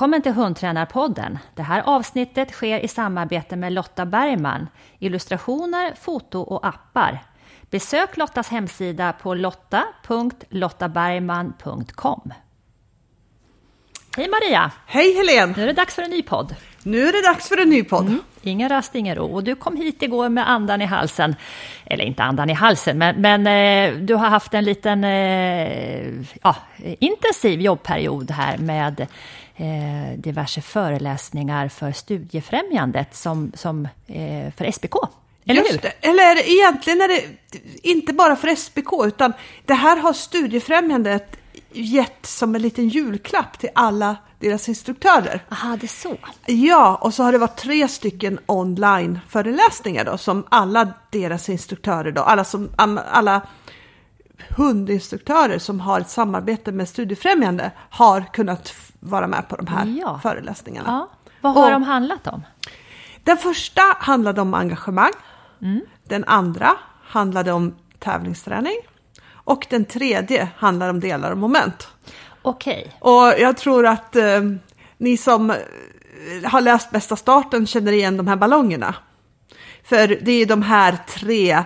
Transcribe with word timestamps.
Välkommen 0.00 0.22
till 0.22 0.32
Hundtränarpodden. 0.32 1.38
Det 1.54 1.62
här 1.62 1.82
avsnittet 1.82 2.50
sker 2.50 2.80
i 2.80 2.88
samarbete 2.88 3.56
med 3.56 3.72
Lotta 3.72 4.06
Bergman, 4.06 4.68
illustrationer, 4.98 5.94
foto 6.00 6.40
och 6.40 6.66
appar. 6.66 7.24
Besök 7.70 8.16
Lottas 8.16 8.48
hemsida 8.48 9.12
på 9.12 9.34
lotta.lottabergman.com. 9.34 12.32
Hej 14.16 14.28
Maria! 14.28 14.70
Hej 14.86 15.14
Helene! 15.14 15.54
Nu 15.56 15.62
är 15.62 15.66
det 15.66 15.72
dags 15.72 15.94
för 15.94 16.02
en 16.02 16.10
ny 16.10 16.22
podd. 16.22 16.54
Nu 16.82 17.08
är 17.08 17.12
det 17.12 17.22
dags 17.28 17.48
för 17.48 17.62
en 17.62 17.70
ny 17.70 17.84
podd. 17.84 18.06
Mm. 18.06 18.20
Ingen 18.42 18.68
rast, 18.68 18.94
ingen 18.94 19.16
ro. 19.16 19.34
Och 19.34 19.44
du 19.44 19.54
kom 19.54 19.76
hit 19.76 20.02
igår 20.02 20.28
med 20.28 20.50
andan 20.50 20.82
i 20.82 20.84
halsen. 20.84 21.34
Eller 21.84 22.04
inte 22.04 22.22
andan 22.22 22.50
i 22.50 22.52
halsen, 22.52 22.98
men, 22.98 23.20
men 23.20 23.46
eh, 23.46 23.92
du 23.98 24.14
har 24.14 24.28
haft 24.28 24.54
en 24.54 24.64
liten 24.64 25.04
eh, 25.04 26.06
ja, 26.42 26.56
intensiv 26.78 27.60
jobbperiod 27.60 28.30
här 28.30 28.58
med 28.58 29.06
eh, 29.60 30.18
diverse 30.18 30.60
föreläsningar 30.60 31.68
för 31.68 31.92
Studiefrämjandet 31.92 33.14
som, 33.14 33.52
som 33.54 33.88
eh, 34.06 34.52
för 34.56 34.70
SPK. 34.70 34.96
Eller 35.44 35.62
Just 35.62 35.72
hur? 35.72 35.78
Det. 35.78 36.08
Eller 36.08 36.48
egentligen 36.48 37.00
är 37.00 37.08
det 37.08 37.24
inte 37.82 38.12
bara 38.12 38.36
för 38.36 38.54
SPK, 38.54 39.06
utan 39.06 39.32
det 39.66 39.74
här 39.74 39.96
har 39.96 40.12
Studiefrämjandet 40.12 41.36
gett 41.72 42.26
som 42.26 42.54
en 42.54 42.62
liten 42.62 42.88
julklapp 42.88 43.58
till 43.58 43.70
alla 43.74 44.16
deras 44.38 44.68
instruktörer. 44.68 45.44
Aha, 45.50 45.76
det 45.80 45.86
är 45.86 45.88
så. 45.88 46.16
Ja, 46.46 46.98
och 47.02 47.14
så 47.14 47.22
har 47.22 47.32
det 47.32 47.38
varit 47.38 47.56
tre 47.56 47.88
stycken 47.88 48.38
online-föreläsningar 48.46 50.04
då, 50.04 50.18
som 50.18 50.46
alla 50.48 50.88
deras 51.10 51.48
instruktörer 51.48 52.12
då, 52.12 52.22
alla, 52.22 52.44
som, 52.44 52.70
alla 52.76 53.42
hundinstruktörer 54.48 55.58
som 55.58 55.80
har 55.80 56.00
ett 56.00 56.10
samarbete 56.10 56.72
med 56.72 56.88
Studiefrämjande 56.88 57.70
har 57.90 58.24
kunnat 58.32 58.74
vara 59.00 59.26
med 59.26 59.48
på 59.48 59.56
de 59.56 59.66
här 59.66 59.86
ja. 59.86 60.20
föreläsningarna. 60.22 60.88
Ja. 60.88 61.08
Vad 61.40 61.54
har 61.54 61.64
och, 61.64 61.70
de 61.70 61.82
handlat 61.82 62.26
om? 62.26 62.42
Den 63.24 63.36
första 63.36 63.82
handlade 63.98 64.40
om 64.40 64.54
engagemang. 64.54 65.12
Mm. 65.62 65.80
Den 66.04 66.24
andra 66.24 66.76
handlade 67.02 67.52
om 67.52 67.74
tävlingsträning. 67.98 68.76
Och 69.32 69.66
den 69.70 69.84
tredje 69.84 70.48
handlar 70.56 70.88
om 70.88 71.00
delar 71.00 71.30
och 71.30 71.38
moment. 71.38 71.88
Okej. 72.42 72.94
Okay. 73.00 73.12
Och 73.12 73.40
jag 73.40 73.56
tror 73.56 73.86
att 73.86 74.16
eh, 74.16 74.40
ni 74.98 75.16
som 75.16 75.54
har 76.44 76.60
läst 76.60 76.90
Bästa 76.90 77.16
starten 77.16 77.66
känner 77.66 77.92
igen 77.92 78.16
de 78.16 78.26
här 78.26 78.36
ballongerna. 78.36 78.94
För 79.84 80.08
det 80.22 80.32
är 80.32 80.46
de 80.46 80.62
här 80.62 80.98
tre 81.08 81.64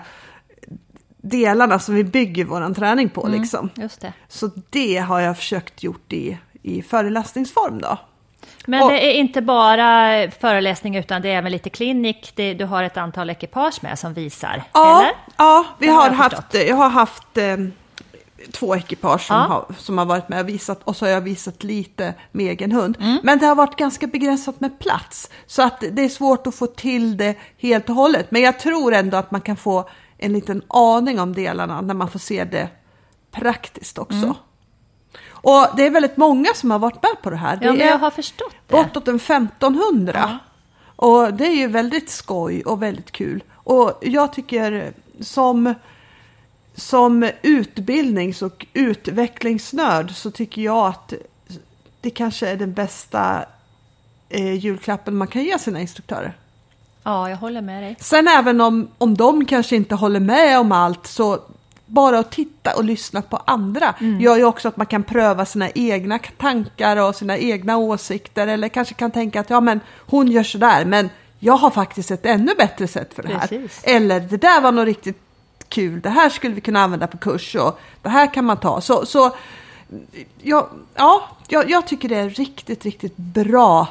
delarna 1.17 1.79
som 1.79 1.95
vi 1.95 2.05
bygger 2.05 2.45
vår 2.45 2.75
träning 2.75 3.09
på. 3.09 3.27
Mm, 3.27 3.41
liksom. 3.41 3.71
just 3.75 4.01
det. 4.01 4.13
Så 4.29 4.51
det 4.71 4.99
har 4.99 5.21
jag 5.21 5.37
försökt 5.37 5.83
gjort 5.83 6.13
i, 6.13 6.39
i 6.65 6.83
föreläsningsform 6.83 7.81
då. 7.81 7.99
Men 8.67 8.83
och, 8.83 8.91
det 8.91 9.07
är 9.07 9.13
inte 9.13 9.43
bara 9.43 10.31
föreläsning 10.31 10.97
utan 10.97 11.23
det 11.23 11.29
är 11.29 11.37
även 11.37 11.53
lite 11.53 11.71
klinik. 11.71 12.33
Det, 12.35 12.55
du 12.55 12.65
har 12.65 12.83
ett 12.83 12.97
antal 12.97 13.31
ekipage 13.31 13.83
med 13.83 13.99
som 13.99 14.15
visar, 14.15 14.63
ja, 14.73 15.01
eller? 15.01 15.13
Ja, 15.37 15.65
vi 15.79 15.89
har, 15.89 15.97
har 15.97 16.07
jag 16.07 16.13
haft, 16.13 16.55
jag 16.55 16.77
har 16.77 16.89
haft 16.89 17.39
eh, 17.39 17.57
två 18.53 18.77
ekipage 18.77 19.21
som, 19.21 19.37
ja. 19.37 19.43
har, 19.43 19.75
som 19.79 19.99
har 19.99 20.05
varit 20.05 20.29
med 20.29 20.41
och 20.41 20.49
visat 20.49 20.81
och 20.85 20.97
så 20.97 21.05
har 21.05 21.11
jag 21.11 21.21
visat 21.21 21.63
lite 21.63 22.15
med 22.33 22.47
egen 22.47 22.73
hund. 22.73 22.97
Mm. 23.01 23.19
Men 23.23 23.39
det 23.39 23.47
har 23.47 23.55
varit 23.55 23.77
ganska 23.77 24.07
begränsat 24.07 24.61
med 24.61 24.79
plats 24.79 25.31
så 25.47 25.63
att 25.63 25.85
det 25.93 26.03
är 26.03 26.09
svårt 26.09 26.47
att 26.47 26.55
få 26.55 26.67
till 26.67 27.17
det 27.17 27.35
helt 27.59 27.89
och 27.89 27.95
hållet. 27.95 28.31
Men 28.31 28.43
jag 28.43 28.59
tror 28.59 28.95
ändå 28.95 29.17
att 29.17 29.31
man 29.31 29.41
kan 29.41 29.57
få 29.57 29.89
en 30.19 30.33
liten 30.33 30.63
aning 30.69 31.21
om 31.21 31.35
delarna 31.35 31.81
när 31.81 31.95
man 31.95 32.11
får 32.11 32.19
se 32.19 32.45
det 32.45 32.69
praktiskt 33.31 33.99
också. 33.99 34.17
Mm. 34.17 34.35
Och 35.45 35.77
det 35.77 35.87
är 35.87 35.91
väldigt 35.91 36.17
många 36.17 36.49
som 36.55 36.71
har 36.71 36.79
varit 36.79 37.03
med 37.03 37.23
på 37.23 37.31
det 37.31 37.37
här. 37.37 37.59
Ja, 37.63 37.73
det 37.73 37.79
men 37.79 37.87
jag 37.87 37.99
har 37.99 38.11
förstått 38.11 38.55
det. 38.67 38.77
Bortåt 38.77 39.09
en 39.09 39.17
1500. 39.17 40.13
Ja. 40.15 40.39
Och 40.97 41.35
det 41.35 41.47
är 41.47 41.55
ju 41.55 41.67
väldigt 41.67 42.11
skoj 42.11 42.63
och 42.63 42.83
väldigt 42.83 43.13
kul. 43.13 43.43
Och 43.53 43.99
jag 44.03 44.33
tycker 44.33 44.93
som, 45.21 45.75
som 46.75 47.31
utbildnings 47.43 48.43
och 48.43 48.67
utvecklingsnörd 48.73 50.15
så 50.15 50.31
tycker 50.31 50.63
jag 50.63 50.87
att 50.87 51.13
det 52.01 52.11
kanske 52.11 52.49
är 52.49 52.57
den 52.57 52.73
bästa 52.73 53.45
eh, 54.29 54.55
julklappen 54.55 55.17
man 55.17 55.29
kan 55.29 55.45
ge 55.45 55.59
sina 55.59 55.81
instruktörer. 55.81 56.37
Ja, 57.03 57.31
jag 57.31 57.37
håller 57.37 57.63
med 57.63 57.83
dig. 57.83 57.97
Sen 58.01 58.29
även 58.29 58.61
om, 58.61 58.89
om 58.99 59.15
de 59.15 59.45
kanske 59.45 59.77
inte 59.77 59.95
håller 59.95 60.21
med 60.21 60.59
om 60.59 60.73
allt 60.73 61.07
så 61.07 61.41
bara 61.87 62.19
att 62.19 62.33
titta 62.33 62.77
och 62.77 62.85
lyssna 62.85 63.23
på 63.23 63.37
andra 63.37 63.95
mm. 64.01 64.21
gör 64.21 64.37
ju 64.37 64.45
också 64.45 64.69
att 64.69 64.77
man 64.77 64.87
kan 64.87 65.03
pröva 65.03 65.45
sina 65.45 65.71
egna 65.71 66.19
tankar 66.19 66.97
och 66.97 67.17
sina 67.17 67.39
egna 67.39 67.77
åsikter 67.77 68.47
eller 68.47 68.69
kanske 68.69 68.95
kan 68.95 69.11
tänka 69.11 69.41
att 69.41 69.51
ja 69.51 69.61
men 69.61 69.81
hon 69.99 70.29
gör 70.29 70.43
sådär 70.43 70.85
men 70.85 71.11
jag 71.39 71.57
har 71.57 71.71
faktiskt 71.71 72.11
ett 72.11 72.27
ännu 72.27 72.55
bättre 72.55 72.89
sätt 72.89 73.15
för 73.15 73.23
det 73.23 73.29
här. 73.29 73.47
Precis. 73.47 73.81
Eller 73.85 74.21
det 74.21 74.37
där 74.37 74.61
var 74.61 74.73
nog 74.73 74.87
riktigt 74.87 75.21
kul, 75.69 76.01
det 76.01 76.11
här 76.11 76.31
skulle 76.31 76.55
vi 76.55 76.61
kunna 76.61 76.81
använda 76.81 77.07
på 77.07 77.19
kurs 77.19 77.55
och 77.55 77.81
det 78.03 78.09
här 78.09 78.35
kan 78.35 78.45
man 78.45 78.57
ta. 78.57 78.81
Så, 78.81 79.07
så 79.07 79.37
ja, 80.43 80.71
ja 80.95 81.29
jag, 81.49 81.71
jag 81.71 81.87
tycker 81.87 82.09
det 82.09 82.17
är 82.17 82.31
riktigt, 82.31 82.85
riktigt 82.85 83.17
bra 83.17 83.89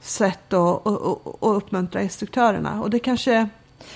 sätt 0.00 0.52
att, 0.52 0.86
att, 0.86 1.02
att, 1.02 1.26
att 1.26 1.36
uppmuntra 1.40 2.02
instruktörerna. 2.02 2.82
Och 2.82 2.90
det 2.90 2.98
kanske... 2.98 3.48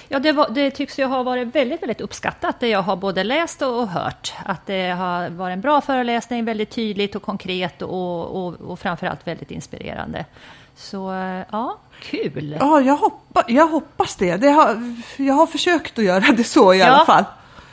Ja, 0.09 0.19
det, 0.19 0.33
var, 0.33 0.49
det, 0.51 0.71
tycks 0.71 0.99
ju 0.99 1.05
ha 1.05 1.23
varit 1.23 1.55
väldigt, 1.55 1.83
väldigt 1.83 2.01
uppskattat, 2.01 2.61
det 2.61 2.69
jag 2.69 2.83
har 2.83 2.97
både 2.97 3.25
läst 3.25 3.63
och 3.63 3.89
hört. 3.89 4.33
Att 4.45 4.67
det 4.67 4.91
har 4.91 5.31
varit 5.31 5.53
en 5.53 5.61
bra 5.61 5.81
föreläsning, 5.81 6.45
väldigt 6.45 6.71
tydligt 6.71 7.15
och 7.15 7.23
konkret 7.23 7.83
och, 7.83 8.47
och, 8.47 8.55
och 8.55 8.81
framförallt 8.81 9.27
väldigt 9.27 9.51
inspirerande. 9.51 10.25
Så 10.77 11.13
ja, 11.51 11.79
kul! 12.01 12.57
Ja, 12.61 12.81
jag, 12.81 12.97
hoppa, 12.97 13.45
jag 13.49 13.67
hoppas 13.67 14.17
det. 14.17 14.37
det 14.37 14.49
har, 14.49 14.95
jag 15.17 15.35
har 15.35 15.47
försökt 15.47 15.99
att 15.99 16.05
göra 16.05 16.33
det 16.37 16.45
så 16.45 16.75
i 16.75 16.79
ja, 16.79 16.87
alla 16.87 17.05
fall. 17.05 17.25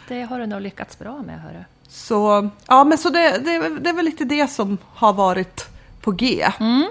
Det 0.08 0.22
har 0.22 0.40
du 0.40 0.46
nog 0.46 0.62
lyckats 0.62 1.00
bra 1.00 1.18
med, 1.18 1.42
hörru. 1.42 1.64
Så, 1.88 2.50
ja, 2.68 2.84
men 2.84 2.98
så 2.98 3.10
det, 3.10 3.38
det, 3.38 3.80
det 3.80 3.90
är 3.90 3.94
väl 3.94 4.06
lite 4.06 4.26
det 4.26 4.48
som 4.48 4.78
har 4.94 5.14
varit 5.14 5.70
på 6.02 6.12
G. 6.12 6.46
Mm. 6.60 6.86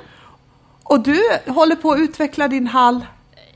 Och 0.82 1.00
du 1.00 1.20
håller 1.46 1.76
på 1.76 1.92
att 1.92 1.98
utveckla 1.98 2.48
din 2.48 2.66
hall 2.66 3.06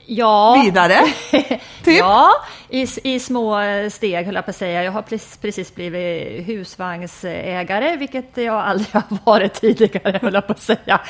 ja. 0.09 0.63
vidare? 0.65 0.99
Typ. 1.85 1.99
ja, 1.99 2.31
i, 2.69 2.87
i 3.05 3.21
små 3.21 3.61
steg 3.91 4.27
höll 4.27 4.35
jag 4.35 4.45
på 4.45 4.51
att 4.51 4.57
säga. 4.57 4.85
Jag 4.85 4.93
har 4.93 5.03
precis 5.41 5.75
blivit 5.75 6.49
husvagnsägare, 6.49 7.97
vilket 7.97 8.37
jag 8.37 8.55
aldrig 8.55 8.89
har 8.93 9.19
varit 9.25 9.55
tidigare, 9.55 10.19
höll 10.23 10.35
jag 10.35 10.47
på 10.47 10.53
att 10.53 10.63
säga. 10.63 11.01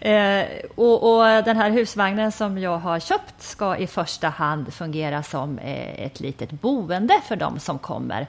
Eh, 0.00 0.46
och, 0.74 1.14
och, 1.14 1.24
den 1.24 1.56
här 1.56 1.70
husvagnen 1.70 2.32
som 2.32 2.58
jag 2.58 2.78
har 2.78 3.00
köpt 3.00 3.42
ska 3.42 3.76
i 3.76 3.86
första 3.86 4.28
hand 4.28 4.74
fungera 4.74 5.22
som 5.22 5.58
eh, 5.58 6.04
ett 6.04 6.20
litet 6.20 6.50
boende 6.50 7.20
för 7.28 7.36
de 7.36 7.58
som 7.58 7.78
kommer 7.78 8.26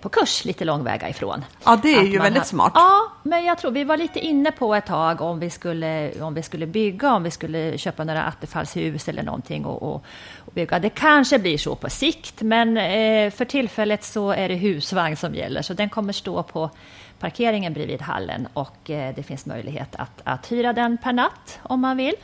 på 0.00 0.08
kurs 0.08 0.44
lite 0.44 0.64
långväga 0.64 1.08
ifrån. 1.08 1.44
Ja, 1.64 1.78
det 1.82 1.94
är 1.94 2.00
att 2.00 2.08
ju 2.08 2.18
väldigt 2.18 2.38
har, 2.38 2.46
smart. 2.46 2.72
Ja, 2.74 3.12
men 3.22 3.44
jag 3.44 3.58
tror 3.58 3.70
vi 3.70 3.84
var 3.84 3.96
lite 3.96 4.18
inne 4.18 4.50
på 4.50 4.74
ett 4.74 4.86
tag 4.86 5.20
om 5.20 5.40
vi 5.40 5.50
skulle, 5.50 6.12
om 6.20 6.34
vi 6.34 6.42
skulle 6.42 6.66
bygga, 6.66 7.12
om 7.12 7.22
vi 7.22 7.30
skulle 7.30 7.78
köpa 7.78 8.04
några 8.04 8.22
attefallshus 8.22 9.08
eller 9.08 9.22
någonting 9.22 9.64
och, 9.64 9.82
och, 9.82 10.04
och 10.38 10.52
bygga. 10.52 10.78
Det 10.78 10.90
kanske 10.90 11.38
blir 11.38 11.58
så 11.58 11.74
på 11.74 11.90
sikt, 11.90 12.42
men 12.42 12.76
eh, 12.76 13.30
för 13.30 13.44
tillfället 13.44 14.04
så 14.04 14.30
är 14.30 14.48
det 14.48 14.54
husvagn 14.54 15.16
som 15.16 15.34
gäller, 15.34 15.62
så 15.62 15.74
den 15.74 15.88
kommer 15.88 16.12
stå 16.12 16.42
på 16.42 16.70
parkeringen 17.18 17.72
bredvid 17.72 18.02
hallen 18.02 18.48
och 18.52 18.90
eh, 18.90 19.14
det 19.14 19.22
finns 19.22 19.46
möjlighet 19.46 19.96
att, 19.96 20.20
att 20.24 20.52
hyra 20.52 20.72
den 20.72 20.98
per 20.98 21.12
natt 21.12 21.58
om 21.62 21.80
man 21.80 21.96
vill 21.96 22.16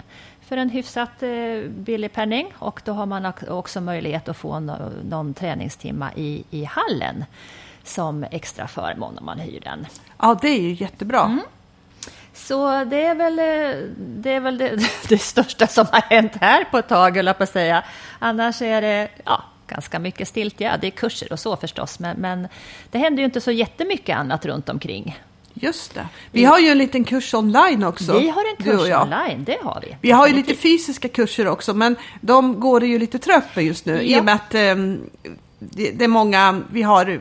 för 0.49 0.57
en 0.57 0.71
hyfsat 0.71 1.23
eh, 1.23 1.69
billig 1.69 2.13
penning 2.13 2.53
och 2.59 2.81
då 2.85 2.93
har 2.93 3.07
man 3.07 3.33
också 3.49 3.81
möjlighet 3.81 4.29
att 4.29 4.37
få 4.37 4.61
någon 5.05 5.35
träningstimma 5.35 6.11
i, 6.17 6.45
i 6.51 6.65
hallen 6.65 7.25
som 7.83 8.25
extra 8.31 8.69
förmån 8.69 9.19
om 9.19 9.25
man 9.25 9.39
hyr 9.39 9.61
den. 9.61 9.87
Ja, 10.19 10.39
det 10.43 10.49
är 10.49 10.61
ju 10.61 10.73
jättebra. 10.73 11.21
Mm. 11.21 11.41
Så 12.35 12.85
det 12.85 13.07
är 13.07 13.15
väl, 13.15 13.39
eh, 13.39 13.89
det, 13.97 14.31
är 14.31 14.41
väl 14.41 14.59
det, 14.59 14.77
det, 15.09 15.19
största 15.19 15.67
som 15.67 15.87
har 15.93 16.01
hänt 16.01 16.33
här 16.41 16.65
på 16.65 16.79
ett 16.79 16.89
tag, 16.89 17.17
eller 17.17 17.33
på 17.33 17.43
att 17.43 17.51
säga. 17.51 17.85
Annars 18.19 18.63
är 18.63 18.83
det 18.83 19.09
ja, 19.25 19.45
ganska 19.67 19.99
mycket 19.99 20.29
stiltje. 20.29 20.77
Det 20.81 20.87
är 20.87 20.91
kurser 20.91 21.33
och 21.33 21.41
så 21.41 21.57
förstås, 21.57 21.99
men, 21.99 22.17
men 22.17 22.49
det 22.91 22.99
händer 22.99 23.21
ju 23.21 23.25
inte 23.25 23.41
så 23.41 23.51
jättemycket 23.51 24.17
annat 24.17 24.47
runt 24.47 24.69
omkring. 24.69 25.19
Just 25.55 25.95
det. 25.95 26.09
Vi 26.31 26.45
har 26.45 26.59
ju 26.59 26.69
en 26.69 26.79
liten 26.79 27.05
kurs 27.05 27.35
online 27.35 27.85
också. 27.85 28.19
Vi 28.19 28.29
har 28.29 28.45
en 28.51 28.65
kurs 28.65 28.81
online, 28.81 29.45
det 29.45 29.59
har 29.63 29.81
vi. 29.83 29.97
Vi 30.01 30.11
har 30.11 30.27
ju 30.27 30.33
lite 30.33 30.55
fysiska 30.55 31.09
kurser 31.09 31.49
också, 31.49 31.75
men 31.75 31.97
de 32.21 32.61
går 32.61 32.81
det 32.81 32.87
ju 32.87 32.99
lite 32.99 33.19
trögt 33.19 33.57
med 33.57 33.65
just 33.65 33.87
nu. 33.87 33.93
Ja. 33.93 34.01
I 34.01 34.21
och 34.21 34.25
med 34.25 34.35
att 34.35 34.55
um, 34.55 35.01
det, 35.59 35.91
det, 35.91 36.05
är 36.05 36.09
många, 36.09 36.63
vi 36.71 36.83
har 36.83 37.21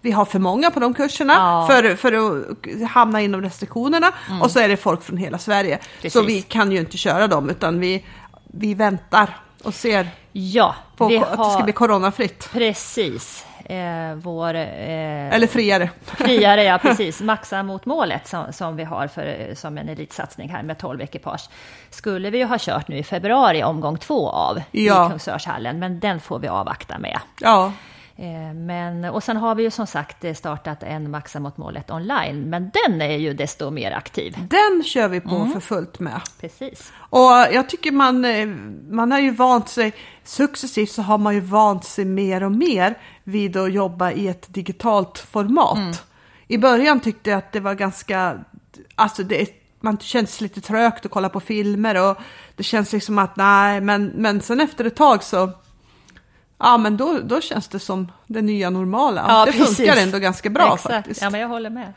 vi 0.00 0.10
har 0.10 0.24
för 0.24 0.38
många 0.38 0.70
på 0.70 0.80
de 0.80 0.94
kurserna 0.94 1.32
ja. 1.32 1.66
för, 1.70 1.96
för 1.96 2.12
att 2.12 2.90
hamna 2.90 3.20
inom 3.20 3.42
restriktionerna 3.42 4.12
mm. 4.28 4.42
och 4.42 4.50
så 4.50 4.58
är 4.58 4.68
det 4.68 4.76
folk 4.76 5.02
från 5.02 5.16
hela 5.16 5.38
Sverige. 5.38 5.78
Precis. 5.96 6.12
Så 6.12 6.22
vi 6.22 6.42
kan 6.42 6.72
ju 6.72 6.78
inte 6.78 6.96
köra 6.96 7.26
dem 7.26 7.50
utan 7.50 7.80
vi, 7.80 8.04
vi 8.44 8.74
väntar 8.74 9.36
och 9.62 9.74
ser 9.74 10.08
ja, 10.32 10.74
på 10.96 11.06
att 11.06 11.38
har, 11.38 11.44
det 11.44 11.52
ska 11.54 11.62
bli 11.64 11.72
coronafritt. 11.72 12.48
Precis. 12.52 13.44
Eh, 13.70 14.14
vår... 14.14 14.54
Eh, 14.54 15.34
Eller 15.34 15.46
friare. 15.46 15.90
friare, 16.04 16.62
ja 16.64 16.78
precis. 16.82 17.20
Maxa 17.20 17.62
mot 17.62 17.86
målet 17.86 18.26
som, 18.26 18.52
som 18.52 18.76
vi 18.76 18.84
har 18.84 19.06
för, 19.06 19.54
som 19.54 19.78
en 19.78 19.88
elitsatsning 19.88 20.48
här 20.48 20.62
med 20.62 20.78
12 20.78 21.00
ekipage. 21.00 21.48
Skulle 21.90 22.30
vi 22.30 22.38
ju 22.38 22.44
ha 22.44 22.56
kört 22.60 22.88
nu 22.88 22.96
i 22.98 23.02
februari 23.02 23.62
omgång 23.64 23.98
två 23.98 24.28
av 24.30 24.60
Ja. 24.70 25.06
i 25.06 25.10
Kungsörshallen, 25.10 25.78
men 25.78 26.00
den 26.00 26.20
får 26.20 26.38
vi 26.38 26.48
avvakta 26.48 26.98
med. 26.98 27.18
Ja, 27.40 27.72
Men, 28.54 29.04
och 29.04 29.22
sen 29.22 29.36
har 29.36 29.54
vi 29.54 29.62
ju 29.62 29.70
som 29.70 29.86
sagt 29.86 30.24
eh, 30.24 30.34
startat 30.34 30.82
en 30.82 31.10
Maxa 31.10 31.40
mot 31.40 31.56
målet 31.56 31.90
online, 31.90 32.50
men 32.50 32.70
den 32.84 33.02
är 33.02 33.16
ju 33.16 33.34
desto 33.34 33.70
mer 33.70 33.92
aktiv. 33.92 34.36
den 34.50 34.84
kör 34.84 35.08
vi 35.08 35.20
på 35.20 35.46
för 35.52 35.60
fullt 35.60 36.00
med. 36.00 36.20
Precis. 36.40 36.92
Och 36.96 37.30
jag 37.30 37.68
tycker 37.68 37.92
man, 37.92 38.24
eh, 38.24 38.46
man 38.90 39.12
har 39.12 39.18
ju 39.18 39.30
vant 39.30 39.68
sig, 39.68 39.92
successivt 40.24 40.90
så 40.90 41.02
har 41.02 41.18
man 41.18 41.34
ju 41.34 41.40
vant 41.40 41.84
sig 41.84 42.04
mer 42.04 42.42
och 42.42 42.52
mer 42.52 42.98
vid 43.24 43.56
att 43.56 43.72
jobba 43.72 44.10
i 44.10 44.28
ett 44.28 44.54
digitalt 44.54 45.18
format. 45.18 46.06
I 46.48 46.58
början 46.58 47.00
tyckte 47.00 47.30
jag 47.30 47.38
att 47.38 47.52
det 47.52 47.60
var 47.60 47.74
ganska, 47.74 48.38
alltså 48.94 49.22
det, 49.22 49.48
man 49.80 49.98
känns 49.98 50.40
lite 50.40 50.60
trögt 50.60 51.06
att 51.06 51.12
kolla 51.12 51.28
på 51.28 51.40
filmer 51.40 52.10
och 52.10 52.16
det 52.56 52.62
känns 52.62 52.92
liksom 52.92 53.18
att 53.18 53.36
nej, 53.36 53.80
men, 53.80 54.06
men 54.06 54.40
sen 54.40 54.60
efter 54.60 54.84
ett 54.84 54.96
tag 54.96 55.22
så, 55.22 55.50
ja 56.60 56.78
men 56.78 56.96
då, 56.96 57.18
då 57.24 57.40
känns 57.40 57.68
det 57.68 57.78
som 57.78 58.12
det 58.26 58.42
nya 58.42 58.70
normala. 58.70 59.24
Ja, 59.28 59.44
det 59.44 59.52
precis. 59.52 59.76
funkar 59.76 59.96
ändå 59.96 60.18
ganska 60.18 60.50
bra 60.50 60.74
Exakt. 60.74 60.94
faktiskt. 60.94 61.22
Ja, 61.22 61.30
men 61.30 61.40
jag 61.40 61.48
håller 61.48 61.70
med. 61.70 61.92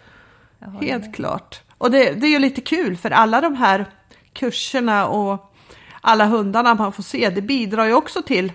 Jag 0.60 0.68
håller 0.68 0.88
Helt 0.88 1.06
med. 1.06 1.16
klart. 1.16 1.62
Och 1.78 1.92
det, 1.92 2.12
det 2.14 2.28
är 2.28 2.32
ju 2.32 2.40
lite 2.40 2.62
kul 2.62 2.98
för 2.98 3.12
alla 3.12 3.42
de 3.42 3.56
här 3.56 3.86
kurserna 4.34 5.08
och 5.08 5.54
alla 6.02 6.26
hundarna 6.26 6.76
man 6.76 6.92
får 6.92 7.04
se, 7.04 7.30
det 7.30 7.42
bidrar 7.42 7.86
ju 7.86 7.94
också 7.94 8.22
till 8.22 8.52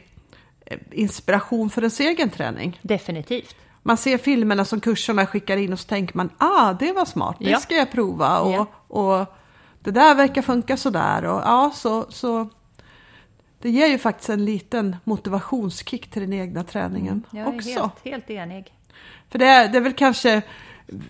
eh, 0.67 0.79
inspiration 0.93 1.71
för 1.71 1.83
ens 1.83 2.01
egen 2.01 2.31
träning. 2.31 2.79
Definitivt. 2.83 3.55
Man 3.83 3.97
ser 3.97 4.19
filmerna 4.19 4.65
som 4.65 4.81
kurserna 4.81 5.27
skickar 5.27 5.57
in 5.57 5.73
och 5.73 5.79
så 5.81 5.87
tänker 5.89 6.17
man, 6.17 6.31
ah, 6.39 6.73
det 6.73 6.93
var 6.93 7.05
smart, 7.05 7.37
det 7.41 7.51
Ja. 7.51 7.59
ska 7.59 7.75
jag 7.75 7.93
prova. 7.93 8.39
Och, 8.39 8.53
Ja. 8.53 8.67
och 8.89 9.35
det 9.81 9.91
där 9.91 10.15
verkar 10.15 10.43
funka 10.43 10.77
sådär. 10.77 11.25
Och, 11.25 11.41
ja, 11.45 11.71
så, 11.75 12.07
så 12.09 12.49
det 13.61 13.71
ger 13.71 13.87
ju 13.87 13.99
faktiskt 13.99 14.31
en 14.31 14.45
liten 14.45 14.97
motivationskick 15.05 16.11
till 16.11 16.23
den 16.23 16.33
egna 16.33 16.65
träningen 16.65 17.27
Jag 17.31 17.49
är 17.49 17.55
också. 17.57 17.69
helt, 17.69 17.93
helt 18.05 18.31
enig. 18.31 18.75
För 19.31 19.39
det 19.39 19.47
är, 19.47 19.69
det 19.69 19.79
är 19.79 19.83
väl 19.83 19.93
kanske 19.93 20.43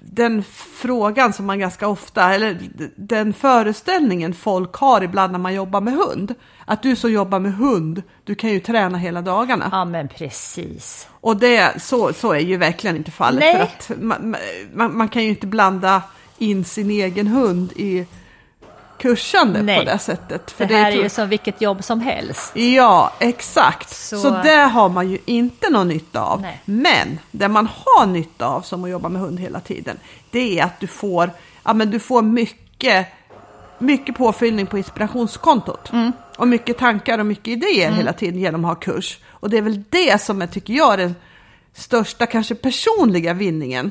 den 0.03 0.43
frågan 0.81 1.33
som 1.33 1.47
man 1.47 1.59
ganska 1.59 1.89
ofta, 1.89 2.35
eller 2.35 2.59
den 2.97 3.33
föreställningen 3.33 4.35
folk 4.35 4.75
har 4.75 5.03
ibland 5.03 5.33
när 5.33 5.39
man 5.39 5.55
jobbar 5.55 5.81
med 5.81 5.95
hund. 5.95 6.35
Att 6.65 6.83
du 6.83 6.97
som 6.97 7.13
jobbar 7.13 7.39
med 7.39 7.55
hund, 7.55 8.03
du 8.25 8.35
kan 8.35 8.51
ju 8.51 8.61
träna 8.61 8.99
hela 8.99 9.23
dagarna. 9.23 9.69
Ja, 9.73 9.85
men 9.85 10.09
precis. 10.09 11.09
Och 11.21 11.37
det, 11.37 11.83
så, 11.83 12.13
så 12.13 12.33
är 12.33 12.41
ju 12.41 12.57
verkligen 12.57 12.97
inte 12.97 13.11
fallet. 13.11 13.41
Nej. 13.41 13.55
För 13.57 13.95
att 13.95 14.01
man, 14.03 14.37
man, 14.75 14.97
man 14.97 15.09
kan 15.09 15.23
ju 15.23 15.29
inte 15.29 15.47
blanda 15.47 16.03
in 16.39 16.65
sin 16.65 16.91
egen 16.91 17.27
hund 17.27 17.73
i 17.77 18.07
kursande 18.99 19.63
Nej. 19.63 19.79
på 19.79 19.85
det 19.85 19.99
sättet. 19.99 20.51
För 20.51 20.67
det 20.67 20.77
här 20.77 20.87
är 20.89 20.93
tror- 20.93 21.03
ju 21.05 21.09
som 21.11 21.29
vilket 21.29 21.61
jobb 21.61 21.85
som 21.85 22.01
helst. 22.01 22.57
Ja, 22.57 23.13
exakt. 23.19 23.91
Så- 23.91 24.19
Så, 24.19 24.31
det 24.31 24.57
har 24.57 24.89
man 24.89 25.11
ju 25.11 25.19
inte 25.25 25.71
någon 25.71 25.89
nytta 25.89 26.23
av. 26.23 26.41
Nej. 26.41 26.61
Men 26.65 27.19
det 27.31 27.49
man 27.49 27.69
har 27.75 28.07
nytta 28.07 28.47
av 28.47 28.61
som 28.61 28.85
att 28.85 28.91
jobba 28.91 29.09
med 29.09 29.23
hund 29.23 29.41
hela 29.41 29.61
tiden, 29.61 29.97
det 30.31 30.59
är 30.59 30.65
att 30.65 30.81
du 30.81 30.87
får, 30.87 31.31
ja, 31.65 31.73
men 31.73 31.91
du 31.91 32.01
får 32.01 32.23
mycket, 32.23 33.07
mycket 33.79 34.17
påfyllning 34.17 34.67
på 34.67 34.79
inspirationskontot. 34.79 35.93
Mm. 35.93 36.13
Och 36.37 36.49
mycket 36.49 36.79
tankar 36.79 37.19
och 37.19 37.27
mycket 37.27 37.49
idéer 37.49 37.91
hela 37.91 38.13
tiden 38.13 38.41
genom 38.41 38.65
att 38.65 38.69
ha 38.71 38.75
kurs. 38.75 39.19
Och 39.27 39.51
det 39.51 39.59
är 39.59 39.63
väl 39.63 39.83
det 39.91 40.23
som 40.23 40.41
jag 40.41 40.51
tycker 40.51 40.73
jag 40.75 40.93
är 40.93 40.97
den 40.99 41.15
största, 41.73 42.27
kanske 42.27 42.55
personliga 42.55 43.33
vinningen. 43.35 43.91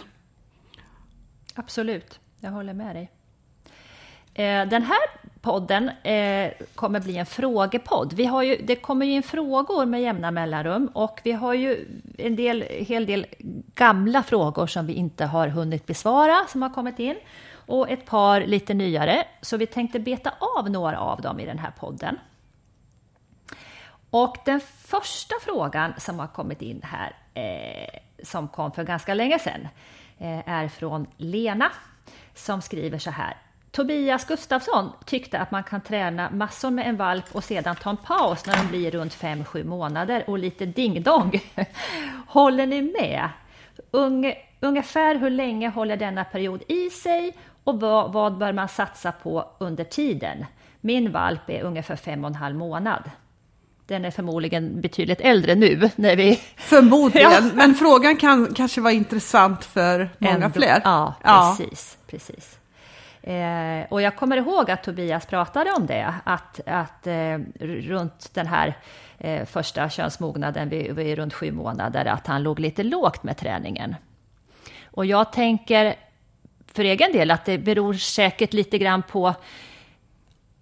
Absolut, 1.55 2.19
jag 2.39 2.51
håller 2.51 2.73
med 2.73 2.95
dig. 2.95 3.11
Eh, 4.37 4.65
den 4.65 4.83
här 4.83 4.99
podden 5.41 5.89
eh, 5.89 6.51
kommer 6.75 6.99
bli 6.99 7.17
en 7.17 7.25
frågepodd. 7.25 8.13
Vi 8.13 8.25
har 8.25 8.43
ju, 8.43 8.57
det 8.63 8.75
kommer 8.75 9.05
ju 9.05 9.11
in 9.11 9.23
frågor 9.23 9.85
med 9.85 10.01
jämna 10.01 10.31
mellanrum 10.31 10.87
och 10.93 11.19
vi 11.23 11.31
har 11.31 11.53
ju 11.53 11.85
en 12.17 12.35
del, 12.35 12.61
hel 12.61 13.05
del 13.05 13.25
gamla 13.75 14.23
frågor 14.23 14.67
som 14.67 14.85
vi 14.85 14.93
inte 14.93 15.25
har 15.25 15.47
hunnit 15.47 15.85
besvara 15.85 16.45
som 16.47 16.61
har 16.61 16.69
kommit 16.69 16.99
in 16.99 17.15
och 17.53 17.89
ett 17.89 18.05
par 18.05 18.41
lite 18.41 18.73
nyare. 18.73 19.23
Så 19.41 19.57
vi 19.57 19.65
tänkte 19.65 19.99
beta 19.99 20.33
av 20.57 20.69
några 20.69 20.99
av 20.99 21.21
dem 21.21 21.39
i 21.39 21.45
den 21.45 21.59
här 21.59 21.71
podden. 21.79 22.19
Och 24.09 24.37
den 24.45 24.61
första 24.77 25.35
frågan 25.41 25.93
som 25.97 26.19
har 26.19 26.27
kommit 26.27 26.61
in 26.61 26.81
här, 26.83 27.15
eh, 27.33 27.99
som 28.23 28.47
kom 28.47 28.71
för 28.71 28.83
ganska 28.83 29.13
länge 29.13 29.39
sedan, 29.39 29.67
eh, 30.17 30.49
är 30.49 30.67
från 30.67 31.07
Lena 31.17 31.71
som 32.33 32.61
skriver 32.61 32.99
så 32.99 33.11
här. 33.11 33.37
Tobias 33.77 34.25
Gustafsson 34.25 34.89
tyckte 35.05 35.39
att 35.39 35.51
man 35.51 35.63
kan 35.63 35.81
träna 35.81 36.29
massor 36.29 36.69
med 36.71 36.87
en 36.87 36.97
valp 36.97 37.25
och 37.31 37.43
sedan 37.43 37.75
ta 37.75 37.89
en 37.89 37.97
paus 37.97 38.45
när 38.45 38.55
de 38.57 38.67
blir 38.67 38.91
runt 38.91 39.13
5-7 39.15 39.63
månader 39.63 40.23
och 40.27 40.39
lite 40.39 40.65
dingdong. 40.65 41.41
Håller 42.27 42.65
ni 42.65 42.81
med? 42.81 43.29
Unge, 43.91 44.35
ungefär 44.59 45.15
hur 45.15 45.29
länge 45.29 45.69
håller 45.69 45.97
denna 45.97 46.23
period 46.23 46.63
i 46.67 46.89
sig 46.89 47.33
och 47.63 47.79
vad, 47.79 48.13
vad 48.13 48.37
bör 48.37 48.53
man 48.53 48.67
satsa 48.67 49.11
på 49.11 49.45
under 49.57 49.83
tiden? 49.83 50.45
Min 50.81 51.11
valp 51.11 51.49
är 51.49 51.61
ungefär 51.61 51.95
fem 51.95 52.23
och 52.23 52.29
en 52.29 52.35
halv 52.35 52.55
månad. 52.55 53.03
Den 53.87 54.05
är 54.05 54.11
förmodligen 54.11 54.81
betydligt 54.81 55.21
äldre 55.21 55.55
nu 55.55 55.89
när 55.95 56.15
vi... 56.15 56.35
Förmodligen, 56.57 57.31
Ja. 57.33 57.41
men 57.53 57.75
frågan 57.75 58.17
kan 58.17 58.53
kanske 58.53 58.81
vara 58.81 58.93
intressant 58.93 59.65
för 59.65 60.09
många 60.17 60.33
ändå- 60.35 60.49
fler. 60.49 60.81
Ja, 60.83 61.13
Ja. 61.23 61.55
precis. 62.07 62.56
Eh, 63.27 63.85
och 63.89 64.01
jag 64.01 64.15
kommer 64.15 64.37
ihåg 64.37 64.71
att 64.71 64.83
Tobias 64.83 65.25
pratade 65.25 65.71
om 65.71 65.85
det, 65.85 66.13
att, 66.23 66.59
att 66.65 67.07
eh, 67.07 67.39
runt 67.59 68.33
den 68.33 68.47
här 68.47 68.77
eh, 69.17 69.45
första 69.45 69.89
könsmognaden 69.89 70.69
vid, 70.69 70.95
vid 70.95 71.17
runt 71.17 71.33
sju 71.33 71.51
månader, 71.51 72.05
att 72.05 72.27
han 72.27 72.43
låg 72.43 72.59
lite 72.59 72.83
lågt 72.83 73.23
med 73.23 73.37
träningen. 73.37 73.95
Och 74.85 75.05
jag 75.05 75.33
tänker 75.33 75.95
för 76.67 76.83
egen 76.83 77.11
del 77.11 77.31
att 77.31 77.45
det 77.45 77.57
beror 77.57 77.93
säkert 77.93 78.53
lite 78.53 78.77
grann 78.77 79.03
på 79.03 79.33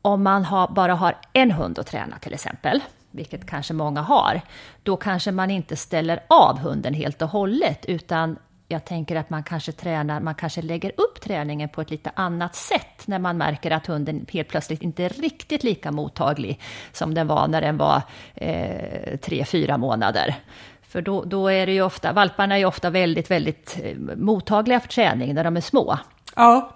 om 0.01 0.23
man 0.23 0.45
har, 0.45 0.67
bara 0.67 0.95
har 0.95 1.15
en 1.33 1.51
hund 1.51 1.79
att 1.79 1.87
träna 1.87 2.19
till 2.19 2.33
exempel, 2.33 2.83
vilket 3.11 3.45
kanske 3.45 3.73
många 3.73 4.01
har, 4.01 4.41
då 4.83 4.97
kanske 4.97 5.31
man 5.31 5.51
inte 5.51 5.75
ställer 5.75 6.19
av 6.29 6.59
hunden 6.59 6.93
helt 6.93 7.21
och 7.21 7.29
hållet, 7.29 7.85
utan 7.85 8.37
jag 8.67 8.85
tänker 8.85 9.15
att 9.15 9.29
man 9.29 9.43
kanske 9.43 9.71
tränar, 9.71 10.19
man 10.19 10.35
kanske 10.35 10.61
lägger 10.61 10.91
upp 10.97 11.21
träningen 11.21 11.69
på 11.69 11.81
ett 11.81 11.89
lite 11.89 12.11
annat 12.15 12.55
sätt 12.55 13.07
när 13.07 13.19
man 13.19 13.37
märker 13.37 13.71
att 13.71 13.87
hunden 13.87 14.25
helt 14.29 14.47
plötsligt 14.47 14.81
inte 14.81 15.03
är 15.03 15.09
riktigt 15.09 15.63
lika 15.63 15.91
mottaglig 15.91 16.59
som 16.91 17.13
den 17.13 17.27
var 17.27 17.47
när 17.47 17.61
den 17.61 17.77
var 17.77 18.01
eh, 18.33 19.17
tre, 19.17 19.45
fyra 19.45 19.77
månader. 19.77 20.35
För 20.81 21.01
då, 21.01 21.23
då 21.23 21.47
är 21.47 21.65
det 21.65 21.71
ju 21.71 21.81
ofta, 21.81 22.13
valparna 22.13 22.55
är 22.55 22.59
ju 22.59 22.65
ofta 22.65 22.89
väldigt, 22.89 23.31
väldigt 23.31 23.79
eh, 23.83 23.97
mottagliga 24.15 24.79
för 24.79 24.87
träning 24.87 25.33
när 25.33 25.43
de 25.43 25.57
är 25.57 25.61
små. 25.61 25.97
Ja, 26.35 26.69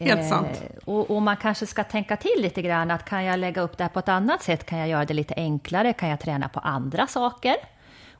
helt 0.00 0.28
sant. 0.28 0.62
Eh, 0.62 0.88
och, 0.94 1.10
och 1.10 1.22
man 1.22 1.36
kanske 1.36 1.66
ska 1.66 1.84
tänka 1.84 2.16
till 2.16 2.42
lite 2.42 2.62
grann 2.62 2.90
att 2.90 3.04
kan 3.04 3.24
jag 3.24 3.38
lägga 3.38 3.62
upp 3.62 3.78
det 3.78 3.84
här 3.84 3.88
på 3.88 3.98
ett 3.98 4.08
annat 4.08 4.42
sätt? 4.42 4.66
Kan 4.66 4.78
jag 4.78 4.88
göra 4.88 5.04
det 5.04 5.14
lite 5.14 5.34
enklare? 5.36 5.92
Kan 5.92 6.08
jag 6.08 6.20
träna 6.20 6.48
på 6.48 6.60
andra 6.60 7.06
saker? 7.06 7.56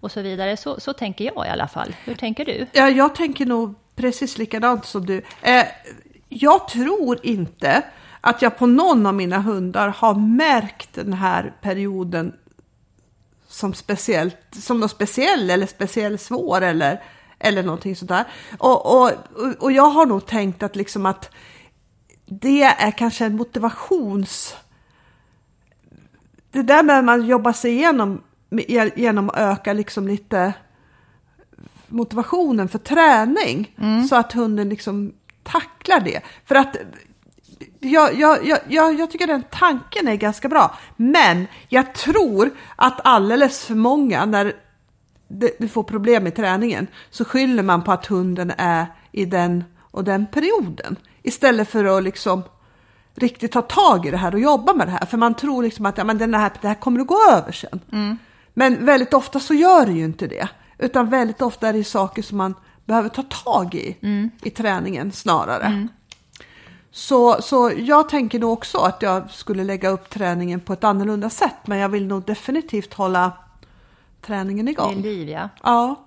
Och 0.04 0.12
så 0.12 0.22
vidare. 0.22 0.56
Så, 0.56 0.80
så 0.80 0.92
tänker 0.92 1.24
jag 1.24 1.46
i 1.46 1.48
alla 1.48 1.68
fall. 1.68 1.96
Hur 2.04 2.14
tänker 2.14 2.44
du? 2.44 2.66
Ja, 2.72 2.88
jag 2.88 3.14
tänker 3.14 3.46
nog 3.46 3.74
precis 3.96 4.38
likadant 4.38 4.84
som 4.84 5.06
du. 5.06 5.22
Eh, 5.42 5.66
jag 6.28 6.68
tror 6.68 7.18
inte 7.22 7.82
att 8.20 8.42
jag 8.42 8.58
på 8.58 8.66
någon 8.66 9.06
av 9.06 9.14
mina 9.14 9.38
hundar 9.38 9.88
har 9.88 10.14
märkt 10.14 10.94
den 10.94 11.12
här 11.12 11.54
perioden 11.60 12.32
som 13.48 13.74
speciellt, 13.74 14.38
som 14.50 14.80
något 14.80 14.90
speciell 14.90 15.50
eller 15.50 15.66
speciellt 15.66 16.20
svår 16.20 16.60
eller, 16.60 17.02
eller 17.38 17.62
någonting 17.62 17.96
sådär. 17.96 18.24
Och, 18.58 19.02
och, 19.02 19.10
och 19.58 19.72
jag 19.72 19.90
har 19.90 20.06
nog 20.06 20.26
tänkt 20.26 20.62
att 20.62 20.76
liksom 20.76 21.06
att 21.06 21.30
det 22.26 22.62
är 22.62 22.90
kanske 22.90 23.24
en 23.26 23.36
motivations... 23.36 24.56
Det 26.50 26.62
där 26.62 26.82
med 26.82 26.98
att 26.98 27.04
man 27.04 27.26
jobbar 27.26 27.52
sig 27.52 27.72
igenom 27.72 28.22
genom 28.96 29.30
att 29.30 29.36
öka 29.36 29.72
liksom 29.72 30.08
lite 30.08 30.52
motivationen 31.88 32.68
för 32.68 32.78
träning 32.78 33.76
så 34.08 34.16
att 34.16 34.32
hunden 34.32 34.68
liksom 34.68 35.12
tacklar 35.42 36.00
det. 36.00 36.20
För 36.44 36.54
att 36.54 36.76
jag, 37.80 38.14
jag, 38.14 38.46
jag, 38.46 38.58
jag, 38.68 39.00
jag 39.00 39.10
tycker 39.10 39.26
den 39.26 39.44
tanken 39.50 40.08
är 40.08 40.16
ganska 40.16 40.48
bra. 40.48 40.78
Men 40.96 41.46
jag 41.68 41.94
tror 41.94 42.50
att 42.76 43.00
alldeles 43.04 43.64
för 43.64 43.74
många 43.74 44.24
när 44.24 44.52
du 45.58 45.68
får 45.68 45.82
problem 45.82 46.24
med 46.24 46.36
träningen 46.36 46.86
så 47.10 47.24
skyller 47.24 47.62
man 47.62 47.84
på 47.84 47.92
att 47.92 48.06
hunden 48.06 48.52
är 48.58 48.86
i 49.12 49.24
den 49.24 49.64
och 49.80 50.04
den 50.04 50.26
perioden. 50.26 50.96
Istället 51.22 51.68
för 51.68 51.98
att 51.98 52.04
liksom 52.04 52.42
riktigt 53.14 53.52
ta 53.52 53.62
tag 53.62 54.06
i 54.06 54.10
det 54.10 54.16
här 54.16 54.34
och 54.34 54.40
jobba 54.40 54.74
med 54.74 54.86
det 54.86 54.90
här. 54.90 55.06
För 55.06 55.16
man 55.16 55.34
tror 55.34 55.62
liksom 55.62 55.86
att 55.86 55.98
ja, 55.98 56.04
men 56.04 56.18
den 56.18 56.34
här, 56.34 56.52
det 56.60 56.68
här 56.68 56.74
kommer 56.74 57.00
att 57.00 57.06
gå 57.06 57.18
över 57.30 57.52
sen. 57.52 57.80
Men 58.54 58.84
väldigt 58.84 59.14
ofta 59.14 59.40
så 59.40 59.54
gör 59.54 59.86
det 59.86 59.92
ju 59.92 60.04
inte 60.04 60.26
det. 60.26 60.48
Utan 60.78 61.10
väldigt 61.10 61.42
ofta 61.42 61.68
är 61.68 61.72
det 61.72 61.84
saker 61.84 62.22
som 62.22 62.38
man 62.38 62.54
behöver 62.84 63.08
ta 63.08 63.22
tag 63.22 63.74
i 63.74 63.96
i 64.42 64.50
träningen 64.50 65.12
snarare. 65.12 65.88
Så, 66.90 67.42
så 67.42 67.72
jag 67.76 68.08
tänker 68.08 68.38
nog 68.38 68.52
också 68.52 68.78
att 68.78 69.02
jag 69.02 69.30
skulle 69.30 69.64
lägga 69.64 69.88
upp 69.88 70.10
träningen 70.10 70.60
på 70.60 70.72
ett 70.72 70.84
annorlunda 70.84 71.30
sätt. 71.30 71.66
Men 71.66 71.78
jag 71.78 71.88
vill 71.88 72.06
nog 72.06 72.22
definitivt 72.24 72.94
hålla 72.94 73.32
träningen 74.20 74.68
I 74.68 74.70
igång. 74.70 74.94
liv, 74.94 75.28
ja. 75.28 75.48
Ja, 75.62 76.06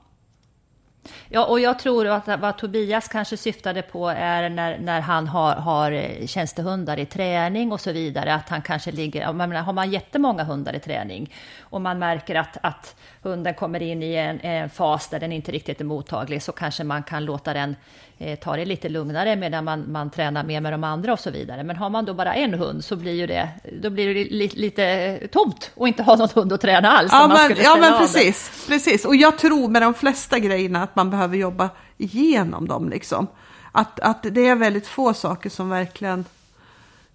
Ja, 1.29 1.45
och 1.45 1.59
jag 1.59 1.79
tror 1.79 2.07
att 2.07 2.27
vad 2.39 2.57
Tobias 2.57 3.07
kanske 3.07 3.37
syftade 3.37 3.81
på 3.81 4.09
är 4.09 4.49
när, 4.49 4.77
när 4.79 5.01
han 5.01 5.27
har, 5.27 5.55
har 5.55 5.91
eh, 5.91 6.25
tjänstehundar 6.25 6.99
i 6.99 7.05
träning 7.05 7.71
och 7.71 7.81
så 7.81 7.91
vidare, 7.91 8.33
att 8.33 8.49
han 8.49 8.61
kanske 8.61 8.91
ligger, 8.91 9.33
menar, 9.33 9.61
har 9.61 9.73
man 9.73 9.91
jättemånga 9.91 10.43
hundar 10.43 10.75
i 10.75 10.79
träning 10.79 11.33
och 11.61 11.81
man 11.81 11.99
märker 11.99 12.35
att, 12.35 12.57
att 12.61 12.95
hunden 13.21 13.53
kommer 13.53 13.81
in 13.81 14.03
i 14.03 14.15
en, 14.15 14.39
en 14.39 14.69
fas 14.69 15.07
där 15.07 15.19
den 15.19 15.31
inte 15.31 15.51
riktigt 15.51 15.81
är 15.81 15.85
mottaglig, 15.85 16.43
så 16.43 16.51
kanske 16.51 16.83
man 16.83 17.03
kan 17.03 17.25
låta 17.25 17.53
den 17.53 17.75
eh, 18.17 18.39
ta 18.39 18.55
det 18.55 18.65
lite 18.65 18.89
lugnare 18.89 19.35
medan 19.35 19.63
man, 19.63 19.91
man 19.91 20.09
tränar 20.09 20.43
mer 20.43 20.61
med 20.61 20.73
de 20.73 20.83
andra 20.83 21.13
och 21.13 21.19
så 21.19 21.31
vidare. 21.31 21.63
Men 21.63 21.75
har 21.75 21.89
man 21.89 22.05
då 22.05 22.13
bara 22.13 22.35
en 22.35 22.53
hund 22.53 22.83
så 22.83 22.95
blir 22.95 23.13
ju 23.13 23.27
det, 23.27 23.49
då 23.81 23.89
blir 23.89 24.13
det 24.13 24.23
li, 24.23 24.47
lite 24.47 25.19
tomt 25.31 25.71
och 25.75 25.87
inte 25.87 26.03
ha 26.03 26.15
någon 26.15 26.29
hund 26.35 26.53
att 26.53 26.61
träna 26.61 26.89
alls. 26.89 27.11
ja 27.11 27.27
men, 27.27 27.57
ja, 27.63 27.77
men 27.79 27.99
precis, 27.99 28.65
precis. 28.67 29.05
Och 29.05 29.15
jag 29.15 29.37
tror 29.37 29.67
med 29.67 29.81
de 29.81 29.93
flesta 29.93 30.39
grejerna 30.39 30.83
att 30.83 30.95
man 30.95 31.09
behöver 31.09 31.37
jobba 31.37 31.69
igenom 31.97 32.67
dem. 32.67 32.89
Liksom. 32.89 33.27
Att, 33.71 33.99
att 33.99 34.23
det 34.31 34.47
är 34.47 34.55
väldigt 34.55 34.87
få 34.87 35.13
saker 35.13 35.49
som 35.49 35.69
verkligen 35.69 36.25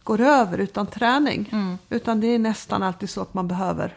går 0.03 0.21
över 0.21 0.59
utan 0.59 0.87
träning. 0.87 1.49
Mm. 1.53 1.79
Utan 1.91 2.21
det 2.21 2.27
är 2.27 2.39
nästan 2.39 2.83
alltid 2.83 3.11
så 3.11 3.23
att 3.23 3.35
man 3.35 3.49
behöver 3.49 3.97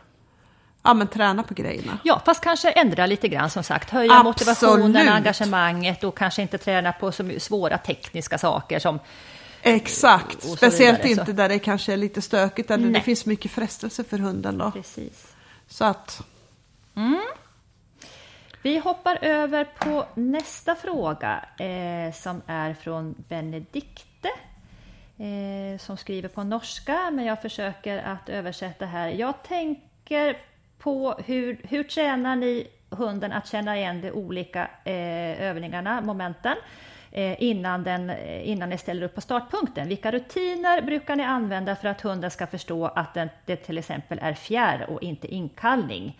ja, 0.85 0.93
men 0.93 1.07
träna 1.07 1.43
på 1.43 1.53
grejerna. 1.53 1.97
Ja, 2.03 2.21
fast 2.25 2.43
kanske 2.43 2.71
ändra 2.71 3.05
lite 3.05 3.27
grann 3.27 3.49
som 3.49 3.63
sagt. 3.63 3.89
Höja 3.89 4.11
Absolut. 4.11 4.25
motivationen, 4.25 5.07
engagemanget 5.07 6.03
och 6.03 6.17
kanske 6.17 6.41
inte 6.41 6.57
träna 6.57 6.93
på 6.93 7.11
så 7.11 7.31
svåra 7.39 7.77
tekniska 7.77 8.37
saker 8.37 8.79
som... 8.79 8.99
Exakt, 9.61 10.43
så 10.43 10.55
speciellt 10.55 10.99
vidare, 10.99 11.15
så. 11.15 11.21
inte 11.21 11.33
där 11.33 11.49
det 11.49 11.59
kanske 11.59 11.93
är 11.93 11.97
lite 11.97 12.21
stökigt 12.21 12.71
eller 12.71 12.85
det 12.85 12.91
Nej. 12.91 13.01
finns 13.01 13.25
mycket 13.25 13.51
frestelse 13.51 14.03
för 14.03 14.17
hunden 14.17 14.57
då. 14.57 14.71
Precis. 14.71 15.35
Så 15.67 15.85
att, 15.85 16.21
Vi 18.61 18.77
hoppar 18.77 19.17
över 19.21 19.65
på 19.65 20.05
nästa 20.13 20.75
fråga 20.75 21.45
eh, 21.59 22.13
som 22.13 22.41
är 22.47 22.73
från 22.73 23.15
Benedikte. 23.29 24.29
Eh, 25.17 25.79
som 25.79 25.97
skriver 25.97 26.29
på 26.29 26.43
norska, 26.43 27.11
men 27.11 27.25
jag 27.25 27.41
försöker 27.41 27.97
att 27.97 28.29
översätta 28.29 28.85
här. 28.85 29.09
Jag 29.09 29.43
tänker 29.43 30.37
på 30.85 31.15
hur, 31.25 31.57
hur 31.63 31.83
tränar 31.83 32.35
ni 32.35 32.67
hunden 32.89 33.31
att 33.31 33.47
känna 33.47 33.77
igen 33.77 34.01
de 34.01 34.11
olika 34.11 34.69
eh, 34.83 35.41
övningarna, 35.41 36.01
momenten, 36.01 36.55
eh, 37.11 37.43
innan, 37.43 37.83
den, 37.83 38.09
eh, 38.09 38.49
innan 38.49 38.69
ni 38.69 38.77
ställer 38.77 39.01
upp 39.05 39.15
på 39.15 39.21
startpunkten? 39.21 39.87
Vilka 39.87 40.11
rutiner 40.11 40.81
brukar 40.81 41.15
ni 41.15 41.23
använda 41.23 41.75
för 41.75 41.87
att 41.87 42.01
hunden 42.01 42.31
ska 42.31 42.47
förstå 42.47 42.85
att 42.85 43.13
den, 43.13 43.29
det 43.45 43.55
till 43.55 43.77
exempel 43.77 44.19
är 44.21 44.33
fjärr 44.33 44.89
och 44.89 45.03
inte 45.03 45.27
inkallning? 45.27 46.19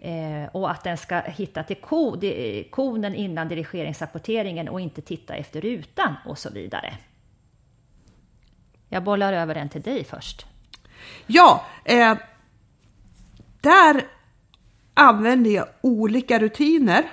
Eh, 0.00 0.48
och 0.52 0.70
att 0.70 0.84
den 0.84 0.96
ska 0.96 1.20
hitta 1.20 1.62
till 1.62 1.76
ko, 1.76 2.16
de, 2.16 2.64
konen 2.70 3.14
innan 3.14 3.48
dirigeringsrapporteringen 3.48 4.68
och 4.68 4.80
inte 4.80 5.02
titta 5.02 5.34
efter 5.34 5.60
rutan 5.60 6.14
och 6.26 6.38
så 6.38 6.50
vidare. 6.50 6.94
Jag 8.88 9.02
bollar 9.02 9.32
över 9.32 9.54
den 9.54 9.68
till 9.68 9.82
dig 9.82 10.04
först. 10.04 10.46
ja, 11.26 11.64
eh, 11.84 12.14
där 13.60 14.06
använder 14.94 15.50
jag 15.50 15.66
olika 15.80 16.38
rutiner. 16.38 17.10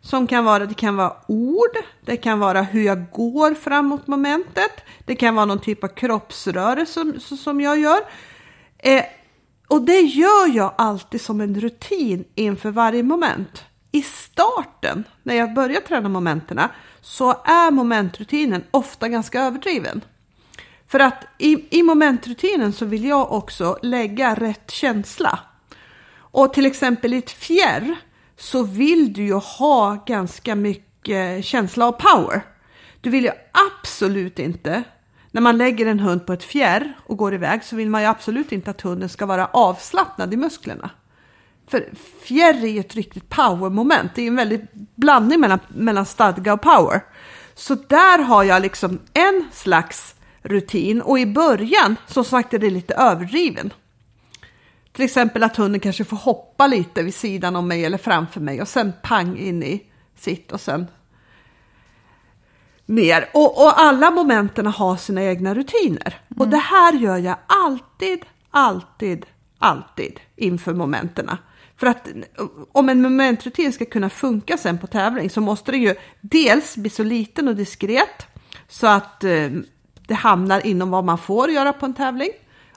Som 0.00 0.26
kan 0.26 0.44
vara, 0.44 0.66
det 0.66 0.74
kan 0.74 0.96
vara 0.96 1.16
ord, 1.28 1.76
det 2.04 2.16
kan 2.16 2.38
vara 2.38 2.62
hur 2.62 2.82
jag 2.82 3.10
går 3.10 3.54
framåt 3.54 4.06
momentet, 4.06 4.72
det 5.04 5.16
kan 5.16 5.34
vara 5.34 5.46
någon 5.46 5.60
typ 5.60 5.84
av 5.84 5.88
kroppsrörelse 5.88 6.92
som, 7.20 7.36
som 7.36 7.60
jag 7.60 7.78
gör. 7.78 8.00
Eh, 8.78 9.04
och 9.68 9.82
det 9.82 10.00
gör 10.00 10.56
jag 10.56 10.74
alltid 10.78 11.20
som 11.20 11.40
en 11.40 11.60
rutin 11.60 12.24
inför 12.34 12.70
varje 12.70 13.02
moment. 13.02 13.64
I 13.92 14.02
starten, 14.02 15.04
när 15.22 15.34
jag 15.34 15.54
börjar 15.54 15.80
träna 15.80 16.08
momenterna, 16.08 16.70
så 17.00 17.30
är 17.44 17.70
momentrutinen 17.70 18.64
ofta 18.70 19.08
ganska 19.08 19.40
överdriven. 19.42 20.04
För 20.88 21.00
att 21.00 21.24
i, 21.38 21.78
i 21.78 21.82
momentrutinen 21.82 22.72
så 22.72 22.84
vill 22.84 23.04
jag 23.04 23.32
också 23.32 23.78
lägga 23.82 24.34
rätt 24.34 24.70
känsla. 24.70 25.38
Och 26.34 26.52
till 26.52 26.66
exempel 26.66 27.14
i 27.14 27.18
ett 27.18 27.30
fjärr 27.30 27.96
så 28.36 28.62
vill 28.62 29.12
du 29.12 29.22
ju 29.22 29.34
ha 29.34 30.04
ganska 30.06 30.54
mycket 30.54 31.44
känsla 31.44 31.88
och 31.88 31.98
power. 31.98 32.42
Du 33.00 33.10
vill 33.10 33.24
ju 33.24 33.30
absolut 33.70 34.38
inte, 34.38 34.82
när 35.30 35.40
man 35.40 35.58
lägger 35.58 35.86
en 35.86 36.00
hund 36.00 36.26
på 36.26 36.32
ett 36.32 36.44
fjärr 36.44 36.92
och 37.06 37.16
går 37.16 37.34
iväg 37.34 37.64
så 37.64 37.76
vill 37.76 37.90
man 37.90 38.02
ju 38.02 38.06
absolut 38.06 38.52
inte 38.52 38.70
att 38.70 38.80
hunden 38.80 39.08
ska 39.08 39.26
vara 39.26 39.46
avslappnad 39.46 40.34
i 40.34 40.36
musklerna. 40.36 40.90
För 41.68 41.88
fjärr 42.22 42.64
är 42.64 42.68
ju 42.68 42.80
ett 42.80 42.94
riktigt 42.94 43.28
power-moment. 43.28 44.12
Det 44.14 44.22
är 44.22 44.26
en 44.26 44.36
väldigt 44.36 44.72
blandning 44.94 45.40
mellan, 45.40 45.58
mellan 45.68 46.06
stadga 46.06 46.52
och 46.52 46.62
power. 46.62 47.00
Så 47.54 47.74
där 47.74 48.18
har 48.18 48.44
jag 48.44 48.62
liksom 48.62 49.00
en 49.12 49.48
slags 49.52 50.14
rutin 50.42 51.02
och 51.02 51.18
i 51.18 51.26
början 51.26 51.96
som 52.06 52.24
sagt 52.24 52.54
är 52.54 52.58
det 52.58 52.70
lite 52.70 52.94
överdriven. 52.94 53.72
Till 54.94 55.04
exempel 55.04 55.42
att 55.42 55.56
hunden 55.56 55.80
kanske 55.80 56.04
får 56.04 56.16
hoppa 56.16 56.66
lite 56.66 57.02
vid 57.02 57.14
sidan 57.14 57.56
om 57.56 57.68
mig 57.68 57.84
eller 57.84 57.98
framför 57.98 58.40
mig 58.40 58.62
och 58.62 58.68
sen 58.68 58.92
pang 59.02 59.38
in 59.38 59.62
i 59.62 59.82
sitt 60.16 60.52
och 60.52 60.60
sen 60.60 60.86
ner. 62.86 63.28
Och, 63.34 63.64
och 63.64 63.80
alla 63.80 64.10
momenten 64.10 64.66
har 64.66 64.96
sina 64.96 65.22
egna 65.22 65.54
rutiner. 65.54 66.20
Och 66.36 66.48
det 66.48 66.56
här 66.58 66.92
gör 66.92 67.16
jag 67.16 67.36
alltid, 67.46 68.24
alltid, 68.50 69.26
alltid 69.58 70.20
inför 70.36 70.74
momenterna. 70.74 71.38
För 71.76 71.86
att 71.86 72.08
om 72.72 72.88
en 72.88 73.02
momentrutin 73.02 73.72
ska 73.72 73.84
kunna 73.84 74.10
funka 74.10 74.56
sen 74.56 74.78
på 74.78 74.86
tävling 74.86 75.30
så 75.30 75.40
måste 75.40 75.72
det 75.72 75.78
ju 75.78 75.94
dels 76.20 76.76
bli 76.76 76.90
så 76.90 77.02
liten 77.02 77.48
och 77.48 77.56
diskret 77.56 78.26
så 78.68 78.86
att 78.86 79.24
eh, 79.24 79.50
det 80.06 80.14
hamnar 80.14 80.66
inom 80.66 80.90
vad 80.90 81.04
man 81.04 81.18
får 81.18 81.50
göra 81.50 81.72
på 81.72 81.86
en 81.86 81.94
tävling. 81.94 82.30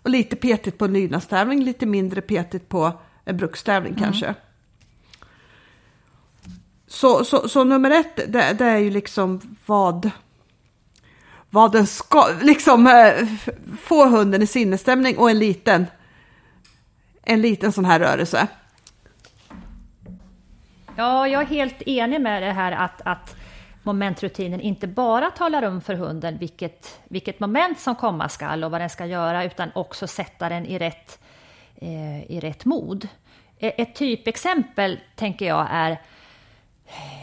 Och 0.07 0.11
lite 0.11 0.35
petigt 0.35 0.77
på 0.77 0.85
en 0.85 0.93
lydnadstävling, 0.93 1.63
lite 1.63 1.85
mindre 1.85 2.21
petigt 2.21 2.69
på 2.69 2.99
en 3.25 3.37
brukstävling 3.37 3.95
kanske. 3.95 4.33
Så, 6.87 7.23
så, 7.25 7.49
så 7.49 7.63
nummer 7.63 7.91
ett, 7.91 8.15
det, 8.15 8.53
det 8.53 8.65
är 8.65 8.77
ju 8.77 8.89
liksom 8.91 9.57
vad, 9.65 10.11
vad 11.49 11.71
den 11.71 11.87
ska, 11.87 12.27
liksom 12.41 12.87
eh, 12.87 13.27
få 13.81 14.07
hunden 14.07 14.41
i 14.41 14.47
sinnesstämning 14.47 15.17
och 15.17 15.29
en 15.29 15.39
liten, 15.39 15.85
en 17.23 17.41
liten 17.41 17.71
sån 17.71 17.85
här 17.85 17.99
rörelse. 17.99 18.47
Ja, 20.95 21.27
jag 21.27 21.41
är 21.41 21.45
helt 21.45 21.81
enig 21.81 22.21
med 22.21 22.43
det 22.43 22.51
här 22.51 22.71
att, 22.71 23.01
att 23.05 23.36
momentrutinen 23.87 24.61
inte 24.61 24.87
bara 24.87 25.31
talar 25.31 25.63
om 25.63 25.81
för 25.81 25.93
hunden 25.93 26.37
vilket, 26.37 26.99
vilket 27.07 27.39
moment 27.39 27.79
som 27.79 27.95
komma 27.95 28.29
skall 28.29 28.63
och 28.63 28.71
vad 28.71 28.81
den 28.81 28.89
ska 28.89 29.05
göra, 29.05 29.43
utan 29.43 29.71
också 29.75 30.07
sätta 30.07 30.49
den 30.49 30.65
i 30.65 30.79
rätt, 30.79 31.19
eh, 31.75 32.31
i 32.31 32.39
rätt 32.39 32.65
mod. 32.65 33.07
E-, 33.59 33.81
ett 33.81 33.95
typexempel 33.95 34.99
tänker 35.15 35.47
jag 35.47 35.67
är, 35.71 36.01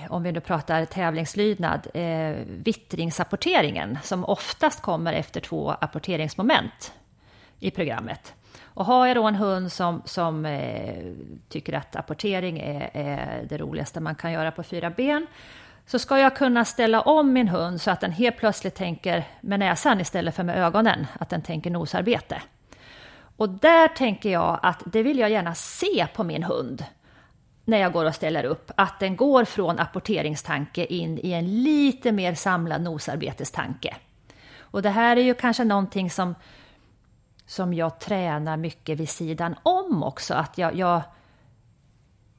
om 0.09 0.23
vi 0.23 0.33
nu 0.33 0.41
pratar 0.41 0.85
tävlingslydnad, 0.85 1.87
eh, 1.95 2.35
vittringsapporteringen 2.47 3.99
som 4.03 4.25
oftast 4.25 4.83
kommer 4.83 5.13
efter 5.13 5.41
två 5.41 5.71
apporteringsmoment 5.71 6.93
i 7.61 7.71
programmet. 7.71 8.35
Och 8.63 8.85
har 8.85 9.07
jag 9.07 9.17
då 9.17 9.25
en 9.25 9.35
hund 9.35 9.73
som, 9.73 10.03
som 10.05 10.47
eh, 10.47 11.05
tycker 11.49 11.73
att 11.73 11.97
apportering 11.97 12.59
är, 12.59 12.91
är 12.93 13.47
det 13.49 13.59
roligaste 13.59 14.01
man 14.01 14.15
kan 14.15 14.33
göra 14.33 14.51
på 14.51 14.63
fyra 14.63 14.91
ben, 14.91 15.27
så 15.87 15.99
ska 15.99 16.19
jag 16.19 16.37
kunna 16.37 16.65
ställa 16.65 17.01
om 17.01 17.33
min 17.33 17.49
hund 17.49 17.81
så 17.81 17.91
att 17.91 18.01
den 18.01 18.13
helt 18.13 18.37
plötsligt 18.37 18.75
tänker 18.75 19.25
med 19.41 19.59
näsan 19.59 20.01
istället 20.01 20.35
för 20.35 20.43
med 20.43 20.59
ögonen, 20.59 21.07
att 21.21 21.29
den 21.29 21.43
tänker 21.43 21.71
nosarbete. 21.71 22.43
Och 23.37 23.49
där 23.49 23.89
tänker 23.89 24.31
jag 24.31 24.61
att 24.63 24.83
det 24.87 25.03
vill 25.03 25.19
jag 25.19 25.31
gärna 25.31 25.55
se 25.55 26.07
på 26.15 26.25
min 26.25 26.43
hund 26.43 26.85
när 27.65 27.79
jag 27.79 27.93
går 27.93 28.05
och 28.05 28.15
ställer 28.15 28.45
upp, 28.45 28.71
att 28.77 29.01
den 29.01 29.17
går 29.17 29.45
från 29.45 29.79
apporteringstanke 29.79 30.85
in 30.85 31.19
i 31.23 31.33
en 31.33 31.63
lite 31.63 32.13
mer 32.13 32.35
samlad 32.35 32.83
nosarbetestanke. 32.83 33.97
Och 34.59 34.83
det 34.83 34.91
här 34.91 35.17
är 35.17 35.23
ju 35.23 35.35
kanske 35.35 35.65
någonting 35.65 36.11
som, 36.11 36.35
som 37.47 37.75
jag 37.75 37.99
tränar 37.99 38.57
mycket 38.57 38.99
vid 38.99 39.09
sidan 39.09 39.55
om 39.63 40.03
också, 40.03 40.35
att 40.35 40.59
jag, 40.59 40.77
jag 40.77 41.03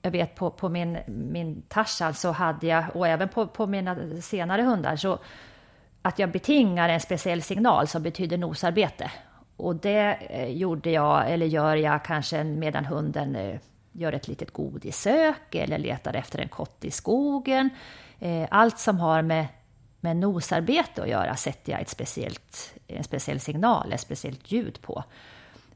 jag 0.05 0.11
vet 0.11 0.35
på, 0.35 0.49
på 0.49 0.69
min, 0.69 0.97
min 1.07 1.61
Tarzan 1.67 2.13
så 2.13 2.31
hade 2.31 2.67
jag, 2.67 2.83
och 2.93 3.07
även 3.07 3.29
på, 3.29 3.47
på 3.47 3.67
mina 3.67 4.21
senare 4.21 4.61
hundar, 4.61 4.95
så 4.95 5.19
att 6.01 6.19
jag 6.19 6.31
betingar 6.31 6.89
en 6.89 6.99
speciell 6.99 7.41
signal 7.41 7.87
som 7.87 8.03
betyder 8.03 8.37
nosarbete. 8.37 9.11
Och 9.57 9.75
det 9.75 10.17
eh, 10.29 10.49
gjorde 10.49 10.89
jag, 10.89 11.31
eller 11.31 11.45
gör 11.45 11.75
jag 11.75 12.05
kanske 12.05 12.43
medan 12.43 12.85
hunden 12.85 13.35
eh, 13.35 13.59
gör 13.91 14.13
ett 14.13 14.27
litet 14.27 14.51
godisök 14.51 15.55
eller 15.55 15.77
letar 15.77 16.13
efter 16.13 16.39
en 16.39 16.49
kotte 16.49 16.87
i 16.87 16.91
skogen. 16.91 17.69
Eh, 18.19 18.47
allt 18.51 18.79
som 18.79 18.99
har 18.99 19.21
med, 19.21 19.47
med 19.99 20.17
nosarbete 20.17 21.03
att 21.03 21.09
göra 21.09 21.35
sätter 21.35 21.71
jag 21.71 21.81
ett 21.81 21.89
speciellt, 21.89 22.73
en 22.87 23.03
speciell 23.03 23.39
signal, 23.39 23.93
ett 23.93 24.01
speciellt 24.01 24.51
ljud 24.51 24.81
på. 24.81 25.03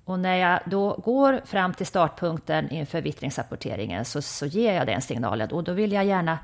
Och 0.09 0.19
när 0.19 0.35
jag 0.35 0.59
då 0.65 0.93
går 0.93 1.41
fram 1.45 1.73
till 1.73 1.85
startpunkten 1.85 2.69
inför 2.69 3.01
vittringsrapporteringen 3.01 4.05
så, 4.05 4.21
så 4.21 4.45
ger 4.45 4.73
jag 4.73 4.87
den 4.87 5.01
signalen 5.01 5.51
och 5.51 5.63
då 5.63 5.73
vill 5.73 5.91
jag 5.91 6.05
gärna 6.05 6.39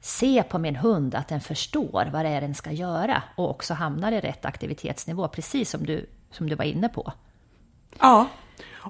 se 0.00 0.42
på 0.42 0.58
min 0.58 0.76
hund 0.76 1.14
att 1.14 1.28
den 1.28 1.40
förstår 1.40 2.10
vad 2.12 2.24
det 2.24 2.28
är 2.28 2.40
den 2.40 2.54
ska 2.54 2.72
göra 2.72 3.22
och 3.36 3.50
också 3.50 3.74
hamnar 3.74 4.12
i 4.12 4.20
rätt 4.20 4.44
aktivitetsnivå, 4.44 5.28
precis 5.28 5.70
som 5.70 5.86
du, 5.86 6.06
som 6.30 6.48
du 6.48 6.54
var 6.54 6.64
inne 6.64 6.88
på. 6.88 7.12
Ja, 8.00 8.28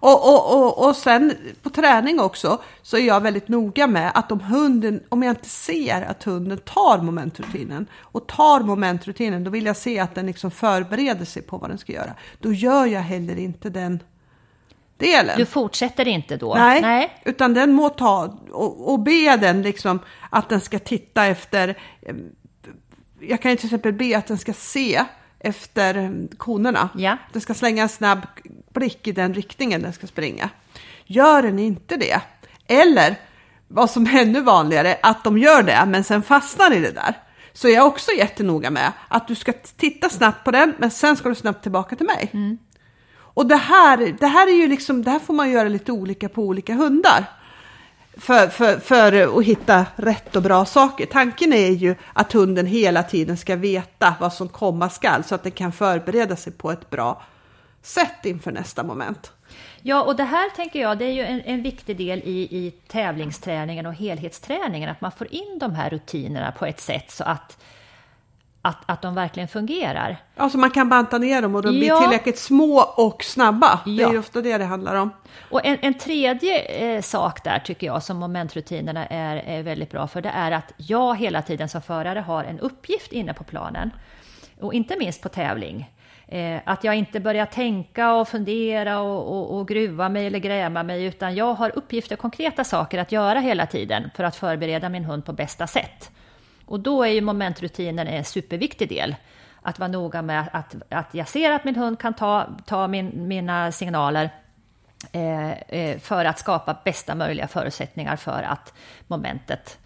och, 0.00 0.28
och, 0.28 0.56
och, 0.56 0.88
och 0.88 0.96
sen 0.96 1.32
på 1.62 1.70
träning 1.70 2.20
också 2.20 2.62
så 2.82 2.96
är 2.96 3.06
jag 3.06 3.20
väldigt 3.20 3.48
noga 3.48 3.86
med 3.86 4.12
att 4.14 4.32
om 4.32 4.40
hunden, 4.40 5.00
om 5.08 5.22
jag 5.22 5.32
inte 5.32 5.48
ser 5.48 6.02
att 6.02 6.24
hunden 6.24 6.58
tar 6.58 6.98
momentrutinen 6.98 7.86
och 8.00 8.26
tar 8.26 8.60
momentrutinen, 8.60 9.44
då 9.44 9.50
vill 9.50 9.66
jag 9.66 9.76
se 9.76 9.98
att 9.98 10.14
den 10.14 10.26
liksom 10.26 10.50
förbereder 10.50 11.24
sig 11.24 11.42
på 11.42 11.58
vad 11.58 11.70
den 11.70 11.78
ska 11.78 11.92
göra. 11.92 12.14
Då 12.38 12.52
gör 12.52 12.86
jag 12.86 13.00
heller 13.00 13.38
inte 13.38 13.70
den 13.70 14.00
delen. 14.96 15.38
Du 15.38 15.46
fortsätter 15.46 16.08
inte 16.08 16.36
då? 16.36 16.54
Nej, 16.54 16.80
Nej. 16.80 17.22
utan 17.24 17.54
den 17.54 17.72
må 17.72 17.88
ta 17.88 18.38
och, 18.50 18.92
och 18.92 19.00
be 19.00 19.36
den 19.36 19.62
liksom 19.62 19.98
att 20.30 20.48
den 20.48 20.60
ska 20.60 20.78
titta 20.78 21.26
efter. 21.26 21.78
Eh, 22.02 22.14
jag 23.20 23.42
kan 23.42 23.56
till 23.56 23.66
exempel 23.66 23.92
be 23.92 24.18
att 24.18 24.26
den 24.26 24.38
ska 24.38 24.52
se 24.52 25.04
efter 25.44 26.26
konerna. 26.36 26.88
Ja. 26.94 27.16
Den 27.32 27.42
ska 27.42 27.54
slänga 27.54 27.82
en 27.82 27.88
snabb 27.88 28.26
blick 28.74 29.08
i 29.08 29.12
den 29.12 29.34
riktningen 29.34 29.82
den 29.82 29.92
ska 29.92 30.06
springa. 30.06 30.50
Gör 31.06 31.42
den 31.42 31.58
inte 31.58 31.96
det, 31.96 32.20
eller 32.66 33.16
vad 33.68 33.90
som 33.90 34.06
är 34.06 34.22
ännu 34.22 34.40
vanligare, 34.40 34.96
att 35.02 35.24
de 35.24 35.38
gör 35.38 35.62
det 35.62 35.84
men 35.86 36.04
sen 36.04 36.22
fastnar 36.22 36.72
i 36.72 36.80
det 36.80 36.90
där. 36.90 37.14
Så 37.52 37.68
jag 37.68 37.76
är 37.76 37.86
också 37.86 38.12
jättenoga 38.12 38.70
med 38.70 38.92
att 39.08 39.28
du 39.28 39.34
ska 39.34 39.52
titta 39.76 40.08
snabbt 40.08 40.44
på 40.44 40.50
den, 40.50 40.74
men 40.78 40.90
sen 40.90 41.16
ska 41.16 41.28
du 41.28 41.34
snabbt 41.34 41.62
tillbaka 41.62 41.96
till 41.96 42.06
mig. 42.06 42.30
Mm. 42.32 42.58
Och 43.16 43.46
det 43.46 43.56
här, 43.56 44.16
det 44.20 44.26
här 44.26 44.46
är 44.46 44.56
ju 44.56 44.68
liksom, 44.68 45.02
det 45.02 45.10
här 45.10 45.18
får 45.18 45.34
man 45.34 45.50
göra 45.50 45.68
lite 45.68 45.92
olika 45.92 46.28
på 46.28 46.42
olika 46.42 46.74
hundar. 46.74 47.24
För, 48.16 48.48
för, 48.48 48.78
för 48.78 49.38
att 49.38 49.44
hitta 49.44 49.86
rätt 49.96 50.36
och 50.36 50.42
bra 50.42 50.64
saker. 50.64 51.06
Tanken 51.06 51.52
är 51.52 51.70
ju 51.70 51.94
att 52.12 52.32
hunden 52.32 52.66
hela 52.66 53.02
tiden 53.02 53.36
ska 53.36 53.56
veta 53.56 54.14
vad 54.20 54.32
som 54.32 54.48
komma 54.48 54.88
skall 54.88 55.24
så 55.24 55.34
att 55.34 55.42
den 55.42 55.52
kan 55.52 55.72
förbereda 55.72 56.36
sig 56.36 56.52
på 56.52 56.70
ett 56.70 56.90
bra 56.90 57.22
sätt 57.82 58.24
inför 58.24 58.52
nästa 58.52 58.82
moment. 58.82 59.32
Ja, 59.82 60.02
och 60.02 60.16
det 60.16 60.24
här 60.24 60.50
tänker 60.50 60.80
jag, 60.80 60.98
det 60.98 61.04
är 61.04 61.12
ju 61.12 61.22
en, 61.22 61.40
en 61.40 61.62
viktig 61.62 61.96
del 61.96 62.18
i, 62.18 62.48
i 62.50 62.72
tävlingsträningen 62.88 63.86
och 63.86 63.94
helhetsträningen, 63.94 64.90
att 64.90 65.00
man 65.00 65.12
får 65.12 65.34
in 65.34 65.58
de 65.58 65.74
här 65.74 65.90
rutinerna 65.90 66.52
på 66.52 66.66
ett 66.66 66.80
sätt 66.80 67.10
så 67.10 67.24
att 67.24 67.58
att, 68.64 68.82
att 68.86 69.02
de 69.02 69.14
verkligen 69.14 69.48
fungerar. 69.48 70.16
Alltså 70.36 70.58
man 70.58 70.70
kan 70.70 70.88
banta 70.88 71.18
ner 71.18 71.42
dem 71.42 71.54
och 71.54 71.62
de 71.62 71.68
blir 71.68 72.00
tillräckligt 72.00 72.38
små 72.38 72.80
och 72.96 73.24
snabba. 73.24 73.80
Ja. 73.86 73.92
Det 73.92 74.02
är 74.02 74.12
ju 74.12 74.18
ofta 74.18 74.42
det 74.42 74.58
det 74.58 74.64
handlar 74.64 74.94
om. 74.94 75.10
Och 75.50 75.66
en, 75.66 75.78
en 75.82 75.94
tredje 75.94 76.58
eh, 76.58 77.02
sak 77.02 77.44
där 77.44 77.58
tycker 77.58 77.86
jag 77.86 78.02
som 78.02 78.16
momentrutinerna 78.16 79.06
är, 79.06 79.36
är 79.36 79.62
väldigt 79.62 79.90
bra 79.90 80.06
för 80.06 80.22
det 80.22 80.28
är 80.28 80.52
att 80.52 80.72
jag 80.76 81.18
hela 81.18 81.42
tiden 81.42 81.68
som 81.68 81.82
förare 81.82 82.20
har 82.20 82.44
en 82.44 82.60
uppgift 82.60 83.12
inne 83.12 83.34
på 83.34 83.44
planen. 83.44 83.90
Och 84.60 84.74
inte 84.74 84.96
minst 84.98 85.22
på 85.22 85.28
tävling. 85.28 85.90
Eh, 86.28 86.60
att 86.64 86.84
jag 86.84 86.94
inte 86.94 87.20
börjar 87.20 87.46
tänka 87.46 88.14
och 88.14 88.28
fundera 88.28 89.00
och, 89.00 89.36
och, 89.36 89.58
och, 89.58 89.68
gruva 89.68 90.08
mig 90.08 90.26
eller 90.26 90.38
gräma 90.38 90.82
mig, 90.82 91.04
utan 91.04 91.34
jag 91.34 91.54
har 91.54 91.78
uppgifter, 91.78 92.16
konkreta 92.16 92.64
saker 92.64 92.98
att 92.98 93.12
göra 93.12 93.40
hela 93.40 93.66
tiden 93.66 94.10
för 94.14 94.24
att 94.24 94.36
förbereda 94.36 94.88
min 94.88 95.04
hund 95.04 95.24
på 95.24 95.32
bästa 95.32 95.66
sätt. 95.66 96.10
Och 96.66 96.80
då 96.80 97.02
är 97.02 97.08
ju 97.08 97.20
momentrutinen 97.20 98.06
en 98.06 98.24
superviktig 98.24 98.88
del. 98.88 99.16
Att 99.62 99.78
vara 99.78 99.88
noga 99.88 100.22
med 100.22 100.48
att, 100.52 100.74
att 100.88 101.14
jag 101.14 101.28
ser 101.28 101.50
att 101.50 101.64
min 101.64 101.76
hund 101.76 101.98
kan 101.98 102.14
ta, 102.14 102.48
ta 102.66 102.88
min, 102.88 103.28
mina 103.28 103.72
signaler 103.72 104.30
eh, 105.12 105.50
eh 105.52 105.98
för 105.98 106.24
att 106.24 106.38
skapa 106.38 106.76
bästa 106.84 107.14
möjliga 107.14 107.48
förutsättningar 107.48 108.16
för 108.16 108.42
att 108.42 108.72
momentet 109.06 109.78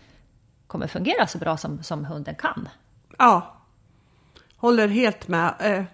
kommer 0.67 0.87
fungera 0.87 1.27
så 1.27 1.39
bra 1.39 1.57
som, 1.57 1.83
som 1.83 2.05
hunden 2.05 2.35
kan. 2.35 2.69
Ja, 3.19 3.57
håller 4.57 4.89
helt 4.89 5.29
med. 5.29 5.55
Eh, 5.61 5.85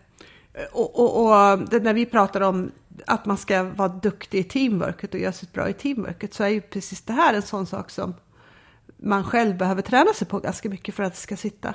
och, 0.72 0.98
och, 1.00 1.20
och 1.20 1.82
när 1.82 1.94
vi 1.94 2.06
pratar 2.06 2.40
om 2.40 2.72
att 3.06 3.26
man 3.26 3.36
ska 3.36 3.62
vara 3.62 3.88
duktig 3.88 4.38
i 4.38 4.44
teamworket 4.44 5.14
och 5.14 5.20
göra 5.20 5.32
sig 5.32 5.48
bra 5.52 5.68
i 5.68 5.72
teamworket 5.72 6.34
så 6.34 6.44
är 6.44 6.48
ju 6.48 6.60
precis 6.60 7.02
det 7.02 7.12
här 7.12 7.34
en 7.34 7.42
sån 7.42 7.66
sak 7.66 7.90
som 7.90 8.14
man 8.96 9.24
själv 9.24 9.56
behöver 9.56 9.82
träna 9.82 10.12
sig 10.12 10.26
på 10.26 10.38
ganska 10.38 10.68
mycket 10.68 10.94
för 10.94 11.02
att 11.02 11.14
det 11.14 11.20
ska 11.20 11.36
sitta. 11.36 11.74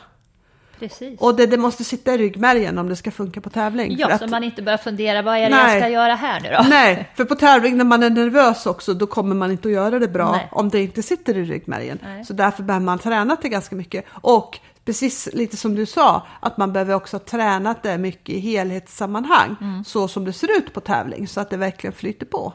Precis. 0.80 1.20
Och 1.20 1.36
det, 1.36 1.46
det 1.46 1.58
måste 1.58 1.84
sitta 1.84 2.14
i 2.14 2.18
ryggmärgen 2.18 2.78
om 2.78 2.90
det 2.90 2.96
ska 2.96 3.12
funka 3.12 3.42
på 3.42 3.50
tävling. 3.50 3.96
Ja, 4.00 4.18
så 4.18 4.24
att, 4.24 4.30
man 4.32 4.44
inte 4.44 4.62
börjar 4.62 4.78
fundera, 4.78 5.22
vad 5.22 5.38
är 5.38 5.42
det 5.42 5.50
nej, 5.50 5.74
jag 5.74 5.82
ska 5.82 5.90
göra 5.90 6.16
här 6.16 6.40
nu 6.40 6.50
då? 6.50 6.66
Nej, 6.70 7.10
för 7.16 7.26
på 7.26 7.36
tävling 7.36 7.78
när 7.78 7.86
man 7.86 8.04
är 8.04 8.10
nervös 8.10 8.66
också, 8.66 8.94
då 8.94 9.08
kommer 9.08 9.36
man 9.36 9.52
inte 9.52 9.68
att 9.68 9.74
göra 9.74 10.00
det 10.00 10.08
bra 10.08 10.32
nej. 10.32 10.50
om 10.52 10.70
det 10.70 10.82
inte 10.82 11.04
sitter 11.04 11.38
i 11.38 11.44
ryggmärgen. 11.44 12.00
Nej. 12.04 12.26
Så 12.26 12.34
därför 12.34 12.64
behöver 12.64 12.86
man 12.86 13.00
träna 13.00 13.38
det 13.42 13.50
ganska 13.50 13.76
mycket. 13.76 14.06
Och 14.22 14.60
precis 14.86 15.30
lite 15.34 15.58
som 15.58 15.76
du 15.76 15.86
sa, 15.86 16.28
att 16.40 16.58
man 16.58 16.74
behöver 16.74 16.94
också 16.94 17.18
ha 17.18 17.24
tränat 17.24 17.84
det 17.84 17.98
mycket 17.98 18.36
i 18.36 18.40
helhetssammanhang, 18.40 19.56
mm. 19.62 19.84
så 19.84 20.08
som 20.08 20.26
det 20.26 20.34
ser 20.34 20.58
ut 20.58 20.74
på 20.74 20.82
tävling, 20.82 21.28
så 21.28 21.42
att 21.42 21.50
det 21.50 21.58
verkligen 21.58 21.94
flyter 21.94 22.26
på. 22.26 22.54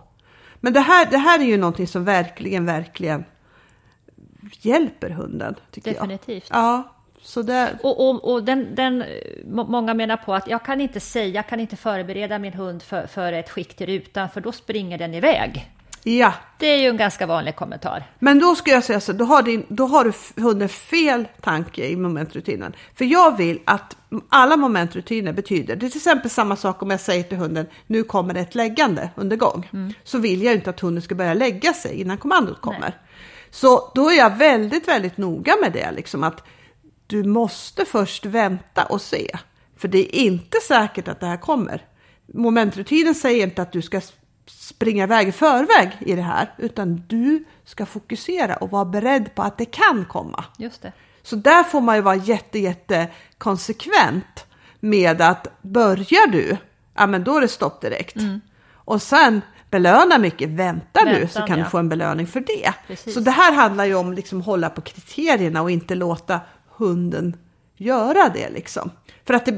Men 0.60 0.72
det 0.72 0.80
här, 0.80 1.06
det 1.10 1.18
här 1.18 1.38
är 1.38 1.44
ju 1.44 1.56
någonting 1.56 1.88
som 1.88 2.04
verkligen, 2.04 2.66
verkligen 2.66 3.24
hjälper 4.52 5.10
hunden. 5.10 5.54
Tycker 5.70 5.94
Definitivt. 5.94 6.46
Jag. 6.50 6.58
Ja, 6.58 6.94
så 7.22 7.42
det... 7.42 7.78
Och, 7.82 8.08
och, 8.08 8.32
och 8.32 8.44
den, 8.44 8.74
den, 8.74 9.04
många 9.46 9.94
menar 9.94 10.16
på 10.16 10.34
att 10.34 10.48
jag 10.48 10.64
kan 10.64 10.80
inte 10.80 11.00
säga, 11.00 11.26
jag 11.26 11.48
kan 11.48 11.60
inte 11.60 11.76
förbereda 11.76 12.38
min 12.38 12.52
hund 12.52 12.82
för, 12.82 13.06
för 13.06 13.32
ett 13.32 13.50
skick 13.50 13.76
till 13.76 13.86
rutan, 13.86 14.28
för 14.28 14.40
då 14.40 14.52
springer 14.52 14.98
den 14.98 15.14
iväg. 15.14 15.70
Ja. 16.04 16.32
Det 16.58 16.66
är 16.66 16.76
ju 16.76 16.88
en 16.88 16.96
ganska 16.96 17.26
vanlig 17.26 17.56
kommentar. 17.56 18.04
Men 18.18 18.38
då 18.38 18.54
ska 18.54 18.70
jag 18.70 18.84
säga 18.84 19.00
så, 19.00 19.12
då 19.12 19.24
har, 19.24 19.42
din, 19.42 19.66
då 19.68 19.86
har 19.86 20.04
du 20.04 20.42
hunden 20.42 20.68
fel 20.68 21.28
tanke 21.40 21.86
i 21.86 21.96
momentrutinen. 21.96 22.72
För 22.94 23.04
jag 23.04 23.36
vill 23.36 23.60
att 23.64 23.96
alla 24.28 24.56
momentrutiner 24.56 25.32
betyder, 25.32 25.76
det 25.76 25.86
är 25.86 25.90
till 25.90 25.98
exempel 25.98 26.30
samma 26.30 26.56
sak 26.56 26.82
om 26.82 26.90
jag 26.90 27.00
säger 27.00 27.22
till 27.22 27.38
hunden, 27.38 27.66
nu 27.86 28.02
kommer 28.02 28.34
det 28.34 28.40
ett 28.40 28.54
läggande 28.54 29.10
under 29.14 29.36
gång. 29.36 29.70
Mm. 29.72 29.94
Så 30.04 30.18
vill 30.18 30.42
jag 30.42 30.54
inte 30.54 30.70
att 30.70 30.80
hunden 30.80 31.02
ska 31.02 31.14
börja 31.14 31.34
lägga 31.34 31.72
sig 31.72 32.00
innan 32.00 32.18
kommandot 32.18 32.60
kommer. 32.60 32.80
Nej. 32.80 32.92
Så 33.54 33.90
då 33.94 34.10
är 34.10 34.14
jag 34.14 34.36
väldigt, 34.36 34.88
väldigt 34.88 35.16
noga 35.16 35.56
med 35.62 35.72
det, 35.72 35.92
liksom 35.92 36.24
att 36.24 36.44
du 37.06 37.24
måste 37.24 37.84
först 37.84 38.26
vänta 38.26 38.84
och 38.84 39.00
se. 39.00 39.30
För 39.76 39.88
det 39.88 39.98
är 39.98 40.20
inte 40.20 40.58
säkert 40.68 41.08
att 41.08 41.20
det 41.20 41.26
här 41.26 41.36
kommer. 41.36 41.86
Momentrutinen 42.26 43.14
säger 43.14 43.46
inte 43.46 43.62
att 43.62 43.72
du 43.72 43.82
ska 43.82 44.00
springa 44.46 45.04
iväg 45.04 45.28
i 45.28 45.32
förväg 45.32 45.90
i 46.00 46.14
det 46.14 46.22
här, 46.22 46.54
utan 46.58 47.02
du 47.06 47.44
ska 47.64 47.86
fokusera 47.86 48.56
och 48.56 48.70
vara 48.70 48.84
beredd 48.84 49.34
på 49.34 49.42
att 49.42 49.58
det 49.58 49.64
kan 49.64 50.04
komma. 50.04 50.44
Just 50.58 50.82
det. 50.82 50.92
Så 51.22 51.36
där 51.36 51.62
får 51.62 51.80
man 51.80 51.96
ju 51.96 52.02
vara 52.02 52.16
jätte, 52.16 52.58
jätte 52.58 53.08
konsekvent 53.38 54.46
med 54.80 55.20
att 55.20 55.62
börjar 55.62 56.26
du, 56.26 56.56
ja 56.94 57.06
men 57.06 57.24
då 57.24 57.36
är 57.36 57.40
det 57.40 57.48
stopp 57.48 57.80
direkt. 57.80 58.16
Mm. 58.16 58.40
Och 58.72 59.02
sen 59.02 59.40
belöna 59.74 60.18
mycket, 60.18 60.50
vänta 60.50 61.04
nu 61.04 61.28
så 61.28 61.42
kan 61.42 61.58
ja. 61.58 61.64
du 61.64 61.70
få 61.70 61.78
en 61.78 61.88
belöning 61.88 62.26
för 62.26 62.40
det. 62.40 62.74
Precis. 62.86 63.14
Så 63.14 63.20
det 63.20 63.30
här 63.30 63.52
handlar 63.52 63.84
ju 63.84 63.94
om 63.94 64.12
liksom 64.12 64.40
hålla 64.40 64.70
på 64.70 64.80
kriterierna 64.80 65.62
och 65.62 65.70
inte 65.70 65.94
låta 65.94 66.40
hunden 66.76 67.36
göra 67.76 68.28
det 68.28 68.50
liksom. 68.50 68.90
För 69.26 69.34
att 69.34 69.46
det, 69.46 69.52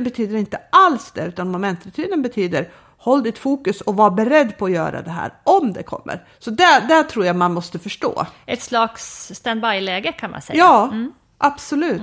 betyder 0.00 0.36
inte 0.36 0.60
alls 0.70 1.12
det, 1.12 1.26
utan 1.26 1.50
momentrutinen 1.50 2.22
betyder 2.22 2.68
håll 2.98 3.22
ditt 3.22 3.38
fokus 3.38 3.80
och 3.80 3.96
var 3.96 4.10
beredd 4.10 4.58
på 4.58 4.64
att 4.64 4.72
göra 4.72 5.02
det 5.02 5.10
här 5.10 5.32
om 5.44 5.72
det 5.72 5.82
kommer. 5.82 6.26
Så 6.38 6.50
där, 6.50 6.88
där 6.88 7.02
tror 7.02 7.26
jag 7.26 7.36
man 7.36 7.54
måste 7.54 7.78
förstå. 7.78 8.26
Ett 8.46 8.62
slags 8.62 9.32
standby-läge 9.34 10.12
kan 10.12 10.30
man 10.30 10.42
säga. 10.42 10.58
Ja, 10.58 10.88
mm. 10.92 11.12
absolut. 11.38 12.00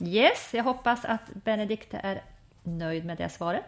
Mm. 0.00 0.12
Yes, 0.12 0.48
jag 0.50 0.64
hoppas 0.64 1.04
att 1.04 1.34
Benedikte 1.44 2.00
är 2.02 2.22
nöjd 2.62 3.04
med 3.04 3.18
det 3.18 3.28
svaret. 3.28 3.64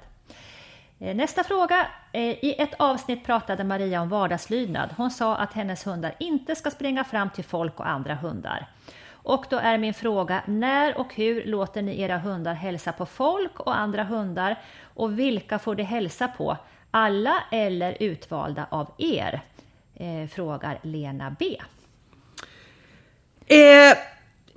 Eh, 1.00 1.16
nästa 1.16 1.44
fråga. 1.44 1.86
Eh, 2.12 2.22
I 2.22 2.54
ett 2.58 2.74
avsnitt 2.78 3.24
pratade 3.24 3.64
Maria 3.64 4.00
om 4.00 4.08
vardagslydnad. 4.08 4.90
Hon 4.96 5.10
sa 5.10 5.36
att 5.36 5.52
hennes 5.52 5.86
hundar 5.86 6.14
inte 6.18 6.54
ska 6.54 6.70
springa 6.70 7.04
fram 7.04 7.30
till 7.30 7.44
folk 7.44 7.80
och 7.80 7.88
andra 7.88 8.14
hundar. 8.14 8.66
Och 9.10 9.46
då 9.50 9.56
är 9.56 9.78
min 9.78 9.94
fråga, 9.94 10.42
när 10.46 10.98
och 10.98 11.14
hur 11.14 11.44
låter 11.44 11.82
ni 11.82 12.00
era 12.00 12.18
hundar 12.18 12.54
hälsa 12.54 12.92
på 12.92 13.06
folk 13.06 13.60
och 13.60 13.78
andra 13.78 14.04
hundar? 14.04 14.56
Och 14.94 15.18
vilka 15.18 15.58
får 15.58 15.74
de 15.74 15.82
hälsa 15.82 16.28
på? 16.28 16.56
Alla 16.90 17.34
eller 17.50 17.96
utvalda 18.00 18.66
av 18.70 18.90
er? 18.98 19.40
Eh, 19.94 20.28
frågar 20.28 20.78
Lena 20.82 21.36
B. 21.38 21.56
Eh, 23.46 23.96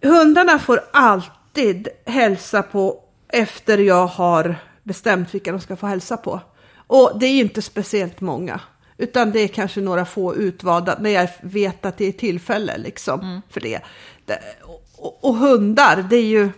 hundarna 0.10 0.60
får 0.60 0.82
alltid 0.93 1.88
hälsa 2.06 2.63
på 2.63 3.04
efter 3.28 3.78
jag 3.78 4.08
har 4.08 4.56
bestämt 4.89 5.34
vilka 5.34 5.52
de 5.52 5.62
ska 5.62 5.75
få 5.75 5.88
hälsa 5.88 6.17
på. 6.17 6.41
Och 6.88 7.19
det 7.19 7.25
är 7.25 7.39
inte 7.39 7.62
speciellt 7.62 8.21
många. 8.21 8.62
Utan 8.97 9.32
det 9.32 9.39
är 9.39 9.47
kanske 9.47 9.82
några 9.82 10.06
få 10.06 10.36
utvalda 10.36 10.97
när 10.99 11.10
jag 11.10 11.30
vet 11.41 11.86
att 11.86 11.97
det 11.97 12.06
är 12.06 12.12
tillfälle 12.12 12.78
liksom 12.78 13.19
Mm. 13.19 13.41
för 13.49 13.62
det. 13.62 13.80
och, 14.97 15.23
och 15.23 15.36
hundar, 15.36 16.06
det 16.10 16.15
är 16.15 16.25
ju 16.25 16.49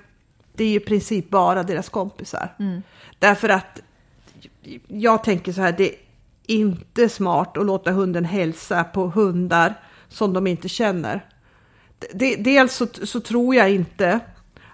det 0.53 0.63
är 0.63 0.67
ju 0.67 0.75
i 0.75 0.79
princip 0.79 1.29
bara 1.29 1.63
deras 1.63 1.89
kompisar. 1.89 2.55
Mm. 2.59 2.81
Därför 3.19 3.49
att 3.49 3.79
jag 4.87 5.23
tänker 5.23 5.53
så 5.53 5.61
här, 5.61 5.71
det 5.71 5.89
är 5.89 5.95
inte 6.47 7.09
smart 7.09 7.57
att 7.57 7.65
låta 7.65 7.91
hunden 7.91 8.25
hälsa 8.25 8.83
på 8.83 9.07
hundar 9.07 9.73
som 10.09 10.33
de 10.33 10.47
inte 10.47 10.69
känner. 10.69 11.25
Det, 12.13 12.35
dels 12.35 12.75
så, 12.75 12.87
så 13.03 13.19
tror 13.19 13.55
jag 13.55 13.71
inte 13.71 14.19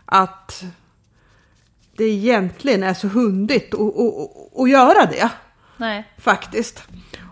att 0.06 0.63
det 1.97 2.03
egentligen 2.03 2.83
är 2.83 2.93
så 2.93 3.07
hundigt 3.07 3.73
att, 3.73 3.79
att, 3.79 4.60
att, 4.62 4.69
göra 4.69 5.05
det. 5.05 5.29
Nej. 5.77 6.13
Faktiskt. 6.17 6.83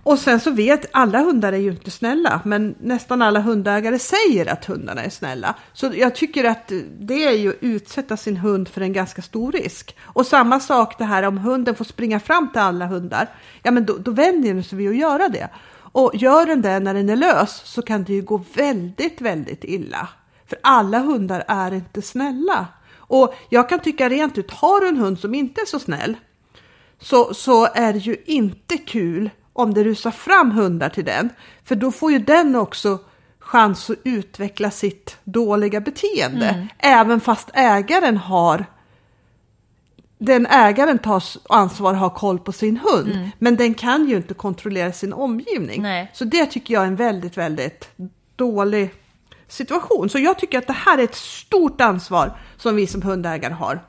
Och 0.04 0.20
sen 0.20 0.40
så 0.40 0.52
vet, 0.52 0.86
alla 0.92 1.20
hundar 1.20 1.54
är 1.54 1.58
ju 1.58 1.72
inte 1.72 1.92
snälla, 1.92 2.42
men 2.46 2.76
nästan 2.80 3.22
alla 3.22 3.40
hundägare 3.40 4.00
säger 4.00 4.52
att 4.52 4.66
hundarna 4.66 5.04
är 5.04 5.10
snälla. 5.10 5.56
Så 5.74 5.92
jag 5.96 6.16
tycker 6.16 6.44
att 6.44 6.72
det 7.00 7.26
är 7.26 7.32
ju 7.32 7.50
att 7.50 7.56
utsätta 7.62 8.18
sin 8.18 8.38
hund 8.38 8.68
för 8.68 8.82
en 8.82 8.94
ganska 8.94 9.22
stor 9.22 9.52
risk. 9.52 9.96
Och 10.02 10.26
samma 10.26 10.60
sak 10.60 10.98
det 10.98 11.06
här 11.06 11.24
om 11.24 11.38
hunden 11.38 11.76
får 11.76 11.86
springa 11.86 12.20
fram 12.20 12.52
till 12.52 12.62
alla 12.62 12.86
hundar, 12.86 13.30
ja 13.64 13.72
men 13.72 13.86
då, 13.86 13.98
då 13.98 14.12
vänjer 14.12 14.54
den 14.54 14.64
sig 14.64 14.78
vid 14.78 14.90
att 14.90 14.98
göra 14.98 15.30
det. 15.30 15.50
Och 15.76 16.12
gör 16.14 16.46
den 16.46 16.62
det 16.62 16.80
när 16.80 16.94
den 16.94 17.10
är 17.10 17.16
lös 17.16 17.62
så 17.66 17.82
kan 17.82 18.04
det 18.04 18.14
ju 18.14 18.22
gå 18.22 18.44
väldigt, 18.54 19.22
väldigt 19.22 19.64
illa. 19.64 20.10
För 20.46 20.58
alla 20.64 21.00
hundar 21.00 21.44
är 21.48 21.74
inte 21.74 22.02
snälla. 22.02 22.68
Och 23.08 23.36
jag 23.50 23.70
kan 23.70 23.80
tycka 23.80 24.10
rent 24.10 24.38
ut, 24.38 24.52
har 24.52 24.82
du 24.82 24.88
en 24.88 24.98
hund 24.98 25.20
som 25.20 25.36
inte 25.36 25.62
är 25.62 25.66
så 25.66 25.80
snäll, 25.80 26.18
så, 27.00 27.34
så 27.34 27.66
är 27.66 27.94
det 27.94 28.00
ju 28.00 28.18
inte 28.26 28.78
kul 28.78 29.30
om 29.54 29.74
det 29.74 29.84
rusar 29.84 30.12
fram 30.12 30.52
hundar 30.52 30.90
till 30.90 31.06
den. 31.06 31.30
För 31.64 31.76
då 31.76 31.92
får 31.92 32.12
ju 32.12 32.20
den 32.20 32.56
också 32.56 33.00
chans 33.40 33.90
att 33.90 33.98
utveckla 34.04 34.72
sitt 34.72 35.18
dåliga 35.24 35.82
beteende. 35.82 36.48
Mm. 36.48 36.68
Även 36.78 37.22
fast 37.22 37.50
ägaren 37.54 38.18
har 38.18 38.66
den 40.18 40.46
ägaren 40.46 41.00
tar 41.00 41.24
ansvar 41.50 41.94
och 41.94 42.00
har 42.00 42.10
koll 42.10 42.40
på 42.40 42.52
sin 42.52 42.78
hund. 42.78 43.30
Men 43.40 43.56
den 43.56 43.74
kan 43.74 44.10
ju 44.10 44.18
inte 44.18 44.34
kontrollera 44.34 44.92
sin 44.92 45.14
omgivning. 45.14 45.80
Mm. 45.80 45.92
Nej. 45.92 46.12
Så 46.14 46.26
det 46.26 46.46
tycker 46.46 46.74
jag 46.74 46.84
är 46.84 46.88
en 46.88 46.96
väldigt, 46.96 47.38
väldigt 47.38 47.90
dålig 48.36 48.94
situation. 49.56 50.10
Så 50.10 50.20
jag 50.20 50.40
tycker 50.40 50.58
att 50.58 50.68
det 50.68 50.74
här 50.74 50.98
är 50.98 51.04
ett 51.04 51.16
stort 51.16 51.82
ansvar 51.82 52.38
som 52.58 52.76
vi 52.76 52.88
som 52.88 53.02
hundägare 53.02 53.54
har. 53.54 53.80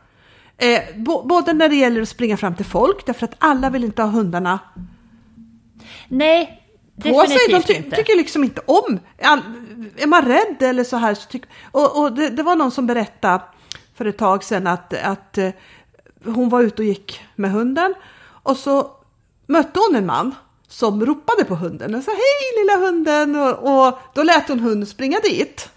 Eh, 0.58 0.80
både 1.24 1.52
när 1.52 1.68
det 1.68 1.76
gäller 1.76 2.02
att 2.02 2.08
springa 2.08 2.36
fram 2.36 2.54
till 2.54 2.64
folk, 2.64 3.06
därför 3.06 3.24
att 3.24 3.34
alla 3.38 3.70
vill 3.70 3.84
inte 3.84 4.02
ha 4.02 4.08
hundarna 4.10 4.58
Nej, 6.08 6.62
på 6.96 7.02
sig. 7.02 7.12
De 7.12 7.52
definitivt 7.52 7.66
ty- 7.66 7.74
inte. 7.74 7.96
tycker 7.96 8.16
liksom 8.16 8.44
inte 8.44 8.60
om. 8.66 9.00
All, 9.22 9.40
är 9.96 10.06
man 10.06 10.24
rädd 10.24 10.62
eller 10.62 10.84
så 10.84 10.96
här 10.96 11.14
så 11.14 11.28
tycker... 11.28 11.50
Och, 11.70 12.02
och 12.02 12.12
det, 12.12 12.30
det 12.30 12.42
var 12.42 12.56
någon 12.56 12.70
som 12.70 12.86
berättade 12.86 13.40
för 13.94 14.04
ett 14.04 14.18
tag 14.18 14.44
sedan 14.44 14.66
att, 14.66 14.94
att 14.94 15.38
eh, 15.38 15.50
hon 16.24 16.48
var 16.48 16.62
ute 16.62 16.82
och 16.82 16.88
gick 16.88 17.20
med 17.34 17.50
hunden 17.50 17.94
och 18.42 18.56
så 18.56 18.90
mötte 19.46 19.80
hon 19.80 19.96
en 19.96 20.06
man 20.06 20.34
som 20.68 21.06
ropade 21.06 21.44
på 21.44 21.54
hunden 21.54 21.94
och 21.94 22.02
sa 22.02 22.10
hej 22.10 22.62
lilla 22.62 22.86
hunden 22.86 23.36
och, 23.36 23.86
och 23.88 23.98
då 24.14 24.22
lät 24.22 24.48
hon 24.48 24.60
hunden 24.60 24.86
springa 24.86 25.18
dit. 25.20 25.70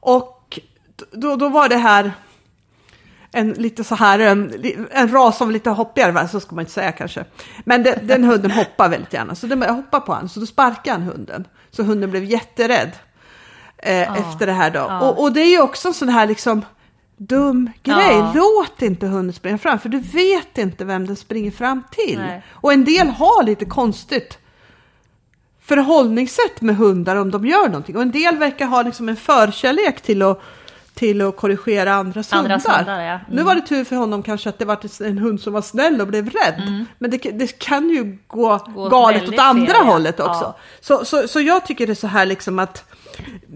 Och 0.00 0.58
då, 1.12 1.36
då 1.36 1.48
var 1.48 1.68
det 1.68 1.76
här 1.76 2.12
en 3.32 3.52
lite 3.52 3.84
så 3.84 3.94
här, 3.94 4.18
en, 4.18 4.64
en 4.90 5.12
ras 5.12 5.36
som 5.36 5.48
var 5.48 5.52
lite 5.52 5.70
hoppigare, 5.70 6.28
så 6.28 6.40
ska 6.40 6.54
man 6.54 6.62
inte 6.62 6.72
säga 6.72 6.92
kanske. 6.92 7.24
Men 7.64 7.82
det, 7.82 8.00
den 8.02 8.24
hunden 8.24 8.50
hoppar 8.50 8.88
väldigt 8.88 9.12
gärna, 9.12 9.34
så 9.34 9.46
den 9.46 9.62
hoppar 9.62 10.00
på 10.00 10.12
honom, 10.12 10.28
så 10.28 10.40
då 10.40 10.46
sparkar 10.46 10.92
han 10.92 11.02
hunden. 11.02 11.46
Så 11.70 11.82
hunden 11.82 12.10
blev 12.10 12.24
jätterädd 12.24 12.90
eh, 13.78 14.18
efter 14.18 14.46
det 14.46 14.52
här 14.52 14.70
då. 14.70 14.78
Ja. 14.78 15.00
Och, 15.00 15.22
och 15.22 15.32
det 15.32 15.40
är 15.40 15.50
ju 15.50 15.60
också 15.60 15.88
en 15.88 15.94
sån 15.94 16.08
här 16.08 16.26
liksom 16.26 16.64
dum 17.20 17.70
grej. 17.82 18.16
Ja. 18.16 18.32
Låt 18.34 18.82
inte 18.82 19.06
hunden 19.06 19.32
springa 19.32 19.58
fram, 19.58 19.78
för 19.78 19.88
du 19.88 19.98
vet 19.98 20.58
inte 20.58 20.84
vem 20.84 21.06
den 21.06 21.16
springer 21.16 21.50
fram 21.50 21.82
till. 21.90 22.18
Nej. 22.18 22.42
Och 22.50 22.72
en 22.72 22.84
del 22.84 23.08
har 23.08 23.42
lite 23.42 23.64
konstigt 23.64 24.38
förhållningssätt 25.60 26.60
med 26.60 26.76
hundar 26.76 27.16
om 27.16 27.30
de 27.30 27.46
gör 27.46 27.66
någonting. 27.66 27.96
Och 27.96 28.02
en 28.02 28.10
del 28.10 28.36
verkar 28.36 28.66
ha 28.66 28.82
liksom 28.82 29.08
en 29.08 29.16
förkärlek 29.16 30.00
till 30.00 30.22
att, 30.22 30.42
till 31.00 31.22
att 31.22 31.36
korrigera 31.36 31.94
andras, 31.94 32.32
Andras 32.32 32.66
hundar. 32.66 32.78
hundar, 32.78 33.00
ja. 33.00 33.12
Mm. 33.12 33.20
Nu 33.28 33.42
var 33.42 33.54
det 33.54 33.60
tur 33.60 33.84
för 33.84 33.96
honom 33.96 34.22
kanske 34.22 34.48
att 34.48 34.58
det 34.58 34.64
var 34.64 35.02
en 35.04 35.18
hund 35.18 35.40
som 35.40 35.52
var 35.52 35.62
snäll 35.62 36.00
och 36.00 36.06
blev 36.06 36.30
rädd. 36.30 36.86
Men 36.98 37.10
det, 37.10 37.16
det 37.16 37.58
kan 37.58 37.90
ju 37.90 38.18
gå, 38.26 38.58
Gå 38.74 38.88
galet 38.88 39.28
åt 39.28 39.38
andra 39.38 39.74
fel, 39.74 39.86
hållet 39.86 40.20
också. 40.20 40.44
Ja. 40.44 40.58
Så, 40.80 41.04
så, 41.04 41.28
så 41.28 41.40
jag 41.40 41.66
tycker 41.66 41.86
det 41.86 41.92
är 41.92 41.94
så 41.94 42.06
här 42.06 42.26
liksom 42.26 42.58
att 42.58 42.84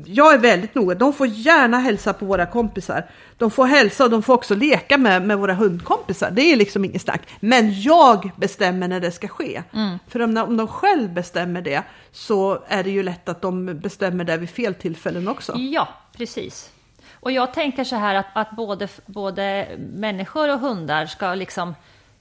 jag 0.06 0.34
är 0.34 0.38
väldigt 0.38 0.74
noga. 0.74 0.94
De 0.94 1.12
får 1.12 1.26
gärna 1.26 1.78
hälsa 1.78 2.12
på 2.12 2.26
våra 2.26 2.46
kompisar. 2.46 3.06
De 3.38 3.50
får 3.50 3.66
hälsa 3.66 4.04
och 4.04 4.10
de 4.10 4.22
får 4.22 4.34
också 4.34 4.54
leka 4.54 4.98
med, 4.98 5.26
med 5.26 5.38
våra 5.38 5.54
hundkompisar. 5.54 6.30
Det 6.30 6.42
är 6.52 6.56
liksom 6.56 6.84
inget 6.84 7.02
snack. 7.02 7.22
Men 7.40 7.80
jag 7.80 8.30
bestämmer 8.36 8.88
när 8.88 9.00
det 9.00 9.10
ska 9.10 9.28
ske. 9.28 9.62
Mm. 9.72 9.98
För 10.08 10.20
om, 10.20 10.36
om 10.36 10.56
de 10.56 10.68
själv 10.68 11.14
bestämmer 11.14 11.62
det 11.62 11.82
så 12.12 12.58
är 12.68 12.84
det 12.84 12.90
ju 12.90 13.02
lätt 13.02 13.28
att 13.28 13.42
de 13.42 13.78
bestämmer 13.80 14.24
det 14.24 14.36
vid 14.36 14.50
fel 14.50 14.74
tillfällen 14.74 15.28
också. 15.28 15.52
Ja, 15.56 15.88
precis. 16.16 16.70
Och 17.24 17.32
jag 17.32 17.52
tänker 17.52 17.84
så 17.84 17.96
här 17.96 18.14
att, 18.14 18.26
att 18.32 18.50
både, 18.50 18.88
både 19.06 19.68
människor 19.78 20.52
och 20.52 20.58
hundar 20.58 21.06
ska 21.06 21.34
liksom 21.34 21.74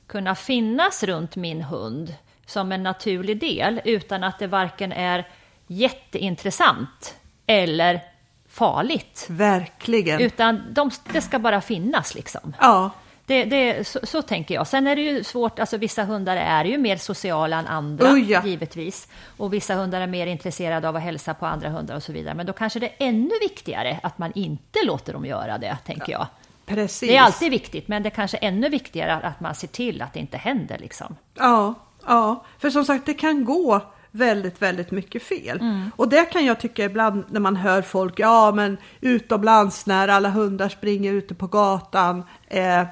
kunna 0.08 0.36
finnas 0.36 1.04
runt 1.04 1.36
min 1.36 1.62
hund 1.62 2.14
som 2.46 2.72
en 2.72 2.84
naturlig 2.84 3.40
del 3.40 3.82
utan 3.86 4.24
att 4.24 4.40
det 4.40 4.48
varken 4.48 4.92
är 4.92 5.28
jätteintressant 5.68 7.16
eller 7.48 8.02
farligt. 8.50 9.28
Verkligen. 9.30 10.22
Utan 10.22 10.62
de, 10.70 10.92
det 11.14 11.22
ska 11.22 11.40
bara 11.40 11.62
finnas 11.62 12.16
liksom. 12.16 12.56
Ja, 12.60 12.92
Det, 13.26 13.46
det, 13.46 13.88
så, 13.88 14.00
så 14.04 14.22
tänker 14.22 14.56
jag. 14.56 14.68
Sen 14.68 14.88
är 14.88 14.96
det 14.96 15.02
ju 15.02 15.24
svårt, 15.24 15.60
alltså 15.60 15.78
vissa 15.78 16.04
hundar 16.04 16.38
är 16.38 16.66
ju 16.66 16.78
mer 16.78 16.98
sociala 16.98 17.58
än 17.60 17.68
andra, 17.68 18.12
Oh 18.14 18.32
ja. 18.32 18.42
givetvis. 18.46 19.08
Och 19.38 19.54
vissa 19.54 19.76
hundar 19.76 20.02
är 20.02 20.08
mer 20.08 20.28
intresserade 20.28 20.90
av 20.90 20.96
att 20.96 21.02
hälsa 21.02 21.34
på 21.34 21.46
andra 21.46 21.70
hundar 21.70 21.96
och 21.96 22.04
så 22.04 22.12
vidare. 22.12 22.36
Men 22.36 22.46
då 22.46 22.54
kanske 22.54 22.80
det 22.80 22.86
är 22.88 22.96
ännu 23.00 23.32
viktigare 23.42 24.00
att 24.04 24.18
man 24.18 24.32
inte 24.36 24.80
låter 24.86 25.14
dem 25.14 25.26
göra 25.26 25.58
det, 25.58 25.78
tänker 25.86 26.12
jag. 26.12 26.28
precis. 26.66 27.10
Det 27.10 27.16
är 27.16 27.22
alltid 27.22 27.52
viktigt, 27.52 27.88
men 27.88 28.04
det 28.04 28.10
är 28.10 28.16
kanske 28.16 28.38
ännu 28.38 28.70
viktigare 28.70 29.14
att 29.14 29.40
man 29.40 29.56
ser 29.56 29.68
till 29.68 30.02
att 30.02 30.14
det 30.14 30.20
inte 30.20 30.38
händer. 30.38 30.78
Liksom. 30.78 31.16
Ja, 31.34 31.74
ja, 32.06 32.46
för 32.60 32.70
som 32.70 32.86
sagt 32.86 33.06
det 33.06 33.14
kan 33.14 33.46
gå 33.46 33.82
väldigt, 34.12 34.62
väldigt 34.62 34.92
mycket 34.92 35.24
fel. 35.24 35.60
Och 35.96 36.10
det 36.10 36.26
kan 36.26 36.46
jag 36.46 36.60
tycka 36.60 36.86
ibland 36.86 37.24
när 37.30 37.40
man 37.40 37.56
hör 37.56 37.82
folk, 37.82 38.20
ja 38.20 38.52
men 38.56 38.78
utomlands 39.02 39.86
när 39.86 40.08
alla 40.08 40.30
hundar 40.30 40.70
springer 40.70 41.14
ute 41.14 41.36
på 41.36 41.48
gatan, 41.48 42.24
eh, 42.48 42.84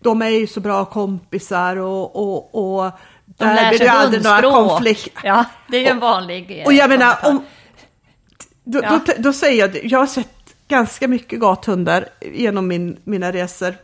de 0.00 0.22
är 0.22 0.28
ju 0.28 0.46
så 0.46 0.60
bra 0.60 0.84
kompisar 0.84 1.76
och, 1.76 2.16
och, 2.16 2.54
och 2.84 2.90
De 3.26 3.44
där 3.44 3.54
lär 3.54 3.68
blir 3.70 3.78
det 3.78 3.90
aldrig 3.90 4.24
några 4.24 4.42
konflikter. 4.42 5.20
Ja, 5.24 5.44
det 5.68 5.76
är 5.76 5.80
ju 5.80 5.86
en 5.86 5.98
vanlig... 5.98 6.60
eh, 6.60 6.64
Och 6.66 6.72
jag 6.72 6.90
menar, 6.90 7.16
om, 7.24 7.44
då, 8.64 8.80
Ja. 8.82 9.00
då, 9.06 9.12
då 9.18 9.32
säger 9.32 9.66
jag, 9.66 9.84
jag 9.84 9.98
har 9.98 10.06
sett 10.06 10.54
ganska 10.68 11.08
mycket 11.08 11.40
gathundar 11.40 12.08
genom 12.32 12.68
min, 12.68 12.96
mina 13.04 13.32
resor 13.32 13.74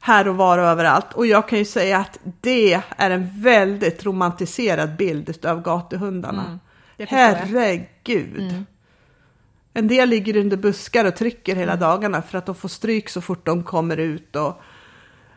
här 0.00 0.28
och 0.28 0.36
var 0.36 0.58
och 0.58 0.64
överallt. 0.64 1.12
Och 1.14 1.26
jag 1.26 1.48
kan 1.48 1.58
ju 1.58 1.64
säga 1.64 1.98
att 1.98 2.18
det 2.40 2.72
är 2.96 3.10
en 3.10 3.42
väldigt 3.42 4.06
romantiserad 4.06 4.96
bild 4.96 5.46
av 5.46 5.62
gatuhundarna. 5.62 6.44
Mm, 6.44 6.58
jag. 6.96 7.12
Mm. 7.12 7.20
Herregud. 7.34 8.64
En 9.74 9.88
del 9.88 10.08
ligger 10.08 10.36
under 10.36 10.56
buskar 10.56 11.04
och 11.04 11.16
trycker 11.16 11.56
hela 11.56 11.72
Mm. 11.72 11.80
dagarna 11.80 12.22
för 12.22 12.38
att 12.38 12.46
de 12.46 12.54
får 12.54 12.68
stryk 12.68 13.08
så 13.08 13.20
fort 13.20 13.46
de 13.46 13.62
kommer 13.62 13.96
ut. 13.96 14.36
Och, 14.36 14.60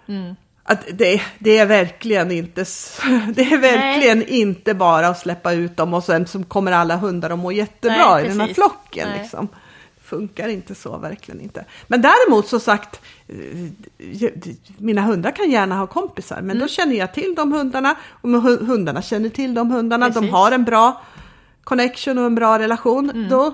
Mm. 0.09 0.35
att 0.63 0.87
det, 0.93 1.21
det 1.39 1.57
är 1.57 1.65
verkligen 1.65 2.31
inte 2.31 2.61
det 3.33 3.41
är 3.53 3.57
verkligen 3.57 4.23
inte 4.23 4.73
bara 4.73 5.07
att 5.07 5.19
släppa 5.19 5.53
ut 5.53 5.77
dem 5.77 5.93
och 5.93 6.03
sen 6.03 6.27
så 6.27 6.43
kommer 6.43 6.71
alla 6.71 6.95
hundar 6.95 7.29
att 7.29 7.39
må 7.39 7.51
jättebra 7.51 8.15
Nej, 8.15 8.25
i 8.25 8.27
den 8.27 8.41
här 8.41 8.53
flocken. 8.53 9.07
Nej. 9.09 9.19
Liksom. 9.21 9.47
Funkar 10.01 10.47
inte 10.47 10.75
så, 10.75 10.97
verkligen 10.97 11.41
inte. 11.41 11.65
Men 11.87 12.01
däremot 12.01 12.47
så 12.47 12.59
sagt, 12.59 13.01
eh, 13.27 14.29
mina 14.77 15.01
hundar 15.01 15.31
kan 15.31 15.51
gärna 15.51 15.75
ha 15.77 15.87
kompisar, 15.87 16.35
men 16.35 16.45
Mm. 16.49 16.59
då 16.59 16.67
känner 16.67 16.95
jag 16.95 17.13
till 17.13 17.35
de 17.35 17.51
hundarna 17.53 17.95
och 18.21 18.29
hu- 18.29 18.65
hundarna 18.65 19.01
känner 19.01 19.29
till 19.29 19.53
de 19.53 19.71
hundarna. 19.71 20.09
De 20.09 20.13
Precis. 20.13 20.31
har 20.31 20.51
en 20.51 20.63
bra 20.63 21.01
connection 21.63 22.17
och 22.17 22.25
en 22.25 22.35
bra 22.35 22.59
relation. 22.59 23.27
Då 23.29 23.53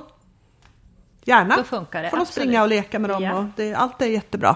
gärna 1.26 1.44
Mm. 1.54 1.58
Då 1.58 1.64
funkar 1.64 2.04
det, 2.04 2.10
får 2.10 2.18
de 2.18 2.26
springa 2.26 2.62
och 2.62 2.68
leka 2.70 3.00
med 3.00 3.10
dem 3.10 3.24
Ja. 3.24 3.34
och 3.38 3.46
det, 3.56 3.74
allt 3.74 4.02
är 4.02 4.06
jättebra. 4.06 4.56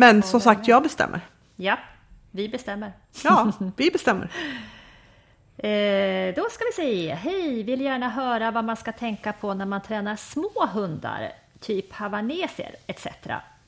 Men 0.00 0.22
som 0.22 0.40
sagt, 0.40 0.68
jag 0.68 0.82
bestämmer. 0.82 1.20
Ja, 1.56 1.78
vi 2.30 2.48
bestämmer. 2.48 2.92
Ja, 3.24 3.52
vi 3.76 3.90
bestämmer. 3.90 4.30
Eh, 5.56 6.34
då 6.34 6.48
ska 6.50 6.64
vi 6.64 6.82
se. 6.82 7.14
Hej, 7.14 7.62
vill 7.62 7.80
gärna 7.80 8.08
höra 8.08 8.50
vad 8.50 8.64
man 8.64 8.76
ska 8.76 8.92
tänka 8.92 9.32
på 9.32 9.54
när 9.54 9.66
man 9.66 9.82
tränar 9.82 10.16
små 10.16 10.66
hundar, 10.72 11.32
typ 11.60 11.92
havaneser 11.92 12.74
etc. 12.86 13.06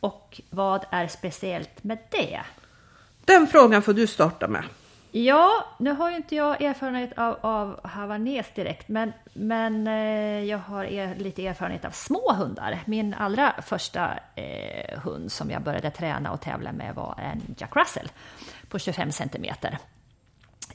Och 0.00 0.40
vad 0.50 0.84
är 0.90 1.08
speciellt 1.08 1.84
med 1.84 1.98
det? 2.10 2.40
Den 3.24 3.46
frågan 3.46 3.82
får 3.82 3.92
du 3.92 4.06
starta 4.06 4.48
med. 4.48 4.64
Ja, 5.12 5.64
nu 5.78 5.90
har 5.90 6.10
ju 6.10 6.16
inte 6.16 6.36
jag 6.36 6.62
erfarenhet 6.62 7.18
av, 7.18 7.38
av 7.40 7.86
havanes 7.86 8.46
direkt, 8.54 8.88
men, 8.88 9.12
men 9.32 9.86
eh, 9.86 10.44
jag 10.44 10.58
har 10.58 10.84
er, 10.84 11.14
lite 11.14 11.46
erfarenhet 11.46 11.84
av 11.84 11.90
små 11.90 12.32
hundar. 12.32 12.78
Min 12.86 13.14
allra 13.14 13.54
första 13.62 14.18
eh, 14.34 14.98
hund 14.98 15.32
som 15.32 15.50
jag 15.50 15.62
började 15.62 15.90
träna 15.90 16.32
och 16.32 16.40
tävla 16.40 16.72
med 16.72 16.94
var 16.94 17.14
en 17.18 17.54
Jack 17.58 17.76
Russell 17.76 18.08
på 18.68 18.78
25 18.78 19.12
centimeter. 19.12 19.78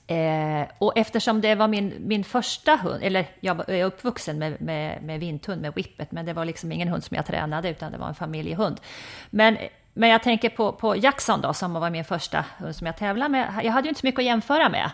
Eh, 0.08 0.68
och 0.78 0.98
eftersom 0.98 1.42
det 1.42 1.56
var 1.56 1.68
min, 1.68 1.94
min 2.00 2.24
första 2.24 2.76
hund, 2.76 3.04
eller 3.04 3.28
jag 3.40 3.70
är 3.70 3.86
uppvuxen 3.86 4.40
med, 4.40 4.62
med, 4.62 5.04
med 5.04 5.20
vinthund, 5.20 5.62
med 5.62 5.74
whippet, 5.74 6.12
men 6.12 6.26
det 6.26 6.34
var 6.34 6.46
liksom 6.46 6.72
ingen 6.72 6.88
hund 6.88 7.04
som 7.04 7.16
jag 7.16 7.26
tränade, 7.26 7.70
utan 7.70 7.92
det 7.92 7.98
var 7.98 8.08
en 8.08 8.16
familjehund. 8.16 8.82
Men 9.30 9.58
men 9.98 10.10
jag 10.10 10.24
tänker 10.24 10.50
på, 10.50 10.72
på 10.72 10.96
Jackson 10.96 11.42
då, 11.42 11.54
som 11.54 11.74
var 11.74 11.90
min 11.90 12.06
första 12.06 12.46
hund 12.58 12.76
som 12.76 12.88
jag 12.88 12.98
tävlade 12.98 13.30
med. 13.30 13.62
Jag 13.64 13.72
hade 13.72 13.86
ju 13.86 13.90
inte 13.90 14.02
så 14.02 14.08
mycket 14.08 14.20
att 14.20 14.26
jämföra 14.26 14.70
med. 14.70 14.92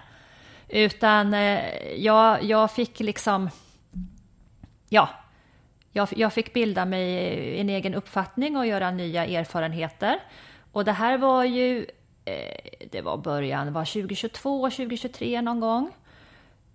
Utan 0.69 1.33
eh, 1.33 1.59
jag, 1.95 2.43
jag 2.43 2.71
fick 2.71 2.99
liksom... 2.99 3.49
Ja, 4.89 5.09
jag, 5.91 6.07
jag 6.15 6.33
fick 6.33 6.53
bilda 6.53 6.85
mig 6.85 7.59
en 7.59 7.69
egen 7.69 7.95
uppfattning 7.95 8.57
och 8.57 8.65
göra 8.65 8.91
nya 8.91 9.25
erfarenheter. 9.25 10.19
Och 10.71 10.85
det 10.85 10.91
här 10.91 11.17
var 11.17 11.43
ju... 11.43 11.85
Eh, 12.25 12.87
det 12.91 13.01
var 13.01 13.17
början, 13.17 13.65
det 13.65 13.71
var 13.71 13.85
2022, 13.85 14.69
2023 14.69 15.41
någon 15.41 15.59
gång. 15.59 15.91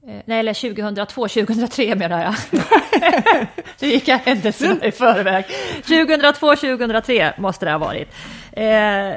Eh, 0.09 0.23
nej, 0.25 0.41
eller 0.41 0.55
2002, 0.55 1.29
2003 1.29 1.95
menar 1.95 2.23
jag. 2.23 2.35
nu 3.81 3.89
gick 3.89 4.09
jag 4.09 4.19
händelserna 4.19 4.85
i 4.85 4.93
förväg. 4.93 5.45
2002, 5.75 6.57
2003 6.57 7.35
måste 7.39 7.65
det 7.65 7.71
ha 7.73 7.79
varit. 7.79 8.09
Eh, 8.53 9.15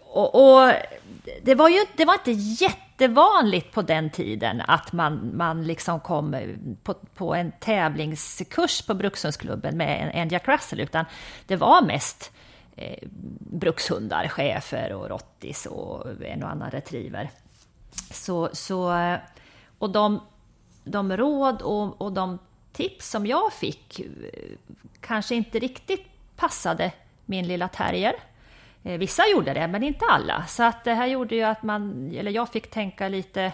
och, 0.00 0.34
och, 0.34 0.72
det 1.42 1.54
var 1.54 1.68
ju 1.68 1.78
det 1.96 2.04
var 2.04 2.14
inte 2.14 2.30
jättevanligt 2.64 3.72
på 3.72 3.82
den 3.82 4.10
tiden 4.10 4.62
att 4.66 4.92
man, 4.92 5.36
man 5.36 5.64
liksom 5.64 6.00
kom 6.00 6.36
på, 6.82 6.94
på 7.14 7.34
en 7.34 7.52
tävlingskurs 7.52 8.82
på 8.82 8.94
Brukshundsklubben 8.94 9.76
med 9.76 10.02
en, 10.02 10.08
en 10.08 10.28
Jack 10.28 10.48
Russell, 10.48 10.80
utan 10.80 11.04
det 11.46 11.56
var 11.56 11.82
mest 11.82 12.32
eh, 12.76 13.08
brukshundar, 13.38 14.28
chefer 14.28 14.92
och 14.92 15.10
rottis 15.10 15.66
och 15.66 16.22
en 16.22 16.42
och 16.42 16.50
annan 16.50 16.70
retriever. 16.70 17.30
Så, 18.10 18.50
så 18.52 18.90
och 19.84 19.90
de, 19.90 20.20
de 20.84 21.16
råd 21.16 21.62
och, 21.62 22.02
och 22.02 22.12
de 22.12 22.38
tips 22.72 23.10
som 23.10 23.26
jag 23.26 23.52
fick 23.52 24.00
eh, 24.00 24.06
kanske 25.00 25.34
inte 25.34 25.58
riktigt 25.58 26.06
passade 26.36 26.92
min 27.24 27.46
lilla 27.46 27.68
terrier. 27.68 28.14
Eh, 28.82 28.98
vissa 28.98 29.22
gjorde 29.28 29.54
det, 29.54 29.68
men 29.68 29.82
inte 29.82 30.04
alla. 30.04 30.44
Så 30.46 30.62
att 30.62 30.84
det 30.84 30.94
här 30.94 31.06
gjorde 31.06 31.34
ju 31.34 31.42
att 31.42 31.62
man, 31.62 32.10
eller 32.16 32.30
jag 32.30 32.48
fick 32.48 32.70
tänka 32.70 33.08
lite 33.08 33.52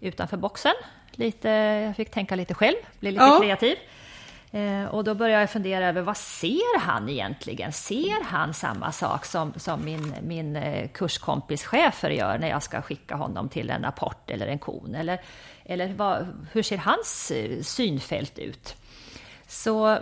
utanför 0.00 0.36
boxen. 0.36 0.74
Lite, 1.10 1.48
jag 1.86 1.96
fick 1.96 2.10
tänka 2.10 2.34
lite 2.34 2.54
själv, 2.54 2.76
bli 3.00 3.10
lite 3.10 3.24
ja. 3.24 3.40
kreativ. 3.40 3.76
Eh, 4.52 4.84
och 4.84 5.04
då 5.04 5.14
började 5.14 5.40
jag 5.40 5.50
fundera 5.50 5.88
över 5.88 6.02
vad 6.02 6.16
ser 6.16 6.78
han 6.78 7.08
egentligen? 7.08 7.72
Ser 7.72 8.24
han 8.24 8.54
samma 8.54 8.92
sak 8.92 9.24
som, 9.24 9.52
som 9.56 9.84
min, 9.84 10.14
min 10.22 10.56
eh, 10.56 10.88
kurskompis 10.88 11.64
chefer 11.64 12.10
gör 12.10 12.38
när 12.38 12.48
jag 12.48 12.62
ska 12.62 12.82
skicka 12.82 13.14
honom 13.14 13.48
till 13.48 13.70
en 13.70 13.84
apport 13.84 14.30
eller 14.30 14.46
en 14.46 14.58
kon? 14.58 14.94
Eller, 14.94 15.20
eller 15.64 15.94
vad, 15.94 16.26
hur 16.52 16.62
ser 16.62 16.78
hans 16.78 17.30
eh, 17.30 17.62
synfält 17.62 18.38
ut? 18.38 18.76
Så, 19.46 19.98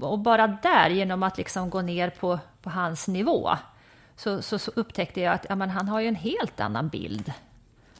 och 0.00 0.18
bara 0.18 0.46
där, 0.46 0.90
genom 0.90 1.22
att 1.22 1.38
liksom 1.38 1.70
gå 1.70 1.82
ner 1.82 2.10
på, 2.10 2.38
på 2.62 2.70
hans 2.70 3.08
nivå, 3.08 3.50
så, 4.16 4.42
så, 4.42 4.58
så 4.58 4.70
upptäckte 4.74 5.20
jag 5.20 5.34
att 5.34 5.46
ja, 5.48 5.56
men 5.56 5.70
han 5.70 5.88
har 5.88 6.00
ju 6.00 6.08
en 6.08 6.14
helt 6.14 6.60
annan 6.60 6.88
bild 6.88 7.32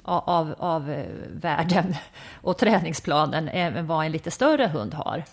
av, 0.02 0.22
av, 0.26 0.54
av 0.58 1.04
världen 1.30 1.94
och 2.42 2.58
träningsplanen 2.58 3.48
än 3.48 3.87
vad 3.87 4.06
en 4.06 4.12
lite 4.12 4.30
större 4.30 4.66
hund 4.66 4.94
har. 4.94 5.24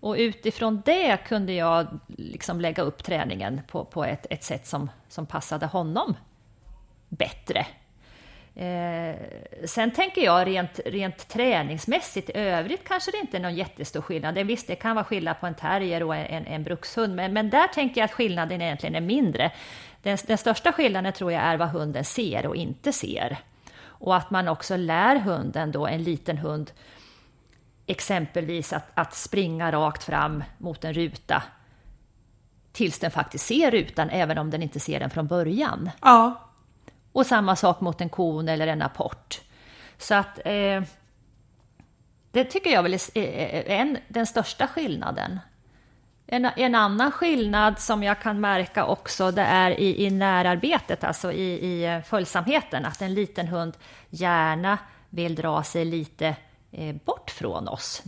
Och 0.00 0.14
utifrån 0.18 0.82
det 0.84 1.16
kunde 1.16 1.52
jag 1.52 1.86
liksom 2.06 2.60
lägga 2.60 2.82
upp 2.82 3.04
träningen 3.04 3.60
på, 3.68 3.84
på 3.84 4.04
ett, 4.04 4.26
ett 4.30 4.44
sätt 4.44 4.66
som, 4.66 4.90
som 5.08 5.26
passade 5.26 5.66
honom 5.66 6.16
bättre. 7.08 7.66
Eh, 8.54 9.16
sen 9.64 9.90
tänker 9.90 10.24
jag 10.24 10.46
rent, 10.46 10.80
rent 10.84 11.28
träningsmässigt 11.28 12.30
i 12.30 12.32
övrigt 12.34 12.88
kanske 12.88 13.10
det 13.10 13.18
inte 13.18 13.36
är 13.36 13.40
någon 13.40 13.54
jättestor 13.54 14.00
skillnad. 14.00 14.34
Det, 14.34 14.44
visst, 14.44 14.66
det 14.66 14.74
kan 14.74 14.96
vara 14.96 15.04
skillnad 15.04 15.40
på 15.40 15.46
en 15.46 15.54
terrier 15.54 16.02
och 16.02 16.16
en, 16.16 16.46
en 16.46 16.62
brukshund, 16.62 17.14
men, 17.14 17.32
men 17.32 17.50
där 17.50 17.68
tänker 17.68 18.00
jag 18.00 18.04
att 18.04 18.12
skillnaden 18.12 18.62
egentligen 18.62 18.94
är 18.94 19.00
mindre. 19.00 19.52
Den, 20.02 20.18
den 20.26 20.38
största 20.38 20.72
skillnaden 20.72 21.12
tror 21.12 21.32
jag 21.32 21.42
är 21.42 21.56
vad 21.56 21.68
hunden 21.68 22.04
ser 22.04 22.46
och 22.46 22.56
inte 22.56 22.92
ser. 22.92 23.38
Och 23.82 24.16
att 24.16 24.30
man 24.30 24.48
också 24.48 24.76
lär 24.76 25.16
hunden 25.16 25.72
då, 25.72 25.86
en 25.86 26.02
liten 26.02 26.38
hund, 26.38 26.70
exempelvis 27.90 28.72
att, 28.72 28.90
att 28.94 29.14
springa 29.14 29.72
rakt 29.72 30.04
fram 30.04 30.44
mot 30.58 30.84
en 30.84 30.94
ruta 30.94 31.42
tills 32.72 32.98
den 32.98 33.10
faktiskt 33.10 33.46
ser 33.46 33.70
rutan, 33.70 34.10
även 34.10 34.38
om 34.38 34.50
den 34.50 34.62
inte 34.62 34.80
ser 34.80 35.00
den 35.00 35.10
från 35.10 35.26
början. 35.26 35.90
Ja. 36.02 36.50
Och 37.12 37.26
samma 37.26 37.56
sak 37.56 37.80
mot 37.80 38.00
en 38.00 38.08
kon 38.08 38.48
eller 38.48 38.66
en 38.66 38.82
apport. 38.82 39.40
Så 39.98 40.14
att 40.14 40.38
eh, 40.44 40.82
det 42.30 42.44
tycker 42.44 42.70
jag 42.70 42.82
väl 42.82 42.94
är 43.14 43.68
en, 43.68 43.98
den 44.08 44.26
största 44.26 44.66
skillnaden. 44.66 45.40
En, 46.26 46.44
en, 46.44 46.74
annan 46.74 47.12
skillnad 47.12 47.78
som 47.78 48.02
jag 48.02 48.20
kan 48.20 48.40
märka 48.40 48.84
också, 48.84 49.30
det 49.30 49.42
är 49.42 49.70
i, 49.70 50.06
i 50.06 50.10
närarbetet, 50.10 51.04
alltså 51.04 51.32
i, 51.32 51.52
i 51.52 52.02
följsamheten, 52.06 52.84
att 52.84 53.02
en 53.02 53.14
liten 53.14 53.48
hund 53.48 53.76
gärna 54.10 54.78
vill 55.08 55.34
dra 55.34 55.62
sig 55.62 55.84
lite 55.84 56.26
Eh, 56.26 56.49
Eh, 56.72 56.94
bort 57.04 57.30
från 57.30 57.68
oss, 57.68 58.02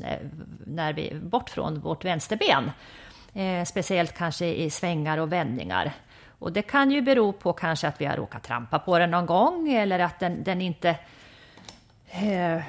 när 0.66 0.92
vi, 0.92 1.14
bort 1.14 1.51
från 1.51 1.81
vårt 1.81 2.05
vänsterben. 2.05 2.70
Eh, 3.33 3.64
speciellt 3.64 4.14
kanske 4.14 4.46
i 4.46 4.70
svängar 4.70 5.18
och 5.18 5.33
vändningar. 5.33 5.92
Och 6.38 6.53
det 6.53 6.62
kan 6.62 6.90
ju 6.90 7.03
bero 7.03 7.33
på 7.33 7.53
kanske 7.53 7.88
att 7.88 8.01
vi 8.01 8.05
har 8.05 8.16
råkat 8.16 8.42
trampa 8.42 8.79
på 8.79 8.98
den 8.98 9.11
någon 9.11 9.27
gång 9.27 9.72
eller 9.72 9.98
att 9.98 10.20
den, 10.20 10.44
den 10.44 10.61
inte... 10.61 10.96
Eh, 12.11 12.61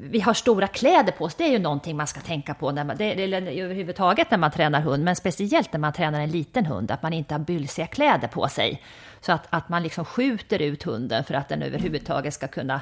vi 0.00 0.20
har 0.20 0.34
stora 0.34 0.66
kläder 0.66 1.12
på 1.12 1.24
oss, 1.24 1.34
det 1.34 1.44
är 1.44 1.50
ju 1.50 1.58
någonting 1.58 1.96
man 1.96 2.06
ska 2.06 2.20
tänka 2.20 2.54
på 2.54 2.72
när 2.72 2.84
man, 2.84 2.96
det, 2.96 3.22
eller 3.24 3.42
överhuvudtaget 3.42 4.30
när 4.30 4.38
man 4.38 4.50
tränar 4.50 4.80
hund, 4.80 5.04
men 5.04 5.16
speciellt 5.16 5.72
när 5.72 5.80
man 5.80 5.92
tränar 5.92 6.20
en 6.20 6.30
liten 6.30 6.66
hund, 6.66 6.90
att 6.90 7.02
man 7.02 7.12
inte 7.12 7.34
har 7.34 7.38
bylsiga 7.38 7.86
kläder 7.86 8.28
på 8.28 8.48
sig. 8.48 8.82
Så 9.20 9.32
att, 9.32 9.46
att 9.50 9.68
man 9.68 9.82
liksom 9.82 10.04
skjuter 10.04 10.62
ut 10.62 10.82
hunden 10.82 11.24
för 11.24 11.34
att 11.34 11.48
den 11.48 11.62
överhuvudtaget 11.62 12.34
ska 12.34 12.48
kunna 12.48 12.80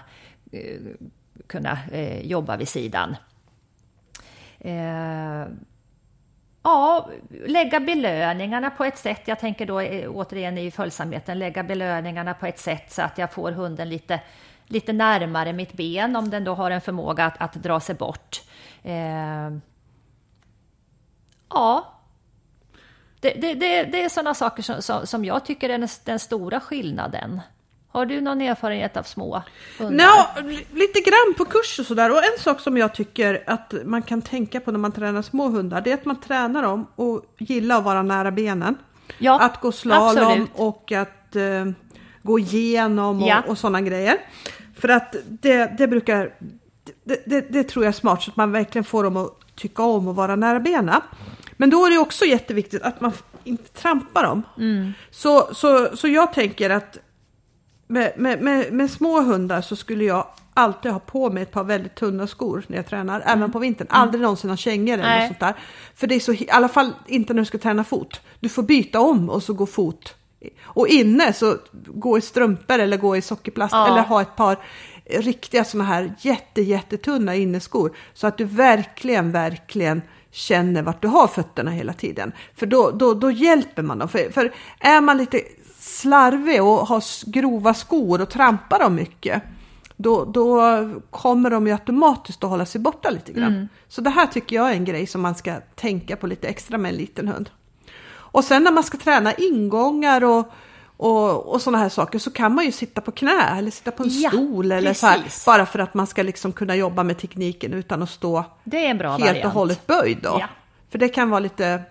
eh, 0.53 0.81
kunna 1.47 1.79
eh, 1.93 2.27
jobba 2.27 2.57
vid 2.57 2.69
sidan. 2.69 3.17
Eh, 4.59 5.47
ja, 6.63 7.09
lägga 7.47 7.81
belöningarna 7.81 8.71
på 8.71 8.85
ett 8.85 8.99
sätt, 8.99 9.23
jag 9.25 9.39
tänker 9.39 9.67
då 9.67 9.81
eh, 9.81 10.11
återigen 10.11 10.59
i 10.59 10.71
följsamheten, 10.71 11.39
lägga 11.39 11.63
belöningarna 11.63 12.35
på 12.35 12.47
ett 12.47 12.59
sätt 12.59 12.93
så 12.93 13.03
att 13.03 13.19
jag 13.19 13.33
får 13.33 13.53
hunden 13.53 13.89
lite, 13.89 14.21
lite 14.67 14.93
närmare 14.93 15.53
mitt 15.53 15.73
ben 15.73 16.17
om 16.17 16.31
den 16.31 16.45
då 16.45 16.55
har 16.55 16.71
en 16.71 16.81
förmåga 16.81 17.25
att, 17.25 17.41
att 17.41 17.55
dra 17.55 17.81
sig 17.81 17.95
bort. 17.95 18.43
Eh, 18.83 19.51
ja, 21.51 21.93
det, 23.21 23.31
det, 23.31 23.55
det, 23.55 23.85
det 23.85 24.05
är 24.05 24.09
sådana 24.09 24.35
saker 24.35 24.63
som, 24.63 24.83
som, 24.83 25.07
som 25.07 25.25
jag 25.25 25.45
tycker 25.45 25.69
är 25.69 25.79
den, 25.79 25.89
den 26.05 26.19
stora 26.19 26.61
skillnaden. 26.61 27.41
Har 27.97 28.07
du 28.07 28.21
någon 28.21 28.41
erfarenhet 28.41 28.97
av 28.97 29.03
små 29.03 29.43
hundar? 29.79 29.97
Lite 30.75 31.01
grann 31.01 31.35
på 31.37 31.45
kurs 31.45 31.79
och 31.79 31.87
sådär. 31.87 32.11
Och 32.11 32.19
en 32.19 32.39
sak 32.39 32.61
som 32.61 32.77
jag 32.77 32.95
tycker 32.95 33.45
att 33.47 33.75
man 33.85 34.03
kan 34.03 34.23
tänka 34.23 34.61
på 34.61 34.71
när 34.71 34.79
man 34.79 34.93
tränar 34.93 35.23
små 35.23 35.49
hundar, 35.49 35.81
det 35.81 35.91
är 35.91 35.95
att 35.95 36.05
man 36.05 36.21
tränar 36.21 36.63
dem 36.63 36.87
och 36.97 37.25
gilla 37.39 37.77
att 37.77 37.85
vara 37.85 38.03
nära 38.03 38.31
benen. 38.31 38.77
Ja, 39.19 39.41
att 39.41 39.61
gå 39.61 39.73
slalom 39.73 40.09
absolut. 40.09 40.49
och 40.55 40.93
att 40.93 41.37
uh, 41.37 41.73
gå 42.23 42.39
igenom 42.39 43.23
och, 43.23 43.29
ja. 43.29 43.43
och 43.47 43.59
sådana 43.59 43.81
grejer. 43.81 44.19
För 44.81 44.89
att 44.89 45.17
det, 45.29 45.79
det 45.79 45.89
brukar, 45.89 46.35
det, 47.05 47.23
det, 47.27 47.41
det, 47.41 47.65
tror 47.65 47.85
jag 47.85 47.89
är 47.89 47.99
smart 47.99 48.23
så 48.23 48.31
att 48.31 48.37
man 48.37 48.53
verkligen 48.53 48.85
får 48.85 49.05
dem 49.05 49.17
att 49.17 49.33
tycka 49.55 49.83
om 49.83 50.09
att 50.09 50.17
vara 50.17 50.37
nära 50.37 50.61
benen. 50.61 51.01
Men 51.57 51.71
då 51.71 51.87
är 51.87 51.91
det 51.91 51.99
också 51.99 52.25
jätteviktigt 52.25 52.83
att 52.83 53.01
man 53.01 53.13
inte 53.45 53.69
trampar 53.69 54.23
dem. 54.23 54.43
Mm. 54.59 54.93
Så, 55.11 55.55
så, 55.55 55.97
så 55.97 56.09
jag 56.09 56.33
tänker 56.33 56.71
att 56.71 56.99
med, 57.87 58.13
med, 58.17 58.43
med, 58.43 58.73
med, 58.73 58.91
små 58.91 59.21
hundar 59.21 59.61
så 59.61 59.77
skulle 59.77 60.05
jag 60.05 60.27
alltid 60.55 60.93
ha 60.93 60.99
på 60.99 61.31
mig 61.31 61.43
ett 61.43 61.53
par 61.53 61.65
väldigt 61.65 61.95
tunna 61.95 62.27
skor 62.27 62.65
när 62.67 62.77
jag 62.77 62.87
tränar, 62.87 63.21
mm. 63.21 63.39
även 63.39 63.53
på 63.53 63.59
vintern. 63.59 63.89
Mm. 63.91 64.03
Aldrig 64.03 64.23
någonsin 64.23 64.51
ha 64.51 64.57
kängor 64.57 64.95
eller 64.95 65.19
något 65.19 65.29
sånt 65.29 65.41
där. 65.41 65.55
För 65.95 66.07
det 66.07 66.15
är 66.15 66.21
så, 66.21 66.33
i 66.33 66.49
alla 66.51 66.69
fall 66.69 66.93
inte 67.07 67.35
när 67.35 67.43
du 67.43 67.47
ska 67.47 67.59
träna 67.59 67.85
fot. 67.85 68.21
Du 68.41 68.49
får 68.49 68.63
byta 68.63 69.01
om 69.01 69.31
och 69.31 69.43
så 69.43 69.53
gå 69.53 69.67
fot. 69.67 70.15
Och 70.63 70.89
inne 70.89 71.33
så 71.33 71.57
gå 71.73 72.19
i 72.19 72.21
strumpor 72.21 72.79
eller 72.79 72.97
gå 72.97 73.17
i 73.17 73.23
sockerplast 73.23 73.73
ja. 73.73 73.89
eller 73.89 74.03
ha 74.03 74.23
ett 74.23 74.37
par 74.37 74.59
riktiga 75.11 75.65
sådana 75.65 75.89
här 75.89 76.15
jätte, 76.19 76.63
jättetunna 76.63 77.35
inneskor. 77.35 77.97
Så 78.15 78.27
att 78.27 78.39
du 78.39 78.45
verkligen, 78.45 79.33
verkligen 79.33 80.03
känner 80.31 80.83
vart 80.83 81.03
du 81.03 81.09
har 81.09 81.27
fötterna 81.27 81.71
hela 81.71 81.93
tiden. 81.93 82.33
För 82.55 82.67
då, 82.67 82.91
då, 82.91 83.15
då 83.15 83.31
hjälper 83.31 83.83
man 83.83 83.99
dem. 83.99 84.09
För, 84.09 84.33
för 84.33 84.55
är 84.79 85.01
man 85.01 85.17
lite 85.17 85.41
slarvig 85.97 86.63
och 86.63 86.87
har 86.87 87.31
grova 87.31 87.75
skor 87.75 88.21
och 88.21 88.31
trampar 88.31 88.79
dem 88.79 88.95
mycket, 88.95 89.43
då, 89.97 90.25
då 90.25 90.61
kommer 91.11 91.51
de 91.51 91.67
ju 91.67 91.73
automatiskt 91.73 92.45
att 92.45 92.51
hålla 92.51 92.67
sig 92.67 92.81
borta 92.81 93.11
lite 93.11 93.33
grann. 93.33 93.69
Så 93.89 94.01
det 94.01 94.11
här 94.11 94.27
tycker 94.27 94.57
jag 94.57 94.71
är 94.71 94.75
en 94.75 94.85
grej 94.85 95.07
som 95.07 95.21
man 95.21 95.35
ska 95.35 95.55
tänka 95.75 96.17
på 96.17 96.27
lite 96.27 96.49
extra 96.49 96.79
med 96.79 96.89
en 96.89 96.97
liten 96.97 97.29
hund. 97.29 97.51
Och 98.09 98.45
sen 98.45 98.65
när 98.65 98.73
man 98.73 98.85
ska 98.85 98.99
träna 98.99 99.35
ingångar 99.35 100.25
och, 100.25 100.53
och, 100.97 101.47
och 101.55 101.63
sådana 101.63 101.79
här 101.79 101.89
saker 101.89 102.19
så 102.19 102.31
kan 102.31 102.55
man 102.55 102.65
ju 102.65 102.73
sitta 102.73 103.01
på 103.01 103.13
knä 103.13 103.43
eller 103.59 103.71
sitta 103.71 103.91
på 103.91 104.03
en 104.03 104.09
Ja, 104.13 104.31
stol 104.31 104.73
eller 104.73 104.95
så 104.95 105.07
här, 105.07 105.23
precis. 105.23 105.47
bara 105.47 105.67
för 105.67 105.79
att 105.79 105.95
man 105.95 106.07
ska 106.07 106.23
liksom 106.23 106.53
kunna 106.53 106.77
jobba 106.77 107.03
med 107.03 107.19
tekniken 107.19 107.73
utan 107.73 108.03
att 108.03 108.11
stå 108.11 108.45
helt 108.73 109.03
variant. 109.03 109.45
och 109.45 109.51
hållet 109.51 109.87
böjd 109.87 110.19
då. 110.23 110.37
Ja. 110.41 110.47
För 110.91 110.99
det 110.99 111.09
kan 111.09 111.31
vara 111.31 111.41
lite, 111.41 111.83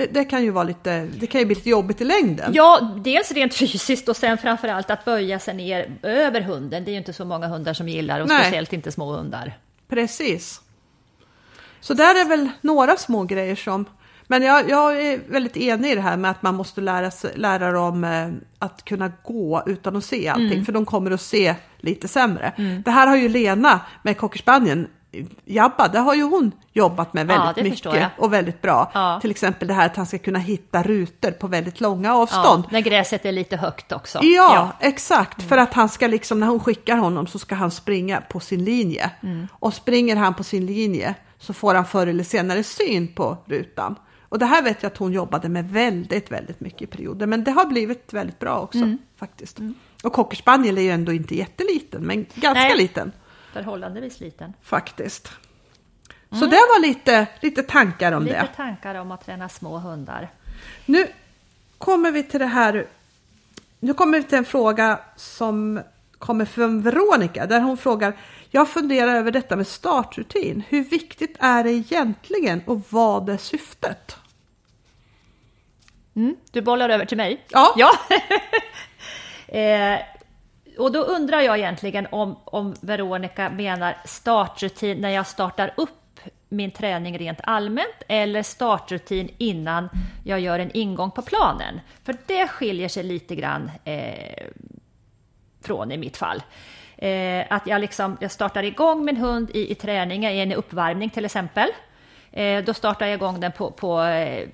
det, 0.00 0.06
det 0.14 0.24
kan 0.24 0.42
ju 0.42 0.50
vara 0.50 0.64
lite, 0.64 1.06
det 1.20 1.26
kan 1.26 1.40
ju 1.40 1.44
bli 1.46 1.54
lite 1.54 1.70
jobbigt 1.70 2.00
i 2.00 2.04
längden. 2.04 2.52
Ja, 2.54 2.94
dels 3.04 3.32
rent 3.32 3.54
fysiskt 3.62 4.08
och 4.08 4.16
sen 4.16 4.38
framförallt 4.38 4.90
att 4.90 5.04
böja 5.04 5.38
sig 5.38 5.54
ner 5.54 5.90
över 6.02 6.40
hunden. 6.40 6.84
Det 6.84 6.90
är 6.90 6.92
ju 6.92 6.98
inte 6.98 7.12
så 7.12 7.24
många 7.24 7.46
hundar 7.46 7.74
som 7.74 7.88
gillar 7.88 8.20
och 8.20 8.28
Nej. 8.28 8.40
speciellt 8.42 8.72
inte 8.72 8.92
små 8.92 9.12
hundar. 9.12 9.58
Precis. 9.88 10.60
Så 11.80 11.94
där 11.94 12.20
är 12.20 12.28
väl 12.28 12.48
några 12.60 12.96
små 12.96 13.24
grejer 13.24 13.56
som... 13.56 13.84
Men 14.26 14.42
jag, 14.42 14.70
jag 14.70 15.02
är 15.02 15.20
väldigt 15.28 15.56
enig 15.56 15.90
i 15.90 15.94
det 15.94 16.00
här 16.00 16.16
med 16.16 16.30
att 16.30 16.42
man 16.42 16.54
måste 16.54 16.80
lära, 16.80 17.10
sig, 17.10 17.32
lära 17.36 17.72
dem 17.72 18.04
eh, 18.04 18.28
att 18.58 18.84
kunna 18.84 19.12
gå 19.24 19.62
utan 19.66 19.96
att 19.96 20.04
se 20.04 20.28
allting, 20.28 20.52
Mm. 20.52 20.64
för 20.64 20.72
de 20.72 20.84
kommer 20.86 21.10
att 21.10 21.20
se 21.20 21.54
lite 21.78 22.08
sämre. 22.08 22.52
Det 22.84 22.90
här 22.90 23.06
har 23.06 23.16
ju 23.16 23.28
Lena 23.28 23.80
med 24.02 24.16
cockerspanien, 24.18 24.88
Jabba, 25.44 25.88
det 25.88 25.98
har 25.98 26.14
ju 26.14 26.22
hon 26.22 26.52
jobbat 26.72 27.14
med 27.14 27.30
Ja, 27.30 27.52
väldigt 27.56 27.72
förstår 27.72 27.92
mycket 27.92 28.10
och 28.18 28.32
väldigt 28.32 28.62
bra. 28.62 28.90
Ja. 28.94 29.18
Till 29.20 29.30
exempel 29.30 29.68
det 29.68 29.74
här 29.74 29.86
att 29.86 29.96
han 29.96 30.06
ska 30.06 30.18
kunna 30.18 30.38
hitta 30.38 30.82
rutor 30.82 31.30
på 31.30 31.46
väldigt 31.46 31.80
långa 31.80 32.14
avstånd. 32.14 32.64
Ja, 32.64 32.68
när 32.72 32.80
gräset 32.80 33.24
är 33.24 33.32
lite 33.32 33.56
högt 33.56 33.92
också. 33.92 34.18
Ja, 34.22 34.72
exakt. 34.80 35.42
För 35.42 35.58
att 35.58 35.74
han 35.74 35.88
ska 35.88 36.06
liksom, 36.06 36.40
när 36.40 36.46
hon 36.46 36.60
skickar 36.60 36.96
honom 36.96 37.26
så 37.26 37.38
ska 37.38 37.54
han 37.54 37.70
springa 37.70 38.20
på 38.20 38.40
sin 38.40 38.64
linje. 38.64 39.10
Mm. 39.22 39.48
Och 39.52 39.74
springer 39.74 40.16
han 40.16 40.34
på 40.34 40.44
sin 40.44 40.66
linje 40.66 41.14
så 41.38 41.52
får 41.52 41.74
han 41.74 41.84
förr 41.84 42.06
eller 42.06 42.24
senare 42.24 42.62
syn 42.62 43.08
på 43.14 43.36
rutan. 43.46 43.96
Och 44.28 44.38
det 44.38 44.46
här 44.46 44.62
vet 44.62 44.82
jag 44.82 44.92
att 44.92 44.98
hon 44.98 45.12
jobbade 45.12 45.48
med 45.48 45.70
väldigt, 45.70 46.32
väldigt 46.32 46.60
mycket 46.60 46.82
i 46.82 46.86
perioder. 46.86 47.26
Men 47.26 47.44
det 47.44 47.50
har 47.50 47.66
blivit 47.66 48.12
väldigt 48.12 48.38
bra 48.38 48.60
också 48.60 48.78
Mm. 48.78 48.98
faktiskt. 49.18 49.58
Och 50.02 50.12
Cocker 50.12 50.36
Spaniel 50.36 50.78
är 50.78 50.82
ju 50.82 50.90
ändå 50.90 51.12
inte 51.12 51.36
jätteliten, 51.36 52.02
men 52.02 52.26
ganska 52.34 52.62
Nej. 52.62 52.76
liten 52.76 53.12
Förhållandevis 53.52 54.20
liten. 54.20 54.52
faktiskt. 54.62 55.32
Så 56.30 56.46
det 56.46 56.56
var 56.56 56.80
lite, 56.80 57.26
lite 57.40 57.62
tankar 57.62 58.12
om 58.12 58.22
Mm. 58.22 58.24
Lite 58.24 58.40
det. 58.40 58.56
tankar 58.56 58.94
om 58.94 59.10
att 59.10 59.24
träna 59.24 59.48
små 59.48 59.78
hundar. 59.78 60.28
Nu 60.86 61.06
kommer 61.78 62.10
vi 62.10 62.22
till 62.22 62.40
det 62.40 62.46
här. 62.46 62.86
Nu 63.80 63.94
kommer 63.94 64.18
vi 64.18 64.24
till 64.24 64.38
en 64.38 64.44
fråga 64.44 65.00
som 65.16 65.80
kommer 66.18 66.44
från 66.44 66.82
Veronica 66.82 67.46
där 67.46 67.60
hon 67.60 67.76
frågar. 67.76 68.16
Jag 68.50 68.68
funderar 68.68 69.14
över 69.14 69.30
detta 69.30 69.56
med 69.56 69.66
startrutin. 69.66 70.62
Hur 70.68 70.84
viktigt 70.84 71.36
är 71.40 71.64
det 71.64 71.70
egentligen 71.72 72.62
och 72.66 72.82
vad 72.88 73.28
är 73.28 73.36
syftet? 73.36 74.16
Du 76.50 76.62
bollar 76.62 76.88
över 76.88 77.04
till 77.04 77.16
mig? 77.16 77.44
Ja. 77.48 77.74
ja. 77.76 77.90
eh, 79.58 79.98
och 80.80 80.92
då 80.92 80.98
undrar 80.98 81.40
jag 81.40 81.58
egentligen 81.58 82.06
om, 82.10 82.36
om 82.44 82.74
Veronica 82.80 83.50
menar 83.50 83.96
startrutin 84.04 85.00
när 85.00 85.10
jag 85.10 85.26
startar 85.26 85.74
upp 85.76 85.90
min 86.48 86.70
träning 86.70 87.18
rent 87.18 87.38
allmänt 87.42 88.02
eller 88.08 88.42
startrutin 88.42 89.30
innan 89.38 89.88
jag 90.24 90.40
gör 90.40 90.58
en 90.58 90.70
ingång 90.76 91.10
på 91.10 91.22
planen. 91.22 91.80
För 92.04 92.16
det 92.26 92.48
skiljer 92.48 92.88
sig 92.88 93.02
lite 93.02 93.34
grann 93.34 93.70
eh, 93.84 94.46
från 95.62 95.92
i 95.92 95.96
mitt 95.96 96.16
fall. 96.16 96.42
Eh, 96.96 97.44
att 97.50 97.66
jag, 97.66 97.80
liksom, 97.80 98.16
jag 98.20 98.30
startar 98.30 98.62
igång 98.62 99.04
min 99.04 99.16
hund 99.16 99.50
i, 99.54 99.70
i 99.70 99.74
träning, 99.74 100.24
i 100.24 100.40
en 100.40 100.52
uppvärmning 100.52 101.10
till 101.10 101.24
exempel. 101.24 101.68
Eh, 102.32 102.64
då 102.64 102.74
startar 102.74 103.06
jag 103.06 103.14
igång 103.14 103.40
den 103.40 103.52
på, 103.52 103.70
på 103.70 104.02
eh, 104.02 104.48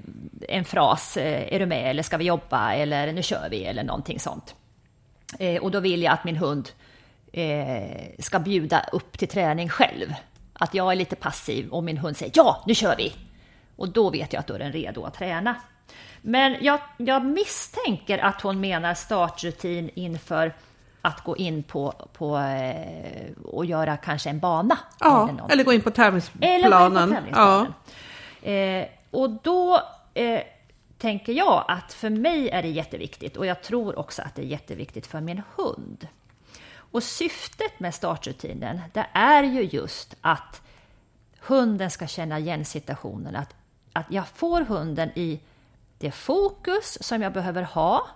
en 0.48 0.64
fras, 0.64 1.16
eh, 1.16 1.54
är 1.54 1.58
du 1.58 1.66
med 1.66 1.90
eller 1.90 2.02
ska 2.02 2.16
vi 2.16 2.24
jobba 2.24 2.72
eller 2.72 3.12
nu 3.12 3.22
kör 3.22 3.48
vi 3.50 3.64
eller 3.64 3.84
någonting 3.84 4.20
sånt. 4.20 4.54
Eh, 5.38 5.62
och 5.62 5.70
då 5.70 5.80
vill 5.80 6.02
jag 6.02 6.12
att 6.12 6.24
min 6.24 6.36
hund 6.36 6.70
eh, 7.32 8.06
ska 8.18 8.38
bjuda 8.38 8.84
upp 8.92 9.18
till 9.18 9.28
träning 9.28 9.68
själv. 9.68 10.14
Att 10.52 10.74
jag 10.74 10.92
är 10.92 10.96
lite 10.96 11.16
passiv 11.16 11.68
och 11.68 11.84
min 11.84 11.98
hund 11.98 12.16
säger 12.16 12.32
ja, 12.36 12.64
nu 12.66 12.74
kör 12.74 12.96
vi. 12.96 13.12
Och 13.76 13.88
då 13.88 14.10
vet 14.10 14.32
jag 14.32 14.40
att 14.40 14.46
då 14.46 14.54
är 14.54 14.58
den 14.58 14.72
redo 14.72 15.04
att 15.04 15.14
träna. 15.14 15.54
Men 16.22 16.56
jag, 16.60 16.80
jag 16.96 17.24
misstänker 17.24 18.18
att 18.18 18.40
hon 18.40 18.60
menar 18.60 18.94
startrutin 18.94 19.90
inför 19.94 20.52
att 21.02 21.24
gå 21.24 21.36
in 21.36 21.62
på, 21.62 21.94
på 22.12 22.38
eh, 22.38 23.44
och 23.44 23.64
göra 23.64 23.96
kanske 23.96 24.30
en 24.30 24.38
bana. 24.38 24.78
Ja, 25.00 25.10
någonting. 25.10 25.46
eller 25.50 25.64
gå 25.64 25.72
in 25.72 25.80
på 25.80 25.88
Eller 25.88 26.10
gå 26.10 26.16
in 26.16 26.22
tävlingsplanen. 26.40 27.08
på 27.08 27.14
tävlingsplanen. 27.14 27.72
Eh, 28.42 28.86
och 29.10 29.30
då 29.30 29.80
eh, 30.14 30.40
tänker 30.98 31.32
jag 31.32 31.64
att 31.68 31.92
för 31.92 32.10
mig 32.10 32.50
är 32.50 32.62
det 32.62 32.68
jätteviktigt 32.68 33.36
och 33.36 33.46
jag 33.46 33.62
tror 33.62 33.98
också 33.98 34.22
att 34.22 34.34
det 34.34 34.42
är 34.42 34.46
jätteviktigt 34.46 35.06
för 35.06 35.20
min 35.20 35.42
hund. 35.56 36.08
Och 36.90 37.02
syftet 37.02 37.80
med 37.80 37.94
startrutinen, 37.94 38.80
det 38.92 39.06
är 39.12 39.42
ju 39.42 39.62
just 39.62 40.16
att 40.20 40.62
hunden 41.40 41.90
ska 41.90 42.06
känna 42.06 42.38
igen 42.38 42.64
situationen. 42.64 43.36
Att, 43.36 43.54
att 43.92 44.06
jag 44.08 44.28
får 44.28 44.60
hunden 44.60 45.10
i 45.14 45.40
det 45.98 46.10
fokus 46.10 46.98
som 47.00 47.22
jag 47.22 47.32
behöver 47.32 47.62
ha 47.62 48.06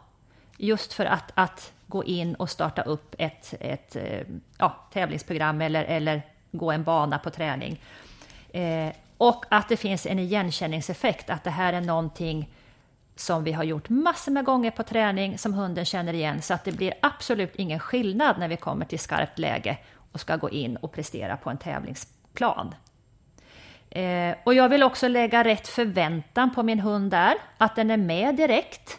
just 0.56 0.92
för 0.92 1.04
att, 1.04 1.32
att 1.34 1.72
gå 1.86 2.04
in 2.04 2.34
och 2.34 2.50
starta 2.50 2.82
upp 2.82 3.14
ett, 3.18 3.54
ett 3.60 3.96
eh, 3.96 4.20
ja, 4.58 4.76
tävlingsprogram 4.92 5.60
eller, 5.60 5.84
eller 5.84 6.22
gå 6.52 6.72
en 6.72 6.84
bana 6.84 7.18
på 7.18 7.30
träning. 7.30 7.80
Eh, 8.52 8.92
och 9.16 9.44
att 9.48 9.68
det 9.68 9.76
finns 9.76 10.06
en 10.06 10.18
igenkänningseffekt, 10.18 11.30
att 11.30 11.44
det 11.44 11.50
här 11.50 11.72
är 11.72 11.80
någonting 11.80 12.48
som 13.20 13.44
vi 13.44 13.52
har 13.52 13.64
gjort 13.64 13.88
massor 13.88 14.32
med 14.32 14.44
gånger 14.44 14.70
på 14.70 14.82
träning 14.82 15.38
som 15.38 15.54
hunden 15.54 15.84
känner 15.84 16.12
igen 16.12 16.42
så 16.42 16.54
att 16.54 16.64
det 16.64 16.72
blir 16.72 16.94
absolut 17.02 17.56
ingen 17.56 17.80
skillnad 17.80 18.38
när 18.38 18.48
vi 18.48 18.56
kommer 18.56 18.84
till 18.84 18.98
skarpt 18.98 19.38
läge 19.38 19.78
och 20.12 20.20
ska 20.20 20.36
gå 20.36 20.50
in 20.50 20.76
och 20.76 20.92
prestera 20.92 21.36
på 21.36 21.50
en 21.50 21.58
tävlingsplan. 21.58 22.74
Eh, 23.90 24.34
och 24.44 24.54
jag 24.54 24.68
vill 24.68 24.82
också 24.82 25.08
lägga 25.08 25.44
rätt 25.44 25.68
förväntan 25.68 26.54
på 26.54 26.62
min 26.62 26.80
hund 26.80 27.10
där, 27.10 27.34
att 27.58 27.76
den 27.76 27.90
är 27.90 27.96
med 27.96 28.36
direkt. 28.36 28.98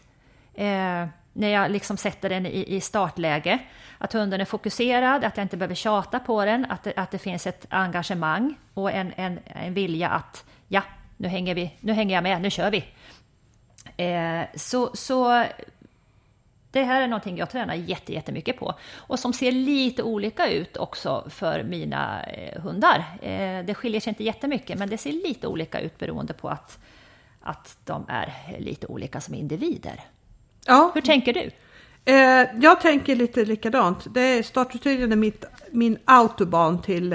Eh, 0.54 1.08
när 1.34 1.48
jag 1.48 1.72
liksom 1.72 1.98
sätter 1.98 2.30
den 2.30 2.46
i, 2.46 2.76
i 2.76 2.82
startläge. 2.82 3.60
Att 3.98 4.14
hunden 4.14 4.42
är 4.42 4.46
fokuserad, 4.46 5.24
att 5.24 5.38
jag 5.38 5.44
inte 5.44 5.58
behöver 5.58 5.76
tjata 5.76 6.20
på 6.20 6.46
den, 6.46 6.66
att 6.70 6.84
det, 6.84 6.94
att 6.96 7.12
det 7.12 7.18
finns 7.18 7.48
ett 7.48 7.66
engagemang 7.70 8.56
och 8.74 8.92
en, 8.92 9.14
en, 9.16 9.40
en 9.46 9.74
vilja 9.74 10.10
att 10.10 10.46
ja, 10.68 10.84
nu 11.18 11.28
hänger, 11.28 11.56
vi, 11.56 11.76
nu 11.80 11.94
hänger 11.94 12.16
jag 12.16 12.24
med, 12.24 12.42
nu 12.42 12.50
kör 12.50 12.72
vi. 12.72 12.86
Eh, 14.02 14.46
så, 14.56 14.90
så 14.94 15.46
det 16.72 16.84
här 16.84 17.02
är 17.02 17.08
någonting 17.08 17.38
jag 17.38 17.50
tränar 17.50 17.76
jätte, 17.76 18.14
jättemycket 18.14 18.58
på 18.58 18.74
och 18.96 19.20
som 19.20 19.34
ser 19.34 19.52
lite 19.52 20.04
olika 20.04 20.50
ut 20.50 20.78
också 20.78 21.30
för 21.30 21.64
mina 21.64 22.24
eh, 22.24 22.62
hundar. 22.62 23.06
Eh, 23.22 23.66
det 23.66 23.76
skiljer 23.76 24.02
sig 24.02 24.12
inte 24.12 24.24
jättemycket, 24.24 24.80
men 24.80 24.90
det 24.90 24.98
ser 24.98 25.12
lite 25.12 25.48
olika 25.48 25.80
ut 25.80 25.98
beroende 25.98 26.34
på 26.34 26.50
att, 26.50 26.80
att 27.42 27.78
de 27.86 28.06
är 28.08 28.58
lite 28.60 28.88
olika 28.88 29.22
som 29.22 29.34
individer. 29.34 30.00
Ja, 30.66 30.92
Hur 30.94 31.02
tänker 31.02 31.34
du? 31.34 31.52
Jag 32.62 32.82
tänker 32.82 33.16
lite 33.16 33.46
likadant. 33.46 34.14
Det 34.14 34.22
är 34.22 34.44
startrutinen 34.44 35.12
är 35.12 35.16
mitt, 35.16 35.46
min 35.72 35.98
autobahn 36.06 36.82
till 36.82 37.14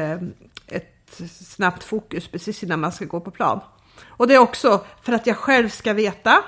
ett 0.66 1.20
snabbt 1.30 1.84
fokus 1.84 2.28
precis 2.28 2.62
innan 2.62 2.80
man 2.80 2.93
ska 2.93 3.05
gå 3.05 3.20
på 3.20 3.30
plan. 3.30 3.61
Och 4.07 4.26
det 4.26 4.34
är 4.34 4.39
också 4.39 4.84
för 5.03 5.12
att 5.12 5.26
jag 5.26 5.37
själv 5.37 5.68
ska 5.68 5.93
veta 5.93 6.45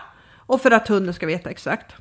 och 0.48 0.60
för 0.60 0.70
att 0.70 0.88
hunden 0.88 1.14
ska 1.14 1.26
veta 1.26 1.50
exakt. 1.50 1.94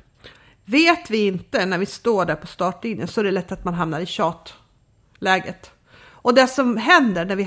Vet 0.64 1.10
vi 1.10 1.26
inte 1.26 1.66
när 1.66 1.78
vi 1.78 1.86
står 1.86 2.24
där 2.24 2.34
på 2.34 2.46
startlinjen 2.46 3.08
så 3.08 3.20
är 3.20 3.24
det 3.24 3.30
lätt 3.30 3.52
att 3.52 3.64
man 3.64 3.74
hamnar 3.74 4.00
i 4.00 4.06
tjatläget. 4.06 5.70
Och 6.00 6.34
det 6.34 6.46
som 6.46 6.76
händer 6.76 7.24
när 7.24 7.36
vi 7.36 7.42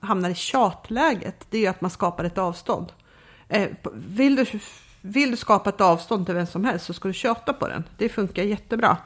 hamnar, 0.00 0.28
i 0.30 0.34
tjatläget 0.34 1.46
det 1.50 1.66
är 1.66 1.70
att 1.70 1.80
man 1.80 1.90
skapar 1.90 2.24
ett 2.24 2.38
avstånd. 2.38 2.92
Eh, 3.48 3.68
vill, 3.92 4.36
du, 4.36 4.46
vill 5.00 5.30
du 5.30 5.36
skapa 5.36 5.70
ett 5.70 5.80
avstånd 5.80 6.26
till 6.26 6.34
vem 6.34 6.46
som 6.46 6.64
helst 6.64 6.86
så 6.86 6.92
ska 6.92 7.08
du 7.08 7.14
tjata 7.14 7.52
på 7.52 7.68
den. 7.68 7.84
Det 7.96 8.08
funkar 8.08 8.42
jättebra. 8.42 8.96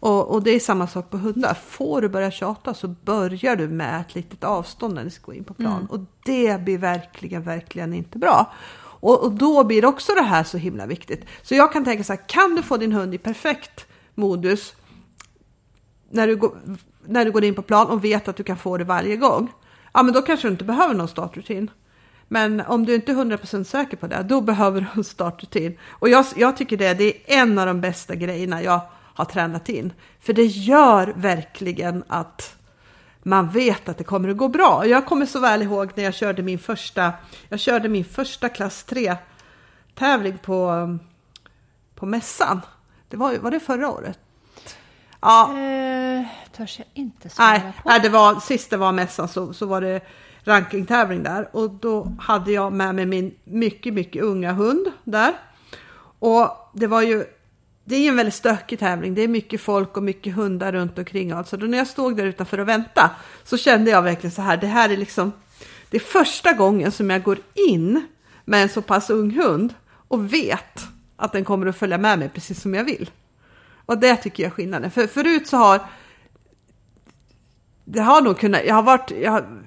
Och, 0.00 0.34
och 0.34 0.42
det 0.42 0.50
är 0.50 0.60
samma 0.60 0.86
sak 0.86 1.10
på 1.10 1.16
hundar. 1.18 1.54
Får 1.54 2.02
du 2.02 2.08
börja 2.08 2.30
tjata 2.30 2.74
så 2.74 2.88
börjar 2.88 3.56
du 3.56 3.68
med 3.68 4.00
ett 4.00 4.14
litet 4.14 4.44
avstånd 4.44 4.94
när 4.94 5.04
du 5.04 5.10
ska 5.10 5.26
gå 5.26 5.34
in 5.34 5.44
på 5.44 5.54
plan. 5.54 5.86
Och 5.90 6.00
det 6.24 6.60
blir 6.60 6.78
verkligen, 6.78 7.42
verkligen 7.42 7.94
inte 7.94 8.18
bra. 8.18 8.52
Och, 9.00 9.24
och 9.24 9.32
då 9.32 9.64
blir 9.64 9.84
också 9.84 10.12
det 10.14 10.22
här 10.22 10.44
så 10.44 10.58
himla 10.58 10.86
viktigt. 10.86 11.24
Så 11.42 11.54
jag 11.54 11.72
kan 11.72 11.84
tänka 11.84 12.04
så 12.04 12.12
här, 12.12 12.28
kan 12.28 12.54
du 12.54 12.62
få 12.62 12.76
din 12.76 12.92
hund 12.92 13.14
i 13.14 13.18
perfekt 13.18 13.86
modus 14.14 14.74
när 16.10 16.26
du, 16.26 16.36
går, 16.36 16.58
när 17.06 17.24
du 17.24 17.30
går 17.30 17.44
in 17.44 17.54
på 17.54 17.62
plan 17.62 17.86
och 17.86 18.04
vet 18.04 18.28
att 18.28 18.36
du 18.36 18.42
kan 18.42 18.56
få 18.56 18.76
det 18.76 18.84
varje 18.84 19.16
gång, 19.16 19.52
ja 19.92 20.02
men 20.02 20.14
då 20.14 20.22
kanske 20.22 20.48
du 20.48 20.52
inte 20.52 20.64
behöver 20.64 20.94
någon 20.94 21.08
startrutin. 21.08 21.70
Men 22.28 22.60
om 22.60 22.86
du 22.86 22.94
inte 22.94 23.12
är 23.12 23.16
100% 23.16 23.64
säker 23.64 23.96
på 23.96 24.06
det, 24.06 24.22
då 24.28 24.40
behöver 24.40 24.80
du 24.80 24.86
en 24.96 25.04
startrutin. 25.04 25.78
Och 25.88 26.08
jag, 26.08 26.24
jag 26.36 26.56
tycker 26.56 26.76
det, 26.76 26.94
det 26.94 27.04
är 27.04 27.42
en 27.42 27.58
av 27.58 27.66
de 27.66 27.80
bästa 27.80 28.14
grejerna 28.14 28.62
jag 28.62 28.80
har 29.14 29.24
tränat 29.24 29.68
in. 29.68 29.92
För 30.20 30.32
det 30.32 30.44
gör 30.44 31.14
verkligen 31.16 32.04
att 32.08 32.56
man 33.26 33.48
vet 33.48 33.88
att 33.88 33.98
det 33.98 34.04
kommer 34.04 34.28
att 34.28 34.36
gå 34.36 34.48
bra. 34.48 34.86
Jag 34.86 35.06
kommer 35.06 35.26
så 35.26 35.40
väl 35.40 35.62
ihåg 35.62 35.92
när 35.94 36.04
jag 36.04 36.14
körde 36.14 36.42
min 36.42 36.58
första, 36.58 37.12
jag 37.48 37.60
körde 37.60 37.88
min 37.88 38.04
första 38.04 38.48
klass 38.48 38.84
3 38.84 39.16
tävling 39.94 40.38
på, 40.38 40.98
på 41.94 42.06
mässan. 42.06 42.60
Det 43.08 43.16
var, 43.16 43.38
var 43.38 43.50
det 43.50 43.60
förra 43.60 43.90
året? 43.90 44.18
Ja. 45.20 45.58
Eh, 45.58 46.26
törs 46.56 46.78
jag 46.78 46.86
inte 46.94 47.28
svara 47.28 47.50
nej, 47.50 47.72
på. 47.82 47.88
Nej, 47.88 48.00
det 48.00 48.08
var, 48.08 48.40
sist 48.40 48.70
det 48.70 48.76
var 48.76 48.92
mässan 48.92 49.28
så, 49.28 49.52
så 49.52 49.66
var 49.66 49.80
det 49.80 50.00
rankingtävling 50.44 51.22
där 51.22 51.56
och 51.56 51.70
då 51.70 52.12
hade 52.18 52.52
jag 52.52 52.72
med 52.72 52.94
mig 52.94 53.06
min 53.06 53.34
mycket, 53.44 53.94
mycket 53.94 54.22
unga 54.22 54.52
hund 54.52 54.92
där. 55.04 55.34
Och 56.18 56.70
det 56.74 56.86
var 56.86 57.02
ju, 57.02 57.24
det 57.88 57.96
är 57.96 58.08
en 58.08 58.16
väldigt 58.16 58.34
stökig 58.34 58.78
tävling. 58.78 59.14
Det 59.14 59.22
är 59.22 59.28
mycket 59.28 59.60
folk 59.60 59.96
och 59.96 60.02
mycket 60.02 60.34
hundar 60.34 60.72
runt 60.72 60.98
omkring. 60.98 61.30
Alltså 61.30 61.56
då 61.56 61.66
när 61.66 61.78
jag 61.78 61.86
stod 61.86 62.16
där 62.16 62.24
utanför 62.26 62.58
och 62.58 62.68
väntade 62.68 63.10
så 63.44 63.56
kände 63.56 63.90
jag 63.90 64.02
verkligen 64.02 64.32
så 64.32 64.42
här, 64.42 64.56
det 64.56 64.66
här 64.66 64.90
är 64.90 64.96
liksom, 64.96 65.32
det 65.90 65.96
är 65.96 66.00
första 66.00 66.52
gången 66.52 66.92
som 66.92 67.10
jag 67.10 67.22
går 67.22 67.38
in 67.54 68.06
med 68.44 68.62
en 68.62 68.68
så 68.68 68.82
pass 68.82 69.10
ung 69.10 69.30
hund 69.30 69.74
och 70.08 70.32
vet 70.32 70.80
att 71.16 71.32
den 71.32 71.44
kommer 71.44 71.66
att 71.66 71.76
följa 71.76 71.98
med 71.98 72.18
mig 72.18 72.28
precis 72.28 72.60
som 72.60 72.74
jag 72.74 72.84
vill. 72.84 73.10
Och 73.86 73.98
det 73.98 74.16
tycker 74.16 74.42
jag 74.42 74.50
är 74.50 74.54
skillnaden. 74.54 74.90
För 74.90 75.06
förut 75.06 75.48
så 75.48 75.56
har 75.56 75.80
det 77.84 78.00
har 78.00 78.20
nog 78.20 78.38
kunnat, 78.38 78.64
jag 78.66 78.74
har 78.74 78.82
varit, 78.82 79.12
jag 79.22 79.32
har, 79.32 79.62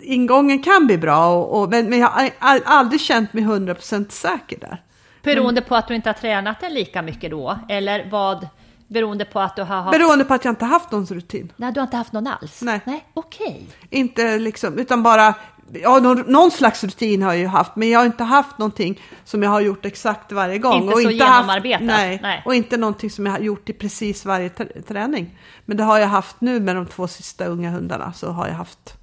ingången 0.00 0.62
kan 0.62 0.86
bli 0.86 0.98
bra, 0.98 1.34
och, 1.34 1.62
och 1.62 1.70
men, 1.70 1.90
men 1.90 1.98
jag 1.98 2.08
har 2.08 2.60
aldrig 2.64 3.00
känt 3.00 3.32
mig 3.32 3.44
100% 3.44 4.10
säker 4.10 4.58
där. 4.60 4.82
Beroende 5.22 5.60
på 5.60 5.76
att 5.76 5.88
du 5.88 5.94
inte 5.94 6.08
har 6.08 6.14
tränat 6.14 6.60
den 6.60 6.74
lika 6.74 7.02
mycket 7.02 7.30
då? 7.30 7.58
Eller 7.68 8.08
vad? 8.10 8.48
Beroende 8.88 9.24
på 9.24 9.40
att 9.40 9.56
du 9.56 9.62
har 9.62 9.82
haft... 9.82 9.98
Beroende 9.98 10.24
på 10.24 10.34
att 10.34 10.44
jag 10.44 10.52
inte 10.52 10.64
haft 10.64 10.90
någon 10.90 11.06
rutin. 11.06 11.52
Nej, 11.56 11.72
du 11.72 11.80
har 11.80 11.86
inte 11.86 11.96
haft 11.96 12.12
någon 12.12 12.26
alls? 12.26 12.62
Nej. 12.62 12.80
Nej, 12.84 13.04
okej. 13.14 13.46
Okay. 13.46 14.00
Inte 14.00 14.38
liksom, 14.38 14.78
utan 14.78 15.02
bara 15.02 15.34
ja, 15.72 16.00
någon, 16.00 16.20
någon, 16.20 16.50
slags 16.50 16.84
rutin 16.84 17.22
har 17.22 17.32
jag 17.32 17.40
ju 17.40 17.46
haft, 17.46 17.76
men 17.76 17.90
jag 17.90 17.98
har 17.98 18.06
inte 18.06 18.24
haft 18.24 18.58
någonting 18.58 19.00
som 19.24 19.42
jag 19.42 19.50
har 19.50 19.60
gjort 19.60 19.84
exakt 19.84 20.32
varje 20.32 20.58
gång. 20.58 20.82
Inte 20.82 20.94
och 20.94 21.00
så 21.00 21.10
inte 21.10 21.24
genomarbetat? 21.24 21.80
Haft, 21.80 22.00
nej, 22.00 22.18
nej, 22.22 22.42
och 22.44 22.54
inte 22.54 22.76
någonting 22.76 23.10
som 23.10 23.26
jag 23.26 23.32
har 23.32 23.40
gjort 23.40 23.68
i 23.68 23.72
precis 23.72 24.24
varje 24.24 24.48
träning. 24.88 25.38
Men 25.64 25.76
det 25.76 25.82
har 25.82 25.98
jag 25.98 26.08
haft 26.08 26.40
nu 26.40 26.60
med 26.60 26.76
de 26.76 26.86
två 26.86 27.08
sista 27.08 27.44
unga 27.44 27.70
hundarna, 27.70 28.12
så 28.12 28.30
har 28.30 28.46
jag 28.46 28.54
haft, 28.54 28.94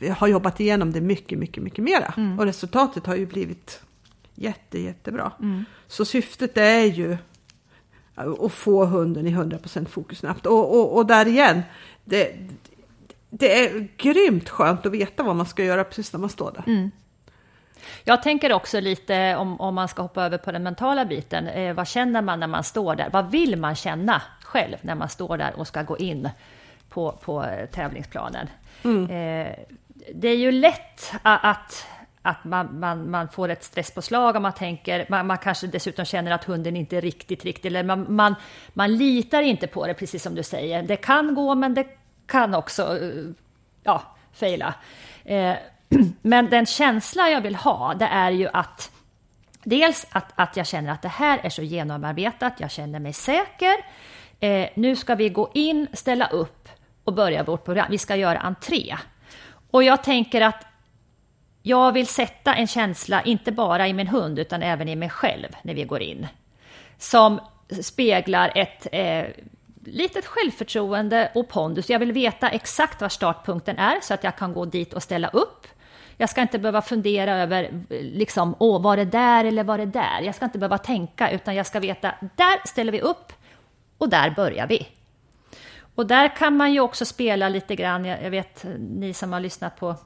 jag 0.00 0.14
har 0.14 0.26
jobbat 0.26 0.60
igenom 0.60 0.92
det 0.92 1.00
mycket, 1.00 1.38
mycket, 1.38 1.62
mycket 1.62 1.84
mera. 1.84 2.14
Mm. 2.16 2.38
Och 2.38 2.44
resultatet 2.44 3.06
har 3.06 3.14
ju 3.14 3.26
blivit 3.26 3.80
jätte, 4.36 4.78
jättebra. 4.78 5.32
Mm. 5.40 5.64
Så 5.86 6.04
syftet 6.04 6.56
är 6.56 6.84
ju 6.84 7.16
att 8.14 8.52
få 8.52 8.84
hunden 8.84 9.26
i 9.26 9.30
100% 9.30 9.84
fokus 9.86 10.18
snabbt. 10.18 10.46
Och, 10.46 10.80
och, 10.80 10.96
och 10.96 11.06
där 11.06 11.26
igen, 11.26 11.62
det, 12.04 12.36
det 13.30 13.64
är 13.64 13.88
grymt 13.96 14.48
skönt 14.48 14.86
att 14.86 14.92
veta 14.92 15.22
vad 15.22 15.36
man 15.36 15.46
ska 15.46 15.64
göra 15.64 15.84
precis 15.84 16.12
när 16.12 16.20
man 16.20 16.30
står 16.30 16.52
där. 16.52 16.64
Mm. 16.66 16.90
Jag 18.04 18.22
tänker 18.22 18.52
också 18.52 18.80
lite 18.80 19.36
om, 19.36 19.60
om 19.60 19.74
man 19.74 19.88
ska 19.88 20.02
hoppa 20.02 20.24
över 20.24 20.38
på 20.38 20.52
den 20.52 20.62
mentala 20.62 21.04
biten. 21.04 21.46
Eh, 21.46 21.74
vad 21.74 21.88
känner 21.88 22.22
man 22.22 22.40
när 22.40 22.46
man 22.46 22.64
står 22.64 22.94
där? 22.94 23.10
Vad 23.12 23.30
vill 23.30 23.56
man 23.56 23.74
känna 23.74 24.22
själv 24.42 24.76
när 24.82 24.94
man 24.94 25.08
står 25.08 25.38
där 25.38 25.52
och 25.56 25.66
ska 25.66 25.82
gå 25.82 25.98
in 25.98 26.28
på, 26.88 27.12
på 27.12 27.44
eh, 27.44 27.66
tävlingsplanen? 27.66 28.48
Mm. 28.84 29.02
Eh, 29.04 29.52
det 30.14 30.28
är 30.28 30.36
ju 30.36 30.52
lätt 30.52 31.12
att, 31.22 31.86
att 32.26 32.44
man, 32.44 32.80
man, 32.80 33.10
man 33.10 33.28
får 33.28 33.48
ett 33.48 33.64
stresspåslag 33.64 34.36
och 34.36 34.42
man 34.42 34.52
tänker, 34.52 35.06
man, 35.08 35.26
man 35.26 35.38
kanske 35.38 35.66
dessutom 35.66 36.04
känner 36.04 36.30
att 36.30 36.44
hunden 36.44 36.76
inte 36.76 36.96
är 36.96 37.00
riktigt, 37.00 37.44
riktigt, 37.44 37.64
eller 37.64 37.82
man, 37.82 38.14
man, 38.14 38.34
man 38.72 38.96
litar 38.96 39.42
inte 39.42 39.66
på 39.66 39.86
det, 39.86 39.94
precis 39.94 40.22
som 40.22 40.34
du 40.34 40.42
säger. 40.42 40.82
Det 40.82 40.96
kan 40.96 41.34
gå, 41.34 41.54
men 41.54 41.74
det 41.74 41.86
kan 42.26 42.54
också 42.54 42.98
eh, 42.98 43.32
ja, 43.82 44.02
fejla. 44.32 44.74
Eh, 45.24 45.54
men 46.22 46.50
den 46.50 46.66
känsla 46.66 47.30
jag 47.30 47.40
vill 47.40 47.56
ha, 47.56 47.94
det 47.94 48.06
är 48.06 48.30
ju 48.30 48.48
att 48.52 48.90
dels 49.64 50.06
att, 50.10 50.32
att 50.34 50.56
jag 50.56 50.66
känner 50.66 50.92
att 50.92 51.02
det 51.02 51.08
här 51.08 51.40
är 51.42 51.50
så 51.50 51.62
genomarbetat, 51.62 52.52
jag 52.58 52.70
känner 52.70 52.98
mig 52.98 53.12
säker. 53.12 53.74
Eh, 54.40 54.68
nu 54.74 54.96
ska 54.96 55.14
vi 55.14 55.28
gå 55.28 55.50
in, 55.54 55.86
ställa 55.92 56.26
upp 56.26 56.68
och 57.04 57.12
börja 57.12 57.42
vårt 57.42 57.64
program. 57.64 57.86
Vi 57.90 57.98
ska 57.98 58.16
göra 58.16 58.38
entré. 58.38 58.96
Och 59.70 59.82
jag 59.82 60.04
tänker 60.04 60.40
att 60.40 60.66
jag 61.66 61.92
vill 61.92 62.06
sätta 62.06 62.54
en 62.54 62.66
känsla, 62.66 63.22
inte 63.22 63.52
bara 63.52 63.88
i 63.88 63.92
min 63.92 64.08
hund, 64.08 64.38
utan 64.38 64.62
även 64.62 64.88
i 64.88 64.96
mig 64.96 65.10
själv 65.10 65.48
när 65.62 65.74
vi 65.74 65.84
går 65.84 66.02
in. 66.02 66.26
Som 66.98 67.40
speglar 67.82 68.52
ett 68.54 68.86
eh, 68.92 69.24
litet 69.84 70.26
självförtroende 70.26 71.30
och 71.34 71.48
pondus. 71.48 71.90
Jag 71.90 71.98
vill 71.98 72.12
veta 72.12 72.48
exakt 72.48 73.00
var 73.00 73.08
startpunkten 73.08 73.78
är 73.78 74.00
så 74.00 74.14
att 74.14 74.24
jag 74.24 74.36
kan 74.36 74.52
gå 74.52 74.64
dit 74.64 74.94
och 74.94 75.02
ställa 75.02 75.28
upp. 75.28 75.66
Jag 76.16 76.30
ska 76.30 76.40
inte 76.40 76.58
behöva 76.58 76.82
fundera 76.82 77.36
över, 77.36 77.84
liksom, 78.00 78.54
åh, 78.58 78.82
var 78.82 78.96
det 78.96 79.04
där 79.04 79.44
eller 79.44 79.64
var 79.64 79.78
det 79.78 79.86
där? 79.86 80.20
Jag 80.22 80.34
ska 80.34 80.44
inte 80.44 80.58
behöva 80.58 80.78
tänka, 80.78 81.30
utan 81.30 81.54
jag 81.54 81.66
ska 81.66 81.80
veta, 81.80 82.14
där 82.36 82.68
ställer 82.68 82.92
vi 82.92 83.00
upp 83.00 83.32
och 83.98 84.08
där 84.08 84.30
börjar 84.30 84.66
vi. 84.66 84.88
Och 85.94 86.06
där 86.06 86.36
kan 86.36 86.56
man 86.56 86.72
ju 86.72 86.80
också 86.80 87.04
spela 87.04 87.48
lite 87.48 87.76
grann, 87.76 88.04
jag 88.04 88.30
vet 88.30 88.64
ni 88.78 89.14
som 89.14 89.32
har 89.32 89.40
lyssnat 89.40 89.76
på 89.76 89.96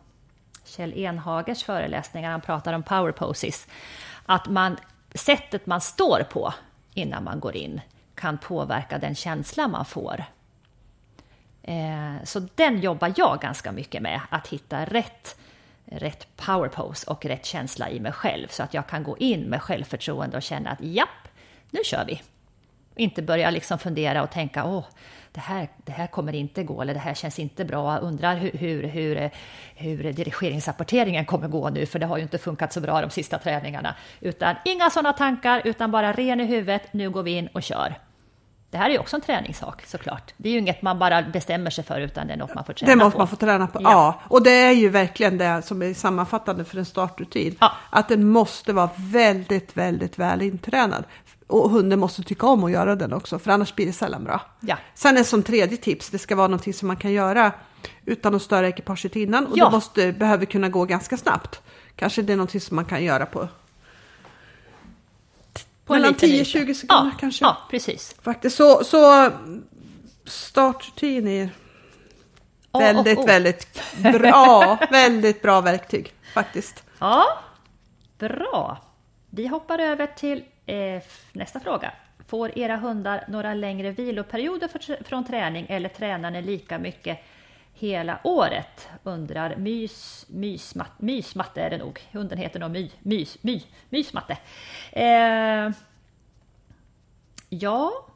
Kjell 0.64 0.98
Enhagers 0.98 1.62
föreläsningar, 1.62 2.30
han 2.30 2.40
pratar 2.40 2.72
om 2.72 2.82
power 2.82 3.12
poses, 3.12 3.68
att 4.26 4.48
man, 4.48 4.76
sättet 5.14 5.66
man 5.66 5.80
står 5.80 6.22
på 6.30 6.54
innan 6.94 7.24
man 7.24 7.40
går 7.40 7.56
in 7.56 7.80
kan 8.20 8.38
påverka 8.38 8.98
den 8.98 9.14
känsla 9.14 9.68
man 9.68 9.84
får. 9.84 10.24
Eh, 11.62 12.24
så 12.24 12.48
den 12.54 12.80
jobbar 12.80 13.12
jag 13.16 13.40
ganska 13.40 13.72
mycket 13.72 14.02
med, 14.02 14.20
att 14.28 14.48
hitta 14.48 14.84
rätt, 14.84 15.36
rätt 15.84 16.36
power 16.36 16.68
pose 16.68 17.10
och 17.10 17.24
rätt 17.24 17.46
känsla 17.46 17.90
i 17.90 18.00
mig 18.00 18.12
själv 18.12 18.48
så 18.48 18.62
att 18.62 18.74
jag 18.74 18.86
kan 18.86 19.02
gå 19.02 19.18
in 19.18 19.40
med 19.40 19.62
självförtroende 19.62 20.36
och 20.36 20.42
känna 20.42 20.70
att 20.70 20.80
japp, 20.80 21.28
nu 21.70 21.80
kör 21.84 22.04
vi. 22.04 22.22
Inte 22.96 23.22
börja 23.22 23.50
liksom 23.50 23.78
fundera 23.78 24.22
och 24.22 24.30
tänka 24.30 24.64
åh, 24.64 24.84
det 25.32 25.40
här, 25.40 25.68
det 25.84 25.92
här 25.92 26.06
kommer 26.06 26.34
inte 26.34 26.62
gå 26.62 26.82
eller 26.82 26.94
det 26.94 27.00
här 27.00 27.14
känns 27.14 27.38
inte 27.38 27.64
bra. 27.64 27.98
Undrar 27.98 28.36
hur, 28.36 28.50
hur, 28.52 28.82
hur, 28.82 29.30
hur 29.74 30.12
dirigeringsrapporteringen 30.12 31.24
kommer 31.24 31.48
gå 31.48 31.70
nu 31.70 31.86
för 31.86 31.98
det 31.98 32.06
har 32.06 32.16
ju 32.16 32.22
inte 32.22 32.38
funkat 32.38 32.72
så 32.72 32.80
bra 32.80 33.00
de 33.00 33.10
sista 33.10 33.38
träningarna. 33.38 33.94
Utan 34.20 34.56
inga 34.64 34.90
sådana 34.90 35.12
tankar 35.12 35.62
utan 35.64 35.90
bara 35.90 36.12
ren 36.12 36.40
i 36.40 36.44
huvudet. 36.44 36.92
Nu 36.92 37.10
går 37.10 37.22
vi 37.22 37.30
in 37.30 37.46
och 37.46 37.62
kör. 37.62 37.94
Det 38.70 38.78
här 38.78 38.86
är 38.86 38.92
ju 38.92 38.98
också 38.98 39.16
en 39.16 39.22
träningssak 39.22 39.86
såklart. 39.86 40.34
Det 40.36 40.48
är 40.48 40.52
ju 40.52 40.58
inget 40.58 40.82
man 40.82 40.98
bara 40.98 41.22
bestämmer 41.22 41.70
sig 41.70 41.84
för 41.84 42.00
utan 42.00 42.26
det 42.26 42.32
är 42.32 42.36
något 42.36 42.54
man 42.54 42.64
får 42.64 42.72
träna 42.72 42.92
på. 42.92 42.98
Det 42.98 43.04
måste 43.04 43.18
man 43.18 43.28
få 43.28 43.36
träna 43.36 43.66
på, 43.66 43.82
ja. 43.82 43.90
ja. 43.90 44.20
Och 44.28 44.42
det 44.42 44.50
är 44.50 44.72
ju 44.72 44.88
verkligen 44.88 45.38
det 45.38 45.62
som 45.62 45.82
är 45.82 45.94
sammanfattande 45.94 46.64
för 46.64 46.78
en 46.78 46.84
startrutin. 46.84 47.56
Ja. 47.60 47.72
Att 47.90 48.08
den 48.08 48.28
måste 48.28 48.72
vara 48.72 48.90
väldigt, 48.96 49.76
väldigt 49.76 50.18
väl 50.18 50.42
intränad. 50.42 51.04
Och 51.50 51.70
hunden 51.70 52.00
måste 52.00 52.22
tycka 52.22 52.46
om 52.46 52.64
att 52.64 52.70
göra 52.70 52.96
den 52.96 53.12
också, 53.12 53.38
för 53.38 53.50
annars 53.50 53.74
blir 53.74 53.86
det 53.86 53.92
sällan 53.92 54.24
bra. 54.24 54.40
Ja. 54.60 54.76
Sen 54.94 55.16
är 55.16 55.24
som 55.24 55.42
tredje 55.42 55.76
tips, 55.76 56.10
det 56.10 56.18
ska 56.18 56.36
vara 56.36 56.48
någonting 56.48 56.74
som 56.74 56.88
man 56.88 56.96
kan 56.96 57.12
göra 57.12 57.52
utan 58.04 58.34
att 58.34 58.42
störa 58.42 58.68
ekipaget 58.68 59.16
innan. 59.16 59.46
Och 59.46 59.58
ja. 59.58 59.64
det 59.64 59.70
måste, 59.70 60.12
behöver 60.12 60.46
kunna 60.46 60.68
gå 60.68 60.84
ganska 60.84 61.16
snabbt. 61.16 61.60
Kanske 61.96 62.22
det 62.22 62.32
är 62.32 62.36
någonting 62.36 62.60
som 62.60 62.76
man 62.76 62.84
kan 62.84 63.04
göra 63.04 63.26
på 63.26 63.48
på 65.90 65.94
Mellan 65.94 66.14
10-20 66.14 66.44
sekunder 66.44 66.84
ja, 66.88 67.10
kanske. 67.20 67.44
Ja, 67.44 67.56
precis. 67.70 68.16
Faktiskt. 68.22 68.56
Så, 68.56 68.84
så 68.84 69.30
startrutin 70.24 71.28
är 71.28 71.50
oh, 72.72 72.80
väldigt, 72.80 73.18
oh, 73.18 73.24
oh. 73.24 73.26
väldigt 73.26 73.82
bra. 73.98 74.78
väldigt 74.90 75.42
bra 75.42 75.60
verktyg 75.60 76.12
faktiskt. 76.34 76.82
Ja, 76.98 77.24
bra. 78.18 78.78
Vi 79.30 79.46
hoppar 79.46 79.78
över 79.78 80.06
till 80.06 80.44
eh, 80.70 81.02
nästa 81.32 81.60
fråga. 81.60 81.92
Får 82.26 82.58
era 82.58 82.76
hundar 82.76 83.24
några 83.28 83.54
längre 83.54 83.90
viloperioder 83.90 84.68
för, 84.68 85.04
från 85.04 85.24
träning 85.24 85.66
eller 85.68 85.88
tränar 85.88 86.30
ni 86.30 86.42
lika 86.42 86.78
mycket 86.78 87.18
hela 87.72 88.18
året? 88.24 88.88
Undrar 89.02 89.56
mys, 89.56 90.26
mysmat, 90.28 91.00
mysmatte 91.00 91.60
är 91.60 91.70
det 91.70 91.78
nog. 91.78 92.00
Hunden 92.12 92.38
heter 92.38 92.60
nog 92.60 92.70
my, 92.70 92.90
mys, 93.02 93.38
my, 93.42 93.62
mysmatte. 93.88 94.38
Eh, 94.92 95.70
ja. 97.48 98.06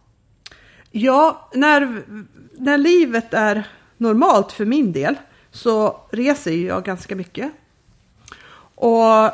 Ja, 0.90 1.48
när, 1.52 2.02
när 2.52 2.78
livet 2.78 3.34
är 3.34 3.64
normalt 3.96 4.52
för 4.52 4.64
min 4.64 4.92
del 4.92 5.14
så 5.50 6.00
reser 6.10 6.66
jag 6.66 6.84
ganska 6.84 7.16
mycket. 7.16 7.52
Och 8.74 9.30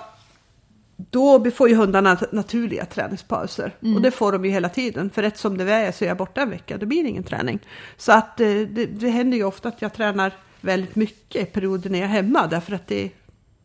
då 1.11 1.51
får 1.51 1.69
ju 1.69 1.75
hundarna 1.75 2.19
naturliga 2.33 2.85
träningspauser. 2.85 3.75
Mm. 3.83 3.97
Och 3.97 4.03
det 4.03 4.11
får 4.11 4.33
de 4.33 4.45
ju 4.45 4.51
hela 4.51 4.69
tiden. 4.69 5.11
För 5.11 5.23
rätt 5.23 5.39
som 5.39 5.59
det 5.59 5.73
är 5.73 5.93
så 5.93 6.05
är 6.05 6.09
jag 6.09 6.17
borta 6.17 6.41
en 6.41 6.51
vecka, 6.51 6.79
då 6.79 6.87
blir 6.87 7.03
det 7.03 7.09
ingen 7.09 7.25
träning. 7.25 7.59
Så 7.97 8.13
att 8.13 8.41
eh, 8.41 8.47
det, 8.47 8.87
det 8.87 9.11
händer 9.11 9.37
ju 9.37 9.45
ofta 9.45 9.69
att 9.69 9.83
jag 9.83 9.93
tränar 9.93 10.33
väldigt 10.61 10.97
mycket 10.97 11.43
i 11.43 11.53
perioder 11.53 11.91
när 11.91 11.99
jag 11.99 12.09
är 12.09 12.13
hemma. 12.13 12.47
Därför 12.47 12.73
att 12.73 12.87
det, 12.87 13.11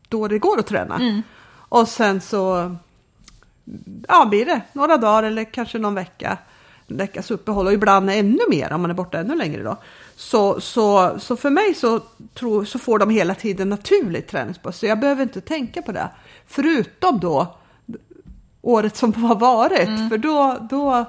då 0.10 0.20
då 0.20 0.28
det 0.28 0.40
går 0.40 0.60
att 0.60 0.68
träna. 0.68 1.24
Och 1.70 1.88
sen 1.88 2.22
så 2.22 2.76
ja, 4.08 4.26
blir 4.26 4.46
det 4.46 4.62
några 4.74 4.98
dagar 4.98 5.24
eller 5.24 5.44
kanske 5.44 5.80
någon 5.80 5.96
vecka 5.96 6.38
en 6.88 6.98
veckas 6.98 7.32
uppehåll 7.32 7.68
och 7.68 7.74
ibland 7.74 8.10
ännu 8.10 8.40
mer 8.50 8.74
om 8.74 8.82
man 8.82 8.92
är 8.92 8.96
borta 8.96 9.20
ännu 9.20 9.36
längre 9.36 9.64
då. 9.64 9.78
Så, 10.16 10.62
så, 10.62 11.20
så 11.20 11.36
för 11.36 11.50
mig 11.50 11.74
så, 11.74 12.00
tror, 12.34 12.66
så 12.66 12.80
får 12.80 13.00
de 13.00 13.10
hela 13.10 13.36
tiden 13.36 13.70
naturligt 13.70 14.28
träningspass, 14.28 14.78
så 14.78 14.86
jag 14.86 15.00
behöver 15.00 15.24
inte 15.24 15.42
tänka 15.42 15.82
på 15.82 15.92
det. 15.92 16.10
Förutom 16.48 17.20
då 17.20 17.56
året 18.62 18.96
som 18.96 19.14
har 19.14 19.36
varit, 19.36 20.10
för 20.10 20.18
då, 20.18 20.58
då 20.70 21.06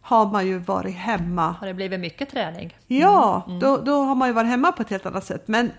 har 0.00 0.26
man 0.26 0.46
ju 0.46 0.58
varit 0.58 0.94
hemma. 0.94 1.54
Har 1.60 1.66
det 1.66 1.74
blivit 1.74 2.00
mycket 2.00 2.30
träning? 2.30 2.76
Ja, 2.86 3.42
Då, 3.60 3.76
då 3.76 4.02
har 4.02 4.14
man 4.14 4.28
ju 4.28 4.34
varit 4.34 4.50
hemma 4.50 4.72
på 4.72 4.82
ett 4.82 4.90
helt 4.90 5.06
annat 5.06 5.24
sätt. 5.24 5.48
Men 5.48 5.70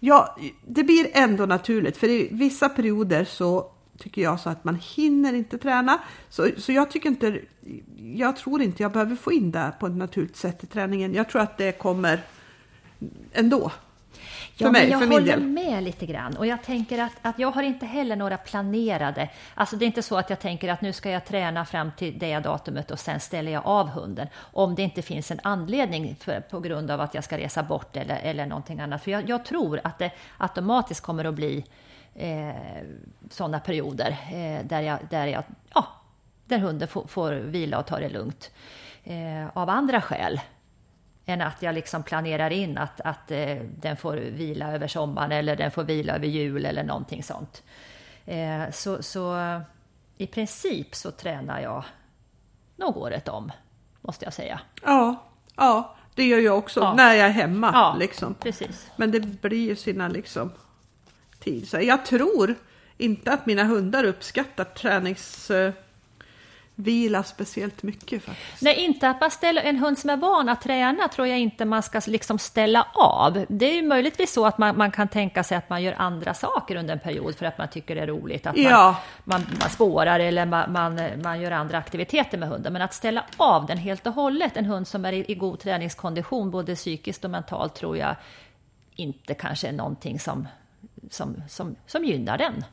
ja, 0.00 0.36
det 0.66 0.84
blir 0.84 1.06
ändå 1.12 1.46
naturligt, 1.46 1.96
för 1.96 2.08
i 2.08 2.28
vissa 2.32 2.68
perioder 2.68 3.24
så 3.24 3.71
tycker 3.98 4.22
jag 4.22 4.40
så 4.40 4.50
att 4.50 4.64
man 4.64 4.80
hinner 4.96 5.32
inte 5.32 5.58
träna. 5.58 5.98
Så, 6.30 6.48
så 6.58 6.72
jag 6.72 6.90
tycker 6.90 7.08
inte, 7.08 7.40
jag 7.96 8.36
tror 8.36 8.62
inte 8.62 8.82
jag 8.82 8.92
behöver 8.92 9.16
få 9.16 9.32
in 9.32 9.50
det 9.50 9.72
på 9.80 9.86
ett 9.86 9.96
naturligt 9.96 10.36
sätt 10.36 10.64
i 10.64 10.66
träningen. 10.66 11.14
Jag 11.14 11.28
tror 11.28 11.42
att 11.42 11.58
det 11.58 11.72
kommer 11.72 12.20
ändå. 13.32 13.72
För 14.56 14.64
Ja, 14.64 14.70
mig, 14.70 14.82
men 14.82 14.90
jag 14.90 15.00
för 15.00 15.06
min 15.06 15.18
håller 15.18 15.36
del. 15.36 15.42
med 15.42 15.82
lite 15.82 16.06
grann. 16.06 16.36
Och 16.36 16.46
jag 16.46 16.62
tänker 16.62 16.98
att, 16.98 17.12
att 17.22 17.38
jag 17.38 17.50
har 17.50 17.62
inte 17.62 17.86
heller 17.86 18.16
några 18.16 18.36
planerade... 18.36 19.28
Alltså 19.54 19.76
det 19.76 19.84
är 19.84 19.86
inte 19.86 20.02
så 20.02 20.16
att 20.16 20.30
jag 20.30 20.40
tänker 20.40 20.68
att 20.68 20.80
nu 20.80 20.92
ska 20.92 21.10
jag 21.10 21.24
träna 21.24 21.64
fram 21.64 21.90
till 21.96 22.18
det 22.18 22.38
datumet 22.38 22.90
och 22.90 22.98
sen 22.98 23.20
ställer 23.20 23.52
jag 23.52 23.66
av 23.66 23.88
hunden. 23.88 24.26
Om 24.36 24.74
det 24.74 24.82
inte 24.82 25.02
finns 25.02 25.30
en 25.30 25.40
anledning 25.42 26.16
för, 26.20 26.40
på 26.40 26.60
grund 26.60 26.90
av 26.90 27.00
att 27.00 27.14
jag 27.14 27.24
ska 27.24 27.38
resa 27.38 27.62
bort 27.62 27.96
eller, 27.96 28.16
eller 28.22 28.46
någonting 28.46 28.80
annat. 28.80 29.04
För 29.04 29.10
jag, 29.10 29.28
jag 29.28 29.44
tror 29.44 29.80
att 29.84 29.98
det 29.98 30.10
automatiskt 30.38 31.00
kommer 31.00 31.24
att 31.24 31.34
bli 31.34 31.64
eh, 32.14 32.82
sådana 33.30 33.60
perioder 33.60 34.10
eh, 34.32 34.66
där, 34.66 34.80
jag, 34.80 34.98
där, 35.10 35.26
jag, 35.26 35.44
ja, 35.74 35.86
där 36.44 36.58
hunden 36.58 36.88
får, 36.88 37.06
får 37.06 37.32
vila 37.32 37.78
och 37.78 37.86
ta 37.86 37.98
det 37.98 38.08
lugnt. 38.08 38.50
Eh, 39.04 39.48
av 39.54 39.70
andra 39.70 40.00
skäl 40.00 40.40
än 41.26 41.40
att 41.42 41.62
jag 41.62 41.74
liksom 41.74 42.02
planerar 42.02 42.50
in 42.50 42.78
att, 42.78 43.00
att 43.00 43.30
eh, 43.30 43.56
den 43.80 43.96
får 43.96 44.16
vila 44.16 44.72
över 44.72 44.88
sommaren 44.88 45.32
eller 45.32 45.56
den 45.56 45.70
får 45.70 45.84
vila 45.84 46.14
över 46.14 46.26
jul 46.26 46.66
eller 46.66 46.84
någonting 46.84 47.22
sånt. 47.22 47.62
Eh, 48.26 48.70
så, 48.70 49.02
så 49.02 49.36
i 50.16 50.26
princip 50.26 50.94
så 50.94 51.10
tränar 51.10 51.60
jag 51.60 51.84
nog 52.76 52.96
året 52.96 53.28
om, 53.28 53.52
måste 54.00 54.24
jag 54.24 54.34
säga. 54.34 54.60
Ja, 54.82 55.16
ja, 55.56 55.94
det 56.14 56.24
gör 56.24 56.38
jag 56.38 56.58
också 56.58 56.80
Ja. 56.80 56.94
när 56.94 57.14
jag 57.14 57.26
är 57.26 57.32
hemma. 57.32 57.70
Ja, 57.74 57.96
liksom. 57.98 58.34
precis. 58.34 58.90
Men 58.96 59.10
det 59.10 59.20
blir 59.20 59.68
ju 59.68 59.76
sina 59.76 60.08
liksom 60.08 60.52
tid. 61.44 61.68
Så 61.68 61.80
jag 61.80 62.06
tror 62.06 62.54
inte 62.98 63.32
att 63.32 63.46
mina 63.46 63.64
hundar 63.64 64.04
uppskattar 64.04 64.64
träningsvila 64.64 65.74
speciellt 67.22 67.82
mycket 67.82 68.24
faktiskt. 68.24 68.62
Nej, 68.62 68.74
inte 68.76 69.08
att 69.08 69.20
man 69.20 69.30
ställer 69.30 69.62
en 69.62 69.78
hund 69.78 69.98
som 69.98 70.10
är 70.10 70.16
van 70.16 70.48
att 70.48 70.60
träna 70.62 71.08
tror 71.08 71.26
jag 71.26 71.38
inte 71.38 71.64
man 71.64 71.82
ska 71.82 72.00
liksom 72.06 72.38
ställa 72.38 72.86
av. 72.94 73.44
Det 73.48 73.66
är 73.70 73.74
ju 73.74 73.82
möjligtvis 73.82 74.32
så 74.32 74.46
att 74.46 74.58
man, 74.58 74.76
man 74.76 74.90
kan 74.90 75.08
tänka 75.08 75.44
sig 75.44 75.56
att 75.56 75.70
man 75.70 75.82
gör 75.82 75.94
andra 75.98 76.34
saker 76.34 76.76
under 76.76 76.92
en 76.94 77.00
period 77.00 77.36
för 77.36 77.46
att 77.46 77.58
man 77.58 77.68
tycker 77.68 77.94
det 77.94 78.00
är 78.00 78.06
roligt. 78.06 78.46
Att 78.46 78.56
man, 78.56 78.64
Ja. 78.64 78.96
man, 79.24 79.46
man 79.60 79.70
spårar 79.70 80.20
eller 80.20 80.46
man, 80.46 80.72
man, 80.72 81.00
man 81.22 81.40
gör 81.40 81.50
andra 81.50 81.78
aktiviteter 81.78 82.38
med 82.38 82.48
hunden. 82.48 82.72
Men 82.72 82.82
att 82.82 82.94
ställa 82.94 83.24
av 83.36 83.66
den 83.66 83.78
helt 83.78 84.06
och 84.06 84.12
hållet, 84.14 84.56
en 84.56 84.64
hund 84.64 84.88
som 84.88 85.04
är 85.04 85.12
i, 85.12 85.24
i 85.28 85.34
god 85.34 85.60
träningskondition 85.60 86.50
både 86.50 86.74
psykiskt 86.74 87.24
och 87.24 87.30
mentalt 87.30 87.74
tror 87.74 87.96
jag 87.96 88.16
inte 88.96 89.34
kanske 89.34 89.68
är 89.68 89.72
någonting 89.72 90.18
som, 90.20 90.48
som, 91.10 91.42
som, 91.48 91.76
som 91.86 92.04
gynnar 92.04 92.38
den. 92.38 92.64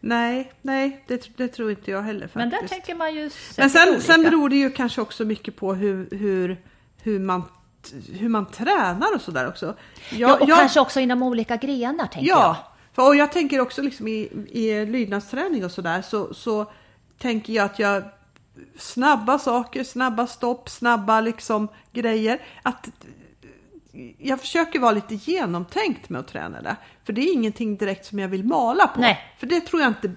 Nej, 0.00 0.52
nej, 0.62 1.04
det, 1.06 1.36
det 1.36 1.48
tror 1.48 1.70
inte 1.70 1.90
jag 1.90 2.02
heller 2.02 2.26
faktiskt. 2.26 2.34
Men 2.34 2.50
där 2.50 2.68
tänker 2.68 2.94
man 2.94 3.14
ju 3.14 3.30
Men 3.56 3.70
sen, 3.70 3.88
olika. 3.88 4.00
sen 4.02 4.22
beror 4.22 4.48
det 4.48 4.56
ju 4.56 4.70
kanske 4.70 5.00
också 5.00 5.24
mycket 5.24 5.56
på 5.56 5.74
hur, 5.74 6.08
hur, 6.10 6.60
hur, 7.02 7.18
man, 7.20 7.42
hur 8.12 8.28
man 8.28 8.46
tränar 8.46 9.14
och 9.14 9.20
sådär 9.20 9.48
också. 9.48 9.74
Jag, 10.10 10.30
Ja, 10.30 10.34
och 10.40 10.48
jag, 10.48 10.58
kanske 10.58 10.80
också 10.80 11.00
inom 11.00 11.22
olika 11.22 11.56
grenar 11.56 12.06
tänker 12.06 12.28
jag. 12.28 12.56
Ja, 12.94 13.06
och 13.06 13.16
jag 13.16 13.32
tänker 13.32 13.60
också 13.60 13.82
liksom 13.82 14.08
i, 14.08 14.28
i 14.50 14.86
lydnadsträning 14.86 15.64
och 15.64 15.70
sådär 15.72 16.02
så, 16.02 16.34
så 16.34 16.72
tänker 17.18 17.52
jag 17.52 17.64
att 17.64 17.78
jag 17.78 18.02
snabba 18.78 19.38
saker, 19.38 19.84
snabba 19.84 20.26
stopp, 20.26 20.68
snabba 20.68 21.20
liksom 21.20 21.68
grejer. 21.92 22.42
Att 22.62 22.88
jag 24.18 24.40
försöker 24.40 24.78
vara 24.78 24.92
lite 24.92 25.14
genomtänkt 25.14 26.08
med 26.08 26.20
att 26.20 26.28
träna 26.28 26.62
det. 26.62 26.76
För 27.04 27.12
det 27.12 27.20
är 27.20 27.32
ingenting 27.32 27.76
direkt 27.76 28.06
som 28.06 28.18
jag 28.18 28.28
vill 28.28 28.44
mala 28.44 28.86
på. 28.86 29.00
Nej. 29.00 29.18
För 29.38 29.46
det 29.46 29.60
tror 29.60 29.82
jag 29.82 29.90
inte 29.90 30.12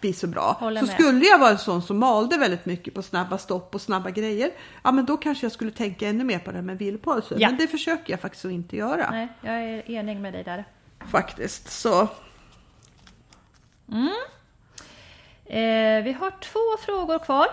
blir 0.00 0.12
så 0.12 0.26
bra. 0.26 0.56
Håller 0.60 0.80
så 0.80 0.86
med. 0.86 0.94
skulle 0.94 1.24
jag 1.24 1.38
vara 1.38 1.50
en 1.50 1.58
sån 1.58 1.82
som 1.82 1.98
malde 1.98 2.38
väldigt 2.38 2.66
mycket 2.66 2.94
på 2.94 3.02
snabba 3.02 3.38
stopp 3.38 3.74
och 3.74 3.80
snabba 3.80 4.10
grejer. 4.10 4.50
Ja 4.82 4.92
men 4.92 5.06
då 5.06 5.16
kanske 5.16 5.44
jag 5.44 5.52
skulle 5.52 5.70
tänka 5.70 6.08
ännu 6.08 6.24
mer 6.24 6.38
på 6.38 6.50
det 6.50 6.56
här 6.56 6.64
med 6.64 6.78
vilopauser. 6.78 7.36
Ja. 7.40 7.48
Men 7.48 7.58
det 7.58 7.66
försöker 7.66 8.12
jag 8.12 8.20
faktiskt 8.20 8.44
att 8.44 8.52
inte 8.52 8.76
göra. 8.76 9.10
Nej, 9.10 9.28
jag 9.40 9.54
är 9.54 9.90
enig 9.90 10.20
med 10.20 10.32
dig 10.32 10.44
där. 10.44 10.64
Faktiskt. 11.10 11.70
Så 11.70 12.08
Eh, 15.46 16.02
vi 16.02 16.12
har 16.12 16.30
två 16.30 16.84
frågor 16.84 17.18
kvar. 17.18 17.46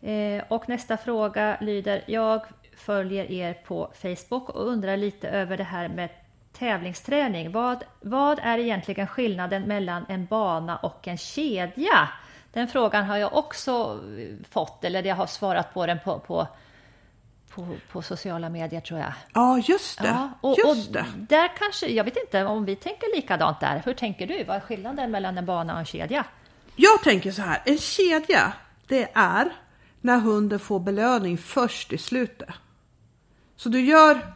Eh, 0.00 0.44
och 0.48 0.68
nästa 0.68 0.96
fråga 0.96 1.56
lyder, 1.60 2.04
jag 2.06 2.42
följer 2.88 3.30
er 3.30 3.54
på 3.54 3.90
Facebook 3.94 4.48
och 4.48 4.66
undrar 4.66 4.96
lite 4.96 5.28
över 5.28 5.56
det 5.56 5.64
här 5.64 5.88
med 5.88 6.10
tävlingsträning. 6.52 7.52
Vad, 7.52 7.84
vad 8.00 8.38
är 8.42 8.58
egentligen 8.58 9.06
skillnaden 9.06 9.62
mellan 9.62 10.04
en 10.08 10.26
bana 10.26 10.76
och 10.76 11.08
en 11.08 11.18
kedja? 11.18 12.08
Den 12.52 12.68
frågan 12.68 13.04
har 13.04 13.16
jag 13.16 13.36
också 13.36 14.00
eh, 14.18 14.46
fått, 14.50 14.84
eller 14.84 15.02
jag 15.02 15.16
har 15.16 15.26
svarat 15.26 15.74
på 15.74 15.86
den 15.86 15.98
på, 16.04 16.18
på, 16.18 16.46
på, 17.50 17.66
på 17.92 18.02
sociala 18.02 18.48
medier 18.48 18.80
tror 18.80 19.00
jag. 19.00 19.12
Ja, 19.34 19.58
just 19.58 19.98
det. 19.98 20.08
Ja, 20.08 20.30
och, 20.40 20.58
just 20.58 20.88
och 20.88 20.92
det. 20.92 21.04
där 21.16 21.50
kanske, 21.58 21.86
jag 21.86 22.04
vet 22.04 22.16
inte 22.16 22.44
om 22.44 22.64
vi 22.64 22.76
tänker 22.76 23.16
likadant 23.16 23.60
där. 23.60 23.82
Hur 23.84 23.94
tänker 23.94 24.26
du? 24.26 24.44
Vad 24.44 24.56
är 24.56 24.60
skillnaden 24.60 25.10
mellan 25.10 25.38
en 25.38 25.46
bana 25.46 25.72
och 25.72 25.78
en 25.78 25.86
kedja? 25.86 26.24
Jag 26.76 27.02
tänker 27.02 27.30
så 27.30 27.42
här, 27.42 27.62
en 27.64 27.78
kedja, 27.78 28.52
det 28.86 29.08
är 29.14 29.52
när 30.00 30.18
hunden 30.18 30.58
får 30.58 30.80
belöning 30.80 31.38
först 31.38 31.92
i 31.92 31.98
slutet. 31.98 32.48
Så 33.58 33.68
du 33.68 33.80
gör 33.80 34.34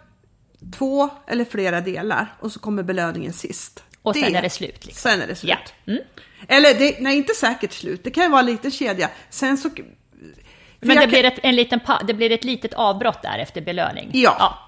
två 0.79 1.11
eller 1.27 1.45
flera 1.45 1.81
delar 1.81 2.35
och 2.41 2.53
så 2.53 2.61
kommer 2.61 2.83
belöningen 2.83 3.33
sist. 3.33 3.85
Och 4.03 4.17
sen 4.17 4.35
är 4.35 4.43
det 4.43 4.51
slut, 4.51 4.87
liksom. 4.87 5.11
Sen 5.11 5.23
är 5.23 5.27
det 5.27 5.35
slut. 5.35 5.51
Ja. 5.85 5.93
Mm. 5.93 6.03
Eller 6.49 6.75
det, 6.75 6.97
nej, 7.01 7.17
inte 7.17 7.35
säkert 7.35 7.73
slut. 7.73 8.05
Det 8.05 8.11
kan 8.11 8.25
ju 8.25 8.31
vara 8.31 8.41
en 8.41 8.47
liten 8.47 8.71
kedja. 8.71 9.11
Sen 9.31 9.59
så... 9.59 9.71
Men 10.81 10.89
det 10.89 10.95
kan- 10.95 11.09
blir, 11.11 11.25
ett, 11.25 11.39
en 11.43 11.57
liten, 11.57 11.81
det 12.07 12.15
blir 12.15 12.33
ett 12.33 12.45
litet 12.45 12.75
avbrott 12.75 13.23
där 13.23 13.39
efter 13.39 13.61
belöning? 13.61 14.11
Ja. 14.13 14.59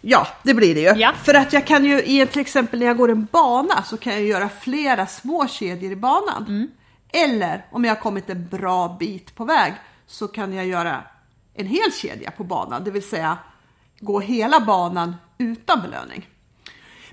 Ja, 0.00 0.26
det 0.42 0.54
blir 0.54 0.74
det 0.74 0.80
ju. 0.80 1.00
Ja. 1.00 1.12
För 1.24 1.34
att 1.34 1.52
jag 1.52 1.66
kan 1.66 1.84
ju, 1.84 2.02
i, 2.02 2.26
till 2.26 2.40
exempel 2.40 2.78
när 2.78 2.86
jag 2.86 2.96
går 2.96 3.10
en 3.10 3.24
bana 3.24 3.82
så 3.82 3.96
kan 3.96 4.12
jag 4.12 4.22
göra 4.22 4.48
flera 4.48 5.06
små 5.06 5.46
kedjor 5.48 5.92
i 5.92 5.96
banan. 5.96 6.44
Mm. 6.48 6.70
Eller 7.12 7.66
om 7.70 7.84
jag 7.84 7.94
har 7.94 8.00
kommit 8.00 8.30
en 8.30 8.48
bra 8.48 8.96
bit 9.00 9.34
på 9.34 9.44
väg 9.44 9.72
så 10.06 10.28
kan 10.28 10.52
jag 10.52 10.66
göra 10.66 11.02
en 11.54 11.66
hel 11.66 11.92
kedja 11.92 12.30
på 12.30 12.44
banan, 12.44 12.84
det 12.84 12.90
vill 12.90 13.08
säga 13.08 13.38
gå 14.00 14.20
hela 14.20 14.60
banan 14.60 15.16
utan 15.38 15.82
belöning. 15.82 16.28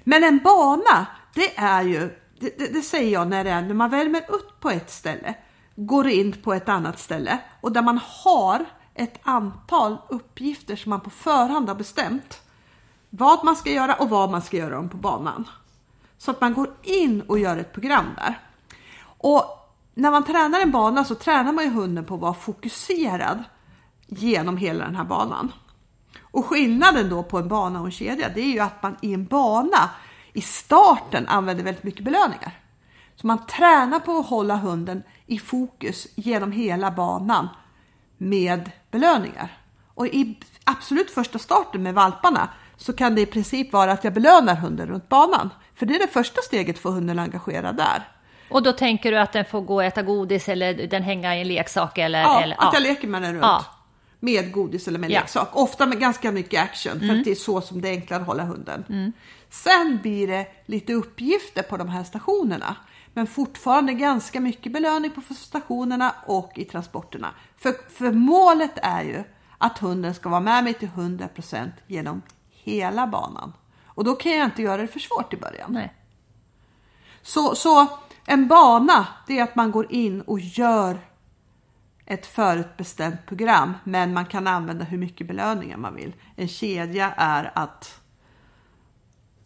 Men 0.03 0.23
en 0.23 0.37
bana, 0.37 1.07
det 1.33 1.57
är 1.57 1.81
ju, 1.81 1.99
det, 2.39 2.57
det, 2.57 2.73
det 2.73 2.81
säger 2.81 3.13
jag 3.13 3.27
när 3.27 3.43
det 3.43 3.49
är 3.49 3.61
när 3.61 3.73
man 3.73 3.89
värmer 3.89 4.25
upp 4.29 4.59
på 4.59 4.69
ett 4.69 4.91
ställe, 4.91 5.35
går 5.75 6.07
in 6.07 6.41
på 6.41 6.53
ett 6.53 6.69
annat 6.69 6.99
ställe 6.99 7.39
och 7.61 7.71
där 7.71 7.81
man 7.81 7.99
har 8.23 8.65
ett 8.95 9.19
antal 9.23 9.97
uppgifter 10.09 10.75
som 10.75 10.89
man 10.89 11.01
på 11.01 11.09
förhand 11.09 11.67
har 11.67 11.75
bestämt 11.75 12.41
vad 13.09 13.45
man 13.45 13.55
ska 13.55 13.71
göra 13.71 13.95
och 13.95 14.09
vad 14.09 14.31
man 14.31 14.41
ska 14.41 14.57
göra 14.57 14.79
om 14.79 14.89
på 14.89 14.97
banan. 14.97 15.47
Så 16.17 16.31
att 16.31 16.41
man 16.41 16.53
går 16.53 16.69
in 16.83 17.21
och 17.21 17.39
gör 17.39 17.57
ett 17.57 17.73
program 17.73 18.05
där. 18.15 18.39
Och 19.03 19.43
när 19.93 20.11
man 20.11 20.23
tränar 20.23 20.61
en 20.61 20.71
bana 20.71 21.03
så 21.03 21.15
tränar 21.15 21.51
man 21.51 21.63
ju 21.63 21.71
hunden 21.71 22.05
på 22.05 22.15
att 22.15 22.21
vara 22.21 22.33
fokuserad 22.33 23.43
genom 24.07 24.57
hela 24.57 24.85
den 24.85 24.95
här 24.95 25.03
banan. 25.03 25.51
Och 26.37 26.45
skillnaden 26.45 27.09
då 27.09 27.23
på 27.23 27.37
en 27.37 27.47
bana 27.47 27.79
och 27.79 27.85
en 27.85 27.91
kedja 27.91 28.29
det 28.29 28.41
är 28.41 28.53
ju 28.53 28.59
att 28.59 28.83
man 28.83 28.97
i 29.01 29.13
en 29.13 29.25
bana 29.25 29.89
i 30.33 30.41
starten 30.41 31.27
använder 31.27 31.63
väldigt 31.63 31.83
mycket 31.83 32.03
belöningar. 32.03 32.59
Så 33.15 33.27
man 33.27 33.45
tränar 33.45 33.99
på 33.99 34.17
att 34.17 34.27
hålla 34.27 34.55
hunden 34.55 35.03
i 35.25 35.39
fokus 35.39 36.07
genom 36.15 36.51
hela 36.51 36.91
banan 36.91 37.47
med 38.17 38.71
belöningar. 38.91 39.57
Och 39.93 40.07
i 40.07 40.37
absolut 40.63 41.11
första 41.11 41.39
starten 41.39 41.83
med 41.83 41.93
valparna 41.93 42.49
så 42.77 42.93
kan 42.93 43.15
det 43.15 43.21
i 43.21 43.25
princip 43.25 43.73
vara 43.73 43.91
att 43.91 44.03
jag 44.03 44.13
belönar 44.13 44.55
hunden 44.55 44.87
runt 44.87 45.09
banan. 45.09 45.49
För 45.75 45.85
det 45.85 45.95
är 45.95 45.99
det 45.99 46.13
första 46.13 46.41
steget 46.41 46.79
för 46.79 46.89
hunden 46.89 47.19
engagerad 47.19 47.77
där. 47.77 48.07
Och 48.49 48.63
då 48.63 48.73
tänker 48.73 49.11
du 49.11 49.19
att 49.19 49.33
den 49.33 49.45
får 49.45 49.61
gå 49.61 49.75
och 49.75 49.83
äta 49.83 50.01
godis 50.01 50.49
eller 50.49 50.87
den 50.87 51.03
hänga 51.03 51.35
i 51.35 51.41
en 51.41 51.47
leksak 51.47 51.97
eller... 51.97 52.21
Ja, 52.21 52.41
eller 52.41 52.55
att 52.59 52.73
jag 52.73 52.83
leker 52.83 53.07
med 53.07 53.21
den 53.21 53.33
runt. 53.33 53.43
Ja. 53.43 53.65
Med 54.19 54.51
godis 54.51 54.87
eller 54.87 54.99
med 54.99 55.11
Ja. 55.11 55.19
leksak. 55.19 55.49
Ofta 55.53 55.85
med 55.85 55.99
ganska 55.99 56.31
mycket 56.31 56.63
action 56.63 56.99
för 56.99 57.09
att 57.17 57.23
det 57.23 57.31
är 57.31 57.35
så 57.35 57.61
som 57.61 57.81
det 57.81 57.89
är 57.89 57.91
enklare 57.93 58.21
att 58.21 58.27
hålla 58.27 58.43
hunden. 58.43 59.13
Sen 59.49 59.99
blir 60.01 60.27
det 60.27 60.47
lite 60.65 60.93
uppgifter 60.93 61.63
på 61.63 61.77
de 61.77 61.89
här 61.89 62.03
stationerna. 62.03 62.75
Men 63.13 63.27
fortfarande 63.27 63.93
ganska 63.93 64.39
mycket 64.39 64.71
belöning 64.71 65.11
på 65.11 65.21
stationerna 65.33 66.15
och 66.25 66.51
i 66.55 66.65
transporterna. 66.65 67.33
För, 67.57 67.73
för 67.89 68.11
målet 68.11 68.71
är 68.75 69.03
ju 69.03 69.23
att 69.57 69.77
hunden 69.77 70.15
ska 70.15 70.29
vara 70.29 70.39
med 70.41 70.63
mig 70.63 70.73
till 70.73 70.87
100% 70.89 71.69
genom 71.87 72.21
hela 72.49 73.07
banan. 73.07 73.53
Och 73.85 74.03
då 74.03 74.15
kan 74.15 74.31
jag 74.31 74.45
inte 74.47 74.61
göra 74.61 74.81
det 74.81 74.87
för 74.87 74.99
svårt 74.99 75.33
i 75.33 75.37
början. 75.37 75.71
Nej. 75.73 75.93
Så, 77.21 77.55
så 77.55 77.87
en 78.25 78.47
bana, 78.47 79.07
det 79.27 79.39
är 79.39 79.43
att 79.43 79.55
man 79.55 79.71
går 79.71 79.91
in 79.91 80.21
och 80.21 80.39
gör 80.39 80.99
ett 82.07 82.25
förutbestämt 82.25 83.25
program, 83.25 83.73
men 83.83 84.13
man 84.13 84.25
kan 84.25 84.47
använda 84.47 84.85
hur 84.85 84.97
mycket 84.97 85.27
belöningar 85.27 85.77
man 85.77 85.95
vill. 85.95 86.13
En 86.35 86.47
kedja 86.47 87.13
är 87.17 87.51
att, 87.55 88.01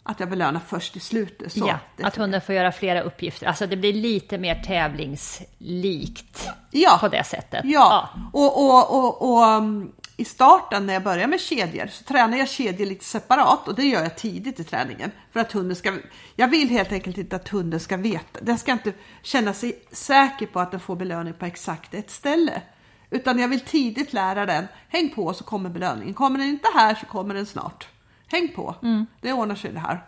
att 0.03 0.19
jag 0.19 0.29
belönar 0.29 0.59
först 0.59 0.95
i 0.95 0.99
slutet. 0.99 1.53
Så 1.53 1.67
ja, 1.67 1.79
att 2.07 2.15
hunden 2.15 2.41
får 2.41 2.55
göra 2.55 2.71
flera 2.71 3.01
uppgifter. 3.01 3.47
Alltså 3.47 3.67
det 3.67 3.77
blir 3.77 3.93
lite 3.93 4.37
mer 4.37 4.63
tävlingslikt 4.63 6.49
ja. 6.71 6.97
på 7.01 7.07
det 7.07 7.23
sättet. 7.23 7.61
Ja, 7.63 8.09
Och, 8.33 8.65
och, 8.65 8.97
och, 8.97 9.31
och 9.31 9.47
um, 9.47 9.91
i 10.21 10.25
starten 10.25 10.85
när 10.85 10.93
jag 10.93 11.03
börjar 11.03 11.27
med 11.27 11.39
kedjor 11.39 11.87
så 11.87 12.03
tränar 12.03 12.37
jag 12.37 12.49
kedjor 12.49 12.85
lite 12.85 13.05
separat 13.05 13.67
och 13.67 13.75
det 13.75 13.83
gör 13.83 14.01
jag 14.01 14.17
tidigt 14.17 14.59
i 14.59 14.63
träningen. 14.63 15.11
För 15.31 15.39
att 15.39 15.51
hunden 15.51 15.75
ska, 15.75 15.97
jag 16.35 16.47
vill 16.47 16.69
helt 16.69 16.91
enkelt 16.91 17.17
inte 17.17 17.35
att 17.35 17.49
hunden 17.49 17.79
ska 17.79 17.97
veta, 17.97 18.39
den 18.41 18.57
ska 18.57 18.71
inte 18.71 18.93
känna 19.21 19.53
sig 19.53 19.83
säker 19.91 20.45
på 20.45 20.59
att 20.59 20.71
den 20.71 20.79
får 20.79 20.95
belöning 20.95 21.33
på 21.33 21.45
exakt 21.45 21.93
ett 21.93 22.11
ställe. 22.11 22.61
Utan 23.09 23.39
jag 23.39 23.47
vill 23.47 23.59
tidigt 23.59 24.13
lära 24.13 24.45
den, 24.45 24.67
häng 24.89 25.09
på 25.09 25.33
så 25.33 25.43
kommer 25.43 25.69
belöningen. 25.69 26.13
Kommer 26.13 26.39
den 26.39 26.47
inte 26.47 26.67
här 26.75 26.95
så 26.95 27.05
kommer 27.05 27.33
den 27.33 27.45
snart. 27.45 27.87
Häng 28.27 28.47
på, 28.55 28.75
det 29.21 29.33
ordnar 29.33 29.55
sig 29.55 29.71
det 29.71 29.79
här. 29.79 30.05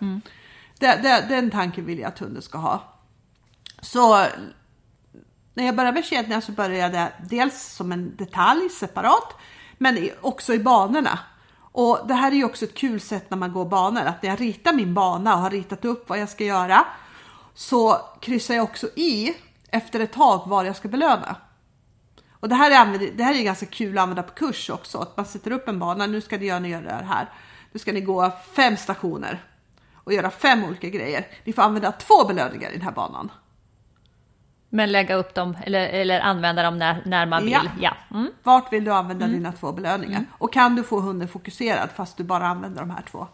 Det, 0.80 0.99
det, 1.03 1.26
den 1.30 1.51
tanken 1.51 1.86
vill 1.86 1.99
jag 1.99 2.07
att 2.07 2.20
hunden 2.20 2.41
ska 2.41 2.57
ha. 2.57 2.84
Så 3.82 4.26
när 5.53 5.66
jag 5.66 5.76
började 5.76 5.95
med 5.95 6.05
kedjorna 6.05 6.41
så 6.41 6.51
började 6.51 6.78
jag 6.78 6.91
det 6.91 7.11
dels 7.30 7.74
som 7.76 7.91
en 7.91 8.16
detalj 8.16 8.70
separat, 8.70 9.36
men 9.84 10.10
också 10.22 10.54
i 10.54 10.60
banorna. 10.60 11.20
Och 11.62 12.00
det 12.08 12.14
här 12.14 12.32
är 12.32 12.36
ju 12.36 12.44
också 12.44 12.66
ett 12.66 12.74
kul 12.74 13.02
sätt 13.02 13.30
när 13.30 13.38
man 13.38 13.54
går 13.54 13.66
banor, 13.66 14.02
att 14.02 14.24
när 14.24 14.30
jag 14.30 14.42
ritar 14.42 14.74
min 14.74 14.94
bana 14.94 15.36
och 15.36 15.42
har 15.42 15.50
ritat 15.50 15.86
upp 15.86 16.10
vad 16.10 16.20
jag 16.20 16.30
ska 16.30 16.44
göra, 16.44 16.86
så 17.54 17.98
kryssar 18.22 18.54
jag 18.54 18.64
också 18.64 18.88
i 18.96 19.34
efter 19.68 20.00
ett 20.00 20.14
tag 20.14 20.44
vad 20.46 20.66
jag 20.66 20.76
ska 20.76 20.88
belöna. 20.88 21.36
Och 22.32 22.50
det 22.50 22.56
här, 22.56 22.72
är, 22.72 23.12
det 23.18 23.24
här 23.24 23.36
är 23.36 23.44
ganska 23.44 23.66
kul 23.66 23.98
att 23.98 24.02
använda 24.02 24.24
på 24.24 24.34
kurs 24.34 24.70
också, 24.70 24.98
att 24.98 25.18
man 25.18 25.26
sätter 25.26 25.52
upp 25.52 25.68
en 25.68 25.80
bana, 25.80 26.08
nu 26.08 26.22
ska 26.22 26.38
ni 26.38 26.46
göra, 26.46 26.60
ni 26.60 26.70
göra 26.70 26.98
det 26.98 27.06
här. 27.06 27.30
Nu 27.72 27.80
ska 27.80 27.94
ni 27.94 28.02
gå 28.02 28.32
fem 28.56 28.78
stationer 28.78 29.44
och 29.94 30.14
göra 30.14 30.30
fem 30.30 30.64
olika 30.64 30.90
grejer. 30.90 31.28
Ni 31.44 31.54
får 31.54 31.62
använda 31.62 31.92
två 31.92 32.26
belöningar 32.28 32.70
i 32.70 32.74
den 32.74 32.82
här 32.82 32.92
banan. 32.92 33.32
Men 34.76 34.91
lägga 34.91 35.15
upp 35.15 35.34
dem 35.34 35.57
eller, 35.63 35.89
eller 35.89 36.19
använda 36.19 36.63
dem 36.63 36.78
när, 36.78 37.01
när 37.05 37.26
man 37.26 37.43
vill. 37.43 37.51
Ja. 37.51 37.61
Ja. 37.80 37.93
Mm. 38.11 38.32
Vart 38.43 38.74
vill 38.74 38.84
du 38.84 38.93
använda 38.93 39.28
dina 39.28 39.51
två 39.51 39.71
belöningar? 39.71 40.26
Och 40.32 40.53
kan 40.53 40.76
du 40.76 40.84
få 40.84 40.99
hunden 40.99 41.28
fokuserad 41.28 41.89
fast 41.95 42.17
du 42.17 42.24
bara 42.24 42.47
använder 42.47 42.82
de 42.82 42.89
här 42.89 43.01
två? 43.11 43.28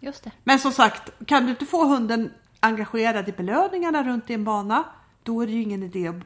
Just 0.00 0.24
det. 0.24 0.30
Men 0.44 0.58
som 0.58 0.72
sagt, 0.72 1.10
kan 1.26 1.44
du 1.44 1.50
inte 1.50 1.66
få 1.66 1.86
hunden 1.86 2.30
engagerad 2.60 3.28
i 3.28 3.32
belöningarna 3.32 4.02
runt 4.02 4.30
i 4.30 4.34
en 4.34 4.44
bana, 4.44 4.84
då 5.22 5.40
är 5.40 5.46
det 5.46 5.52
ju 5.52 5.62
ingen 5.62 5.82
idé 5.82 6.08
att 6.08 6.16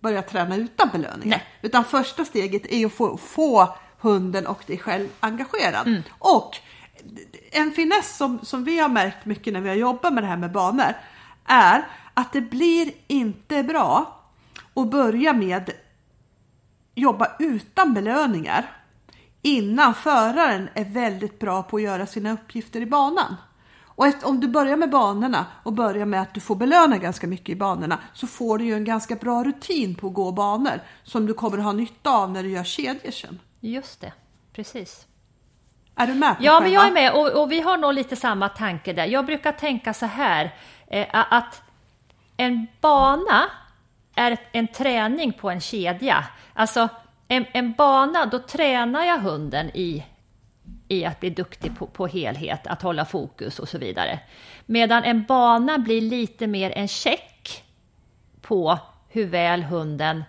börja 0.00 0.22
träna 0.22 0.56
utan 0.56 0.88
belöningar. 0.92 1.36
Nej. 1.36 1.44
Utan 1.62 1.84
första 1.84 2.24
steget 2.24 2.66
är 2.66 2.86
att 2.86 2.92
få, 2.92 3.16
få 3.16 3.76
hunden 3.98 4.46
och 4.46 4.62
dig 4.66 4.78
själv 4.78 5.08
engagerad. 5.20 6.02
Och 6.18 6.56
en 7.52 7.70
finess 7.70 8.16
som, 8.16 8.38
som 8.42 8.64
vi 8.64 8.78
har 8.78 8.88
märkt 8.88 9.24
mycket 9.24 9.52
när 9.52 9.60
vi 9.60 9.68
har 9.68 9.76
jobbat 9.76 10.12
med 10.12 10.22
det 10.22 10.26
här 10.26 10.36
med 10.36 10.52
banor 10.52 10.94
är 11.44 11.86
att 12.16 12.32
det 12.32 12.40
blir 12.40 12.92
inte 13.06 13.62
bra 13.62 14.20
att 14.74 14.90
börja 14.90 15.32
med 15.32 15.70
jobba 16.94 17.28
utan 17.38 17.94
belöningar 17.94 18.70
innan 19.42 19.94
föraren 19.94 20.68
är 20.74 20.84
väldigt 20.84 21.38
bra 21.38 21.62
på 21.62 21.76
att 21.76 21.82
göra 21.82 22.06
sina 22.06 22.32
uppgifter 22.32 22.80
i 22.80 22.86
banan. 22.86 23.36
Och 23.84 24.06
ett, 24.06 24.24
om 24.24 24.40
du 24.40 24.48
börjar 24.48 24.76
med 24.76 24.90
banorna 24.90 25.46
och 25.62 25.72
börjar 25.72 26.06
med 26.06 26.22
att 26.22 26.34
du 26.34 26.40
får 26.40 26.56
belöna 26.56 26.98
ganska 26.98 27.26
mycket 27.26 27.48
i 27.48 27.56
banorna 27.56 27.98
så 28.14 28.26
får 28.26 28.58
du 28.58 28.64
ju 28.64 28.74
en 28.74 28.84
ganska 28.84 29.14
bra 29.14 29.44
rutin 29.44 29.94
på 29.94 30.06
att 30.06 30.14
gå 30.14 30.32
banor 30.32 30.80
som 31.02 31.26
du 31.26 31.34
kommer 31.34 31.58
att 31.58 31.64
ha 31.64 31.72
nytta 31.72 32.10
av 32.10 32.30
när 32.30 32.42
du 32.42 32.48
gör 32.50 32.64
kedjor 32.64 33.10
sen. 33.10 33.40
Just 33.60 34.00
det. 34.00 34.12
Precis. 34.52 35.06
Är 35.96 36.06
du 36.06 36.14
med 36.14 36.36
på 36.38 36.44
Ja, 36.44 36.52
men 36.52 36.62
själva? 36.62 36.74
jag 36.74 36.88
är 36.88 36.92
med 36.92 37.12
och, 37.12 37.42
och 37.42 37.52
vi 37.52 37.60
har 37.60 37.76
nog 37.76 37.94
lite 37.94 38.16
samma 38.16 38.48
tanke 38.48 38.92
där. 38.92 39.06
Jag 39.06 39.26
brukar 39.26 39.52
tänka 39.52 39.94
så 39.94 40.06
här 40.06 40.54
eh, 40.86 41.06
att 41.10 41.62
en 42.36 42.66
bana 42.80 43.50
är 44.14 44.38
en 44.52 44.68
träning 44.68 45.32
på 45.32 45.50
en 45.50 45.60
kedja. 45.60 46.24
Alltså 46.52 46.88
en, 47.28 47.46
en 47.52 47.72
bana, 47.72 48.26
då 48.26 48.38
tränar 48.38 49.04
jag 49.04 49.18
hunden 49.18 49.70
i, 49.74 50.04
i 50.88 51.04
att 51.04 51.20
bli 51.20 51.30
duktig 51.30 51.78
på, 51.78 51.86
på 51.86 52.06
helhet, 52.06 52.66
att 52.66 52.82
hålla 52.82 53.04
fokus 53.04 53.58
och 53.58 53.68
så 53.68 53.78
vidare. 53.78 54.18
Medan 54.66 55.04
en 55.04 55.24
bana 55.24 55.78
blir 55.78 56.00
lite 56.00 56.46
mer 56.46 56.70
en 56.70 56.88
check 56.88 57.64
på 58.40 58.78
hur 59.08 59.26
väl 59.26 59.62
hunden 59.62 60.24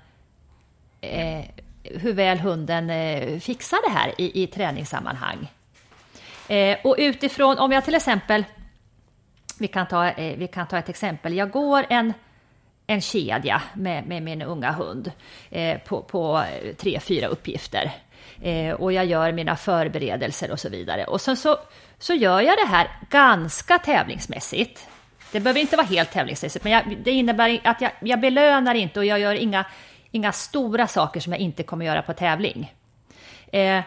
eh, 1.02 1.46
hur 1.84 2.14
väl 2.14 2.40
hunden 2.40 2.90
eh, 2.90 3.40
fixar 3.40 3.80
det 3.90 3.94
här 3.94 4.14
i, 4.18 4.44
i 4.44 4.48
träningssammanhang. 4.48 5.52
Eh, 6.48 6.78
och 6.84 6.96
utifrån, 6.98 7.58
om 7.58 7.72
jag 7.72 7.86
till 7.86 7.96
exempel, 7.96 8.44
vi 9.60 9.68
kan 9.68 9.88
ta, 9.88 10.08
eh, 10.08 10.38
vi 10.38 10.48
kan 10.48 10.68
ta 10.68 10.78
ett 10.78 10.90
exempel, 10.90 11.34
jag 11.34 11.52
går 11.52 11.86
en, 11.90 12.14
en 12.88 13.02
kedja 13.02 13.62
med, 13.74 14.08
med 14.08 14.24
min 14.24 14.42
unga 14.42 14.72
hund 14.72 15.12
eh, 15.50 15.78
på, 15.78 16.02
på 16.02 16.44
eh, 16.64 16.76
tre, 16.76 17.00
fyra 17.00 17.28
uppgifter. 17.28 17.92
Och 18.78 18.94
jag 18.94 19.06
gör 19.06 19.32
mina 19.32 19.56
förberedelser 19.56 20.52
och 20.52 20.60
så 20.60 20.70
vidare. 20.70 21.06
Och 21.06 21.22
sen 21.22 21.38
så, 21.38 21.58
så 22.00 22.14
gör 22.14 22.42
jag 22.42 22.58
det 22.58 22.68
här 22.68 22.88
ganska 23.10 23.78
tävlingsmässigt. 23.78 24.88
Det 25.32 25.40
behöver 25.40 25.60
inte 25.60 25.76
vara 25.76 25.88
helt 25.88 26.12
tävlingsmässigt, 26.12 26.64
men 26.64 26.74
jag, 26.74 26.98
det 27.04 27.12
innebär 27.12 27.62
att 27.64 27.82
jag, 27.82 27.92
jag 28.00 28.20
belönar 28.20 28.76
inte 28.76 29.00
och 29.00 29.06
jag 29.06 29.20
gör 29.20 29.34
inga, 29.34 29.66
inga 30.12 30.32
stora 30.32 30.88
saker 30.88 31.20
som 31.20 31.34
jag 31.34 31.40
inte 31.40 31.64
kommer 31.64 31.86
göra 31.86 32.02
på 32.02 32.14
tävling. 32.14 32.74
Eh, 33.52 33.82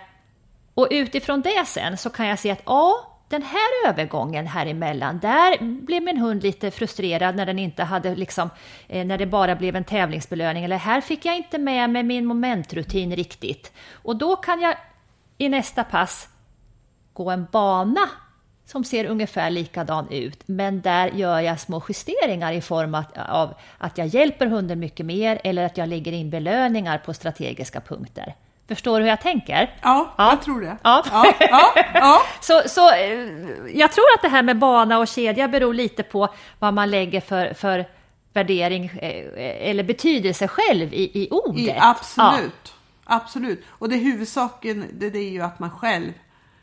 och 0.74 0.88
utifrån 0.90 1.40
det 1.40 1.66
sen 1.66 1.96
så 1.96 2.10
kan 2.10 2.26
jag 2.26 2.38
se 2.38 2.50
att 2.50 2.62
ja, 2.66 3.19
den 3.30 3.42
här 3.42 3.88
övergången 3.88 4.46
här 4.46 4.66
emellan, 4.66 5.18
där 5.18 5.58
blev 5.60 6.02
min 6.02 6.18
hund 6.18 6.42
lite 6.42 6.70
frustrerad 6.70 7.36
när 7.36 7.46
den 7.46 7.58
inte 7.58 7.82
hade 7.82 8.14
liksom, 8.14 8.50
eh, 8.88 9.06
när 9.06 9.18
det 9.18 9.26
bara 9.26 9.56
blev 9.56 9.76
en 9.76 9.84
tävlingsbelöning. 9.84 10.64
Eller 10.64 10.76
här 10.76 11.00
fick 11.00 11.24
jag 11.24 11.36
inte 11.36 11.58
med 11.58 11.90
mig 11.90 12.02
min 12.02 12.26
momentrutin 12.26 13.16
riktigt. 13.16 13.72
Och 13.92 14.16
då 14.16 14.36
kan 14.36 14.60
jag 14.60 14.76
i 15.38 15.48
nästa 15.48 15.84
pass 15.84 16.28
gå 17.12 17.30
en 17.30 17.46
bana 17.52 18.08
som 18.64 18.84
ser 18.84 19.04
ungefär 19.04 19.50
likadan 19.50 20.08
ut, 20.10 20.48
men 20.48 20.80
där 20.80 21.08
gör 21.08 21.40
jag 21.40 21.60
små 21.60 21.82
justeringar 21.88 22.52
i 22.52 22.60
form 22.60 22.94
av 23.28 23.54
att 23.78 23.98
jag 23.98 24.06
hjälper 24.06 24.46
hunden 24.46 24.78
mycket 24.80 25.06
mer 25.06 25.40
eller 25.44 25.66
att 25.66 25.76
jag 25.76 25.88
lägger 25.88 26.12
in 26.12 26.30
belöningar 26.30 26.98
på 26.98 27.14
strategiska 27.14 27.80
punkter. 27.80 28.34
Förstår 28.70 28.98
du 28.98 29.02
hur 29.04 29.10
jag 29.10 29.20
tänker? 29.20 29.76
Ja, 29.82 30.14
Ja. 30.16 30.30
jag 30.30 30.42
tror 30.42 30.60
det. 30.60 30.76
Ja. 30.82 31.04
ja, 31.12 31.32
ja, 31.40 31.72
ja. 31.94 32.22
Så, 32.40 32.62
så 32.66 32.90
eh, 32.94 33.28
jag 33.74 33.92
tror 33.92 34.04
att 34.16 34.22
det 34.22 34.28
här 34.28 34.42
med 34.42 34.58
bana 34.58 34.98
och 34.98 35.08
kedja 35.08 35.48
beror 35.48 35.74
lite 35.74 36.02
på 36.02 36.28
vad 36.58 36.74
man 36.74 36.90
lägger 36.90 37.20
för, 37.20 37.54
för 37.54 37.86
värdering 38.32 38.84
eh, 38.84 39.70
eller 39.70 39.82
betydelse 39.82 40.48
själv 40.48 40.94
i, 40.94 41.22
i 41.22 41.28
ordet. 41.30 41.58
I, 41.60 41.74
absolut. 41.78 42.74
Absolut. 43.04 43.64
Och 43.68 43.88
det 43.88 43.96
huvudsaken 43.96 44.84
det, 44.92 45.10
det 45.10 45.18
är 45.18 45.30
ju 45.30 45.42
att 45.42 45.58
man 45.58 45.70
själv 45.70 46.12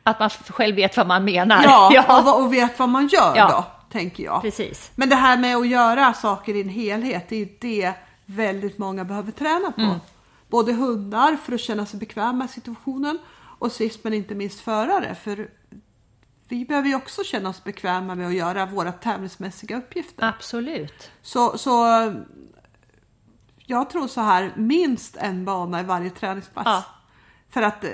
att 0.03 0.19
man 0.19 0.29
själv 0.29 0.75
vet 0.75 0.97
vad 0.97 1.07
man 1.07 1.25
menar. 1.25 1.63
Ja, 1.63 2.03
Och, 2.35 2.43
och 2.43 2.53
vet 2.53 2.79
vad 2.79 2.89
man 2.89 3.07
gör 3.07 3.35
då, 3.49 3.65
tänker 3.91 4.23
jag. 4.23 4.41
Precis. 4.41 4.91
Men 4.95 5.09
det 5.09 5.15
här 5.15 5.37
med 5.37 5.57
att 5.57 5.67
göra 5.67 6.13
saker 6.13 6.55
i 6.55 6.61
en 6.61 6.69
helhet, 6.69 7.25
det 7.29 7.35
är 7.35 7.39
ju 7.39 7.49
det 7.61 7.93
väldigt 8.25 8.77
många 8.77 9.03
behöver 9.05 9.31
träna 9.31 9.71
på. 9.71 9.81
Mm. 9.81 9.95
Både 10.49 10.73
hundar 10.73 11.35
för 11.35 11.53
att 11.53 11.59
känna 11.59 11.85
sig 11.85 11.99
bekväma 11.99 12.45
i 12.45 12.47
situationen 12.47 13.19
och 13.59 13.71
sist 13.71 14.03
men 14.03 14.13
inte 14.13 14.35
minst 14.35 14.59
förare. 14.59 15.15
För 15.15 15.49
vi 16.47 16.65
behöver 16.65 16.89
ju 16.89 16.95
också 16.95 17.23
känna 17.23 17.49
oss 17.49 17.63
bekväma 17.63 18.15
med 18.15 18.27
att 18.27 18.33
göra 18.33 18.65
våra 18.65 18.91
tävlingsmässiga 18.91 19.77
uppgifter. 19.77 20.27
Absolut. 20.27 21.11
Så, 21.21 21.57
så 21.57 21.85
jag 23.57 23.89
tror 23.89 24.07
så 24.07 24.21
här, 24.21 24.53
minst 24.55 25.17
en 25.17 25.45
bana 25.45 25.79
i 25.79 25.83
varje 25.83 26.09
träningspass. 26.09 26.65
Ja. 26.65 26.83
För 27.49 27.61
att 27.61 27.83
eh, 27.83 27.91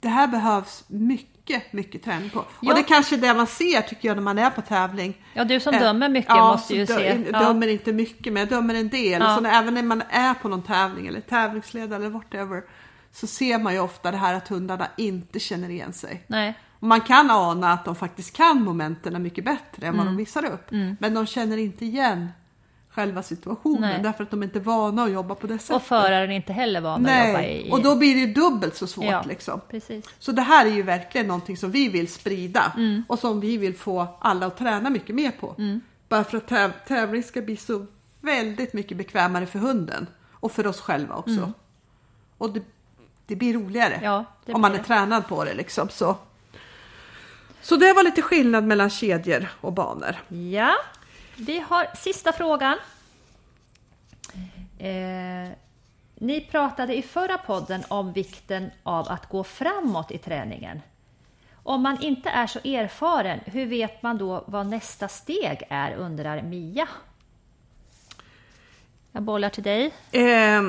det 0.00 0.08
här 0.08 0.28
behövs 0.28 0.84
mycket, 0.88 1.37
mycket 1.70 2.02
träning 2.04 2.30
på. 2.30 2.44
Ja. 2.60 2.68
Och 2.70 2.74
det 2.78 2.80
är 2.80 2.88
kanske 2.88 3.16
det 3.16 3.34
man 3.34 3.46
ser 3.46 3.80
tycker 3.82 4.08
jag 4.08 4.16
när 4.16 4.22
man 4.22 4.38
är 4.38 4.50
på 4.50 4.62
tävling. 4.62 5.14
Ja, 5.34 5.44
du 5.44 5.60
som 5.60 5.74
Eh, 5.74 5.80
dömer 5.80 6.08
mycket 6.08 6.28
ja, 6.36 6.48
måste 6.52 6.74
ju 6.74 6.86
så 6.86 6.92
se. 6.94 7.14
dö- 7.14 7.30
Ja. 7.32 7.38
dömer 7.38 7.66
inte 7.68 7.92
mycket, 7.92 8.32
men 8.32 8.40
jag 8.40 8.48
dömer 8.48 8.74
en 8.74 8.88
del. 8.88 9.22
Ja. 9.22 9.34
Så 9.34 9.40
när, 9.40 9.58
även 9.62 9.74
när 9.74 9.82
man 9.82 10.02
är 10.10 10.34
på 10.34 10.48
någon 10.48 10.62
tävling 10.62 11.06
eller 11.06 11.20
tävlingsledare 11.20 11.96
eller 12.00 12.10
whatever. 12.10 12.62
så 13.12 13.26
ser 13.26 13.58
man 13.58 13.72
ju 13.72 13.80
ofta 13.80 14.10
det 14.10 14.16
här 14.16 14.34
att 14.34 14.48
hundarna 14.48 14.86
inte 14.96 15.40
känner 15.40 15.68
igen 15.70 15.92
sig. 15.92 16.24
Nej. 16.26 16.58
Man 16.80 17.00
kan 17.00 17.30
ana 17.30 17.72
att 17.72 17.84
de 17.84 17.94
faktiskt 17.96 18.36
kan 18.36 18.62
momenten 18.62 19.22
mycket 19.22 19.44
bättre 19.44 19.86
än 19.86 19.96
vad 19.96 20.06
Mm. 20.06 20.16
de 20.16 20.16
visar 20.16 20.44
upp. 20.44 20.70
Men 21.00 21.14
de 21.14 21.26
känner 21.26 21.56
inte 21.56 21.84
igen 21.84 22.28
själva 22.98 23.22
situationen 23.22 23.80
Nej. 23.80 24.02
därför 24.02 24.24
att 24.24 24.30
de 24.30 24.42
inte 24.42 24.58
är 24.58 24.60
vana 24.60 25.02
att 25.04 25.12
jobba 25.12 25.34
på 25.34 25.46
det 25.46 25.58
sättet. 25.58 25.76
Och 25.76 25.82
föraren 25.82 26.30
är 26.30 26.36
inte 26.36 26.52
heller 26.52 26.80
van 26.80 27.06
att 27.06 27.12
jobba 27.26 27.38
Nej, 27.38 27.66
i... 27.68 27.72
och 27.72 27.82
då 27.82 27.96
blir 27.96 28.14
det 28.14 28.20
ju 28.20 28.32
dubbelt 28.32 28.76
så 28.76 28.86
svårt 28.86 29.04
ja, 29.04 29.24
liksom. 29.28 29.60
Precis. 29.70 30.06
Så 30.18 30.32
det 30.32 30.42
här 30.42 30.66
är 30.66 30.70
ju 30.70 30.82
verkligen 30.82 31.26
någonting 31.26 31.56
som 31.56 31.70
vi 31.70 31.88
vill 31.88 32.12
sprida 32.12 32.72
Mm. 32.76 33.04
och 33.08 33.18
som 33.18 33.40
vi 33.40 33.56
vill 33.56 33.76
få 33.76 34.06
alla 34.20 34.46
att 34.46 34.56
träna 34.58 34.90
mycket 34.90 35.14
mer 35.14 35.30
på. 35.30 35.54
Bara 36.08 36.24
för 36.24 36.36
att 36.38 36.46
täv- 36.50 36.72
tävling 36.86 37.22
ska 37.22 37.42
bli 37.42 37.56
så 37.56 37.86
väldigt 38.20 38.72
mycket 38.72 38.96
bekvämare 38.96 39.46
för 39.46 39.58
hunden 39.58 40.06
och 40.32 40.52
för 40.52 40.66
oss 40.66 40.80
själva 40.80 41.14
också. 41.14 41.52
Och 42.38 42.52
det, 42.52 42.62
det 43.26 43.36
blir 43.36 43.54
roligare 43.54 43.94
Mm. 43.94 44.04
Ja, 44.04 44.24
det 44.44 44.52
om 44.54 44.60
man 44.60 44.70
blir 44.70 44.80
är 44.80 44.84
tränad 44.84 45.28
på 45.28 45.44
det 45.44 45.54
liksom. 45.54 45.88
Så. 45.88 46.16
så 47.62 47.76
det 47.76 47.92
var 47.92 48.02
lite 48.02 48.22
skillnad 48.22 48.64
mellan 48.64 48.90
kedjor 48.90 49.48
och 49.60 49.72
banor. 49.72 50.16
Ja, 50.28 50.72
vi 51.38 51.58
har 51.68 51.90
sista 51.96 52.32
frågan. 52.32 52.78
Eh, 54.78 55.50
ni 56.14 56.40
pratade 56.50 56.96
i 56.96 57.02
förra 57.02 57.38
podden 57.38 57.84
om 57.88 58.12
vikten 58.12 58.70
av 58.82 59.08
att 59.08 59.28
gå 59.28 59.44
framåt 59.44 60.10
i 60.10 60.18
träningen. 60.18 60.80
Om 61.62 61.82
man 61.82 62.02
inte 62.02 62.30
är 62.30 62.46
så 62.46 62.58
erfaren, 62.58 63.40
hur 63.44 63.66
vet 63.66 64.02
man 64.02 64.18
då 64.18 64.44
vad 64.46 64.66
nästa 64.66 65.08
steg 65.08 65.62
är, 65.70 65.94
undrar 65.94 66.42
Mia. 66.42 66.88
Jag 69.12 69.22
bollar 69.22 69.50
till 69.50 69.62
dig. 69.62 69.94
Eh, 70.12 70.62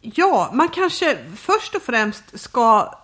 ja, 0.00 0.50
man 0.52 0.68
kanske 0.68 1.18
först 1.36 1.74
och 1.74 1.82
främst 1.82 2.40
ska 2.40 2.94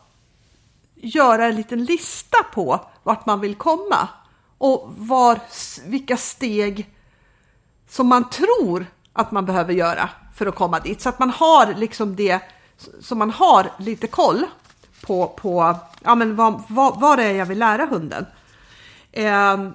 göra 0.94 1.46
en 1.46 1.56
liten 1.56 1.84
lista 1.84 2.42
på 2.52 2.86
vart 3.02 3.26
man 3.26 3.40
vill 3.40 3.54
komma 3.54 4.08
och 4.59 4.92
var, 4.96 5.40
vilka 5.86 6.16
steg 6.16 6.90
som 7.88 8.07
man 8.07 8.30
tror 8.30 8.86
att 9.12 9.32
man 9.32 9.46
behöver 9.46 9.72
göra 9.72 10.11
för 10.34 10.46
att 10.46 10.54
komma 10.54 10.80
dit. 10.80 11.00
Så 11.00 11.09
att 11.09 11.18
man 11.18 11.30
har 11.30 11.74
liksom 11.74 12.16
det, 12.16 12.40
så 13.00 13.14
man 13.14 13.30
har 13.30 13.70
lite 13.78 14.07
koll 14.07 14.44
på, 15.07 15.26
på 15.28 15.76
ja, 16.04 16.14
men 16.14 16.36
vad, 16.36 16.62
vad, 16.68 17.00
vad 17.00 17.18
det 17.18 17.24
är 17.24 17.32
jag 17.32 17.46
vill 17.46 17.59
lära 17.59 17.86
hunden. 17.86 18.26
Eh, 19.12 19.70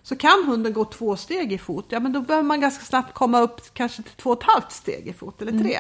Så 0.04 0.16
kan 0.16 0.44
hunden 0.48 0.74
gå 0.74 0.86
två 0.86 1.16
steg 1.16 1.54
i 1.54 1.58
fot, 1.58 1.86
ja 1.90 2.00
men 2.00 2.14
då 2.14 2.22
behöver 2.22 2.48
man 2.48 2.62
ganska 2.62 2.86
snabbt 2.86 3.14
komma 3.14 3.42
upp 3.42 3.74
kanske 3.74 4.04
till 4.04 4.12
två 4.12 4.30
och 4.30 4.38
ett 4.38 4.50
halvt 4.50 4.72
steg 4.72 5.08
i 5.08 5.14
fot 5.14 5.42
eller 5.42 5.60
tre. 5.64 5.80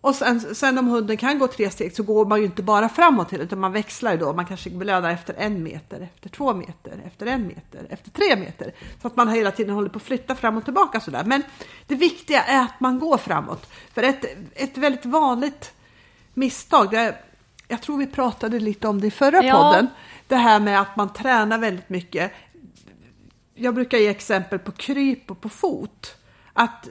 Och 0.00 0.14
sen, 0.14 0.54
sen 0.54 0.78
om 0.78 0.86
hunden 0.86 1.16
kan 1.16 1.38
gå 1.38 1.46
tre 1.46 1.70
steg 1.70 1.96
så 1.96 2.02
går 2.02 2.26
man 2.26 2.38
ju 2.38 2.44
inte 2.44 2.62
bara 2.62 2.88
framåt 2.88 3.32
hela 3.32 3.44
utan 3.44 3.60
man 3.60 3.72
växlar 3.72 4.12
ju 4.12 4.18
då. 4.18 4.32
Man 4.32 4.46
kanske 4.46 4.70
belönar 4.70 5.10
efter 5.10 5.34
en 5.34 5.62
meter, 5.62 6.00
efter 6.00 6.28
två 6.28 6.54
meter, 6.54 7.02
efter 7.06 7.26
en 7.26 7.46
meter, 7.46 7.86
efter 7.90 8.10
tre 8.10 8.36
meter. 8.36 8.74
Så 9.02 9.06
att 9.06 9.16
man 9.16 9.28
hela 9.28 9.50
tiden 9.50 9.74
håller 9.74 9.88
på 9.88 9.96
att 9.96 10.02
flytta 10.02 10.34
fram 10.34 10.56
och 10.56 10.64
tillbaka 10.64 11.00
sådär. 11.00 11.24
Men 11.24 11.42
det 11.86 11.94
viktiga 11.94 12.42
är 12.42 12.62
att 12.62 12.80
man 12.80 12.98
går 12.98 13.18
framåt. 13.18 13.70
För 13.94 14.02
ett, 14.02 14.24
ett 14.54 14.78
väldigt 14.78 15.06
vanligt 15.06 15.72
misstag, 16.34 16.90
det, 16.90 17.16
jag 17.68 17.82
tror 17.82 17.98
vi 17.98 18.06
pratade 18.06 18.60
lite 18.60 18.88
om 18.88 19.00
det 19.00 19.06
i 19.06 19.10
förra 19.10 19.42
Ja. 19.44 19.52
podden. 19.52 19.88
Det 20.26 20.36
här 20.36 20.60
med 20.60 20.80
att 20.80 20.96
man 20.96 21.12
tränar 21.12 21.58
väldigt 21.58 21.88
mycket. 21.88 22.32
Jag 23.54 23.74
brukar 23.74 23.98
ge 23.98 24.08
exempel 24.08 24.58
på 24.58 24.72
kryp 24.72 25.30
och 25.30 25.40
på 25.40 25.48
fot. 25.48 26.16
Att 26.52 26.88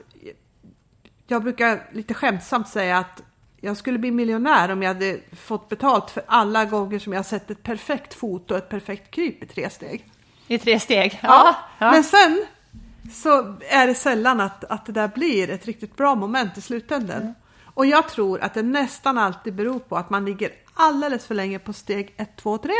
jag 1.26 1.42
brukar 1.42 1.88
lite 1.92 2.14
skämtsamt 2.14 2.68
säga 2.68 2.98
att 2.98 3.22
jag 3.60 3.76
skulle 3.76 3.98
bli 3.98 4.10
miljonär 4.10 4.68
om 4.70 4.82
jag 4.82 4.94
hade 4.94 5.20
fått 5.32 5.68
betalt 5.68 6.10
för 6.10 6.22
alla 6.26 6.64
gånger 6.64 6.98
som 6.98 7.12
jag 7.12 7.26
sett 7.26 7.50
ett 7.50 7.62
perfekt 7.62 8.14
fot 8.14 8.50
och 8.50 8.56
ett 8.58 8.68
perfekt 8.68 9.10
kryp 9.10 9.42
i 9.42 9.46
tre 9.46 9.70
steg. 9.70 10.10
I 10.48 10.58
tre 10.58 10.80
steg. 10.80 11.18
Ja, 11.22 11.56
ja. 11.78 11.92
Men 11.92 12.04
sen 12.04 12.44
så 13.12 13.56
är 13.68 13.86
det 13.86 13.94
sällan 13.94 14.40
att, 14.40 14.64
att 14.64 14.86
det 14.86 14.92
där 14.92 15.08
blir 15.08 15.50
ett 15.50 15.66
riktigt 15.66 15.96
bra 15.96 16.14
moment 16.14 16.58
i 16.58 16.60
slutändan. 16.60 17.34
Och 17.78 17.86
jag 17.86 18.08
tror 18.08 18.40
att 18.40 18.54
det 18.54 18.62
nästan 18.62 19.18
alltid 19.18 19.54
beror 19.54 19.78
på 19.78 19.96
att 19.96 20.10
man 20.10 20.24
ligger 20.24 20.52
alldeles 20.74 21.26
för 21.26 21.34
länge 21.34 21.58
på 21.58 21.72
steg 21.72 22.14
1, 22.16 22.36
2, 22.36 22.58
3 22.58 22.72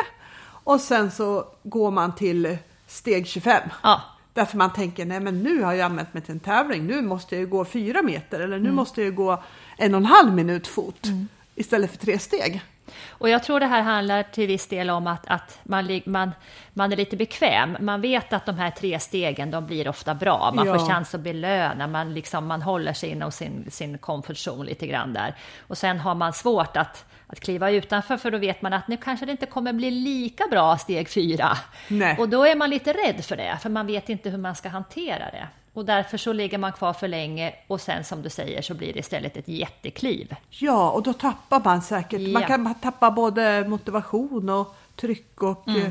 och 0.64 0.80
sen 0.80 1.11
så 1.11 1.46
går 1.62 1.90
man 1.90 2.14
till 2.14 2.59
steg 2.86 3.26
25. 3.26 3.68
Ja. 3.82 4.03
Därför 4.32 4.57
man 4.57 4.72
tänker, 4.72 5.05
nej 5.05 5.20
men 5.20 5.42
nu 5.42 5.62
har 5.62 5.72
jag 5.72 5.84
använt 5.84 6.14
mig 6.14 6.22
till 6.22 6.32
en 6.32 6.40
tävling, 6.40 6.86
nu 6.86 7.03
måste 7.03 7.34
jag 7.34 7.40
ju 7.40 7.46
gå 7.46 7.64
fyra 7.64 8.03
meter 8.03 8.40
eller 8.40 8.59
nu 8.59 8.72
måste 8.72 9.01
jag 9.01 9.11
ju 9.11 9.16
gå 9.16 9.42
en 9.76 9.94
och 9.94 10.01
en 10.01 10.07
halv 10.07 10.32
minut 10.32 10.66
fot 10.66 11.07
istället 11.55 11.90
för 11.90 11.99
tre 11.99 12.18
steg. 12.18 12.62
Och 13.09 13.28
jag 13.28 13.43
tror 13.43 13.61
det 13.61 13.66
här 13.66 13.82
handlar 13.82 14.22
till 14.22 14.47
viss 14.47 14.66
del 14.68 14.91
om 14.91 15.07
att, 15.07 15.26
att 15.26 15.59
man, 15.62 16.01
man, 16.07 16.30
man 16.72 16.93
är 16.93 16.97
lite 16.97 17.16
bekväm. 17.16 17.76
Man 17.80 18.01
vet 18.01 18.32
att 18.32 18.47
de 18.47 18.59
här 18.59 18.70
tre 18.70 18.99
stegen, 19.01 19.51
de 19.51 19.66
blir 19.66 19.89
ofta 19.89 20.14
bra. 20.14 20.53
Man 20.55 20.66
Ja. 20.66 20.78
får 20.78 20.86
chans 20.89 21.14
att 21.14 21.20
belöna, 21.20 21.86
man, 21.86 22.14
liksom, 22.14 22.47
man 22.47 22.62
håller 22.62 22.93
sig 22.93 23.11
inom 23.11 23.32
sin, 23.32 23.66
sin 23.70 23.99
comfort 23.99 24.36
zone 24.49 24.64
lite 24.64 24.86
grann 24.86 25.12
där. 25.12 25.34
Och 25.66 25.78
sen 25.78 26.01
har 26.01 26.14
man 26.14 26.32
svårt 26.32 26.76
att, 26.76 27.05
att 27.26 27.41
kliva 27.41 27.70
utanför, 27.70 28.16
för 28.16 28.30
då 28.30 28.39
vet 28.39 28.62
man 28.62 28.72
att 28.72 28.89
nu 28.89 28.97
kanske 28.97 29.26
det 29.26 29.32
inte 29.32 29.47
kommer 29.47 29.72
bli 29.72 29.91
lika 29.91 30.45
bra 30.51 30.78
steg 30.78 31.09
fyra. 31.11 31.59
Nej. 31.89 32.16
Och 32.18 32.28
då 32.28 32.45
är 32.45 32.57
man 32.57 32.70
lite 32.70 32.93
rädd 32.93 33.24
för 33.24 33.36
det, 33.36 33.59
för 33.62 33.70
man 33.70 33.86
vet 33.86 34.09
inte 34.09 34.30
hur 34.30 34.39
man 34.39 34.55
ska 34.55 34.68
hantera 34.68 35.30
det. 35.30 35.47
Och 35.78 35.84
därför 35.84 36.18
så 36.18 36.32
ligger 36.32 36.58
man 36.58 36.72
kvar 36.72 36.92
för 36.92 37.08
länge 37.08 37.54
och 37.66 37.80
sen 37.80 38.04
som 38.04 38.22
du 38.22 38.30
säger 38.30 38.62
så 38.62 38.74
blir 38.74 38.92
det 38.92 38.98
istället 38.98 39.36
ett 39.36 39.48
jättekliv. 39.48 40.34
Ja, 40.50 40.90
och 40.90 41.02
då 41.02 41.12
tappar 41.12 41.60
man 41.64 41.82
säkert. 41.82 42.20
Man 42.20 42.42
Ja. 42.42 42.48
kan 42.48 42.74
tappa 42.74 43.10
både 43.10 43.64
motivation 43.68 44.48
och 44.48 44.76
tryck 44.96 45.42
och 45.42 45.68
eh, 45.68 45.90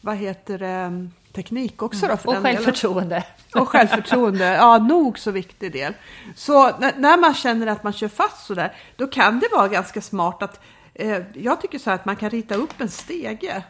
vad 0.00 0.16
heter 0.16 0.58
det, 0.58 1.08
teknik 1.32 1.82
också 1.82 2.06
då 2.06 2.16
för 2.16 2.28
Och 2.28 2.34
den 2.34 2.42
delen. 2.42 2.56
självförtroende. 2.56 3.24
Och 3.54 3.68
självförtroende, 3.68 4.44
ja 4.44 4.78
nog 4.78 5.18
så 5.18 5.30
viktig 5.30 5.72
del. 5.72 5.94
Så 6.36 6.78
när, 6.78 7.20
man 7.20 7.34
känner 7.34 7.66
att 7.66 7.82
man 7.82 7.92
kör 7.92 8.08
fast 8.08 8.46
sådär, 8.46 8.72
då 8.96 9.06
kan 9.06 9.40
det 9.40 9.48
vara 9.52 9.68
ganska 9.68 10.00
smart 10.00 10.42
att, 10.42 10.60
eh, 10.94 11.18
jag 11.34 11.60
tycker 11.60 11.78
så 11.78 11.90
här 11.90 11.94
att 11.94 12.04
man 12.04 12.16
kan 12.16 12.30
rita 12.30 12.54
upp 12.54 12.80
en 12.80 12.88
stege. 12.88 13.62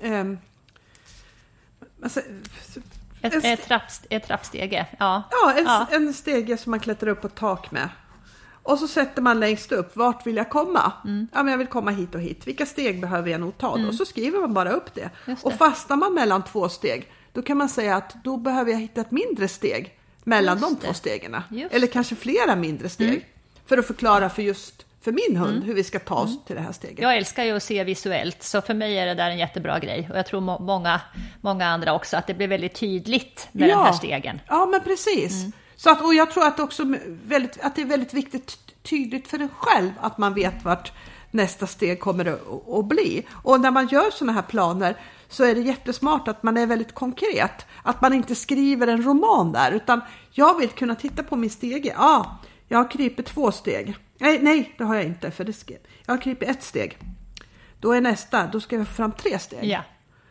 Ehm, 0.00 0.38
alltså, 2.02 2.20
Ett, 3.22 3.34
en, 3.34 3.44
ett, 3.52 3.64
trapp, 3.66 3.82
ett 4.10 4.26
trappstege, 4.26 4.86
ja. 4.98 5.22
ja, 5.30 5.52
en, 5.56 5.64
Ja. 5.64 5.86
en 5.90 6.12
stege 6.14 6.56
som 6.56 6.70
man 6.70 6.80
klättrar 6.80 7.10
upp 7.10 7.20
på 7.20 7.26
ett 7.26 7.34
tak 7.34 7.70
med. 7.70 7.88
Och 8.62 8.78
så 8.78 8.88
sätter 8.88 9.22
man 9.22 9.40
längst 9.40 9.72
upp, 9.72 9.96
vart 9.96 10.26
vill 10.26 10.36
jag 10.36 10.50
komma? 10.50 10.92
Mm. 11.04 11.28
Ja, 11.32 11.42
men 11.42 11.50
jag 11.50 11.58
vill 11.58 11.66
komma 11.66 11.90
hit 11.90 12.14
och 12.14 12.20
hit. 12.20 12.46
Vilka 12.46 12.66
steg 12.66 13.00
behöver 13.00 13.30
jag 13.30 13.40
nog 13.40 13.58
ta 13.58 13.76
då? 13.76 13.88
Och 13.88 13.94
så 13.94 14.04
skriver 14.04 14.40
man 14.40 14.54
bara 14.54 14.70
upp 14.70 14.94
det. 14.94 15.10
Just 15.26 15.44
Och 15.44 15.50
det. 15.50 15.56
fastnar 15.56 15.96
man 15.96 16.14
mellan 16.14 16.44
två 16.44 16.68
steg, 16.68 17.10
då 17.32 17.42
kan 17.42 17.56
man 17.56 17.68
säga 17.68 17.96
att 17.96 18.14
då 18.24 18.36
behöver 18.36 18.70
jag 18.72 18.78
hitta 18.78 19.00
ett 19.00 19.10
mindre 19.10 19.48
steg 19.48 19.98
mellan 20.24 20.58
Just 20.58 20.68
de 20.70 20.74
det. 20.80 20.86
två 20.86 20.94
stegen. 20.94 21.36
Eller 21.70 21.86
kanske 21.86 22.14
flera 22.16 22.56
mindre 22.56 22.88
steg. 22.88 23.08
Mm. 23.08 23.20
För 23.66 23.78
att 23.78 23.86
förklara 23.86 24.30
för 24.30 24.42
just 24.42 24.85
för 25.06 25.12
min 25.12 25.36
hund 25.36 25.64
hur 25.64 25.74
vi 25.74 25.84
ska 25.84 25.98
ta 25.98 26.14
oss 26.14 26.44
till 26.44 26.56
det 26.56 26.62
här 26.62 26.72
steget. 26.72 26.98
Jag 26.98 27.16
älskar 27.16 27.44
ju 27.44 27.56
att 27.56 27.62
se 27.62 27.84
visuellt, 27.84 28.42
så 28.42 28.60
för 28.60 28.74
mig 28.74 28.98
är 28.98 29.06
det 29.06 29.14
där 29.14 29.30
en 29.30 29.38
jättebra 29.38 29.78
grej. 29.78 30.08
Och 30.12 30.18
jag 30.18 30.26
tror 30.26 30.40
må- 30.40 30.58
många, 30.58 31.00
många 31.40 31.66
andra 31.66 31.94
också, 31.94 32.16
att 32.16 32.26
det 32.26 32.34
blir 32.34 32.48
väldigt 32.48 32.74
tydligt 32.74 33.48
med 33.52 33.68
den 33.68 33.78
här 33.78 33.92
stegen. 33.92 34.40
Ja, 34.48 34.66
men 34.66 34.80
precis. 34.80 35.44
Så 35.76 35.90
att, 35.90 36.02
och 36.04 36.14
jag 36.14 36.30
tror 36.30 36.46
att, 36.46 36.60
också 36.60 36.84
väldigt, 37.24 37.58
att 37.62 37.76
det 37.76 37.82
är 37.82 37.86
väldigt 37.86 38.14
viktigt 38.14 38.46
ty- 38.46 38.72
tydligt 38.82 39.28
för 39.28 39.38
en 39.38 39.48
själv 39.48 39.90
att 40.00 40.18
man 40.18 40.34
vet 40.34 40.64
vart 40.64 40.92
nästa 41.30 41.66
steg 41.66 42.00
kommer 42.00 42.24
att, 42.26 42.68
att 42.78 42.84
bli. 42.84 43.26
Och 43.42 43.60
när 43.60 43.70
man 43.70 43.86
gör 43.88 44.10
sådana 44.10 44.32
här 44.32 44.42
planer 44.42 44.96
så 45.28 45.44
är 45.44 45.54
det 45.54 45.60
jättesmart 45.60 46.28
att 46.28 46.42
man 46.42 46.56
är 46.56 46.66
väldigt 46.66 46.94
konkret. 46.94 47.66
Att 47.82 48.00
man 48.00 48.12
inte 48.14 48.34
skriver 48.34 48.86
en 48.86 49.02
roman 49.02 49.52
där, 49.52 49.72
utan 49.72 50.00
jag 50.32 50.58
vill 50.58 50.68
kunna 50.68 50.94
titta 50.94 51.22
på 51.22 51.36
min 51.36 51.50
stege. 51.50 51.94
Ja, 51.98 52.38
Jag 52.68 52.78
har 52.78 52.90
krypit 52.90 53.26
två 53.26 53.52
steg. 53.52 53.96
Nej, 54.18 54.42
nej, 54.42 54.74
det 54.78 54.84
har 54.84 54.94
jag 54.94 55.04
inte. 55.04 55.30
För 55.30 55.44
det 55.44 55.52
ska, 55.52 55.74
jag 56.06 56.14
har 56.14 56.20
krypit 56.22 56.48
ett 56.48 56.62
steg. 56.62 56.98
Då 57.80 57.92
är 57.92 58.00
nästa, 58.00 58.46
då 58.46 58.60
ska 58.60 58.76
jag 58.76 58.88
få 58.88 58.94
fram 58.94 59.12
tre 59.12 59.38
steg. 59.38 59.64
Ja. 59.64 59.82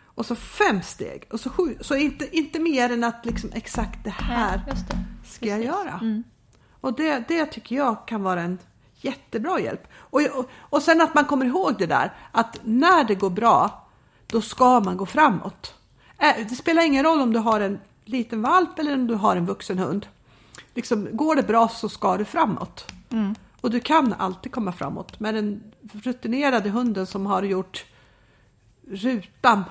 Och 0.06 0.26
så 0.26 0.36
fem 0.36 0.82
steg. 0.82 1.28
Och 1.32 1.40
så 1.40 1.50
sju. 1.50 1.78
Så 1.82 1.96
inte, 1.96 2.38
inte 2.38 2.60
mer 2.60 2.92
än 2.92 3.04
att 3.04 3.26
liksom 3.26 3.50
exakt 3.54 4.04
det 4.04 4.10
här 4.10 4.62
Ja, 4.68 4.74
det. 4.74 5.28
ska 5.30 5.46
jag 5.46 5.64
göra. 5.64 6.24
Och 6.82 6.94
det, 6.96 7.24
det 7.28 7.46
tycker 7.46 7.76
jag 7.76 8.08
kan 8.08 8.24
vara 8.24 8.42
en 8.42 8.58
jättebra 8.96 9.60
hjälp. 9.60 9.88
Och, 9.98 10.22
och, 10.22 10.50
och 10.60 10.82
sen 10.82 11.02
att 11.02 11.16
man 11.16 11.26
kommer 11.26 11.46
ihåg 11.46 11.76
det 11.80 11.86
där 11.86 12.14
att 12.32 12.60
när 12.64 13.04
det 13.04 13.16
går 13.16 13.30
bra, 13.30 13.88
då 14.28 14.42
ska 14.42 14.80
man 14.80 14.98
gå 14.98 15.06
framåt. 15.06 15.74
Det 16.50 16.56
spelar 16.56 16.84
ingen 16.86 17.04
roll 17.04 17.22
om 17.22 17.34
du 17.34 17.40
har 17.40 17.60
en 17.62 17.80
liten 18.06 18.42
valp 18.42 18.80
eller 18.80 18.94
om 18.94 19.08
du 19.08 19.14
har 19.14 19.36
en 19.36 19.46
vuxen 19.46 19.80
hund. 19.80 20.08
Liksom, 20.74 21.08
går 21.12 21.36
det 21.36 21.44
bra 21.44 21.68
så 21.68 21.90
ska 21.90 22.18
du 22.18 22.26
framåt. 22.26 22.92
Och 23.66 23.72
du 23.72 23.80
kan 23.80 24.14
alltid 24.14 24.52
komma 24.52 24.72
framåt. 24.72 25.20
Med 25.20 25.36
den 25.36 25.64
rutinerade 26.04 26.70
hunden 26.70 27.06
som 27.08 27.26
har 27.26 27.44
gjort 27.44 27.86
rutan 28.92 29.64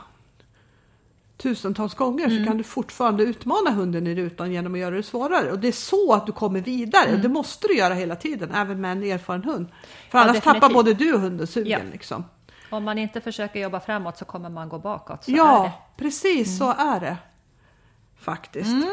tusentals 1.37 1.95
gånger 1.95 2.29
så 2.29 2.47
kan 2.47 2.59
du 2.59 2.65
fortfarande 2.65 3.23
utmana 3.25 3.71
hunden 3.71 4.07
i 4.07 4.15
rutan 4.15 4.53
genom 4.53 4.75
att 4.75 4.81
göra 4.81 4.95
det 4.97 5.03
svårare. 5.03 5.53
Och 5.53 5.59
det 5.59 5.69
är 5.69 5.73
så 5.73 6.13
att 6.13 6.27
du 6.27 6.33
kommer 6.33 6.61
vidare. 6.61 7.13
Och 7.13 7.19
det 7.19 7.29
måste 7.29 7.69
du 7.69 7.77
göra 7.77 7.95
hela 7.95 8.17
tiden, 8.17 8.51
även 8.51 8.81
med 8.81 8.93
en 8.93 9.03
erfaren 9.03 9.45
hund. 9.45 9.69
För 10.11 10.19
Ja, 10.19 10.25
annars 10.25 10.37
tappar 10.37 10.55
definitivt. 10.55 10.75
både 10.75 10.95
du 10.95 11.15
och 11.15 11.21
hunden 11.21 11.47
sugen. 11.47 11.71
Ja. 11.87 11.93
Liksom. 11.93 12.25
Om 12.71 12.85
man 12.85 12.99
inte 12.99 13.21
försöker 13.21 13.61
jobba 13.61 13.81
framåt 13.81 14.19
så 14.19 14.25
kommer 14.25 14.49
man 14.51 14.69
gå 14.69 14.79
bakåt. 14.79 15.25
Så 15.25 15.31
Ja, 15.31 15.73
precis 15.97 16.59
så 16.59 16.73
är 16.73 17.01
det. 17.01 17.17
Faktiskt. 18.19 18.87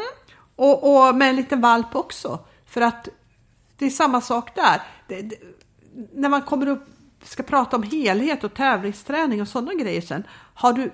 Och, 0.56 1.08
och 1.08 1.14
med 1.14 1.30
en 1.30 1.36
liten 1.36 1.60
valp 1.60 1.96
också. 1.96 2.38
För 2.66 2.80
att 2.80 3.08
det 3.76 3.86
är 3.86 3.90
samma 3.90 4.20
sak 4.20 4.54
där. 4.54 4.82
Det, 5.08 5.22
det, 5.22 5.36
när 6.12 6.28
man 6.28 6.42
kommer 6.42 6.68
upp 6.68 6.84
ska 7.22 7.42
prata 7.42 7.76
om 7.76 7.82
helhet 7.82 8.44
och 8.44 8.54
tävlingsträning 8.54 9.40
och 9.40 9.48
sådana 9.48 9.74
grejer 9.74 10.00
sen. 10.00 10.24
Har 10.54 10.72
du 10.72 10.92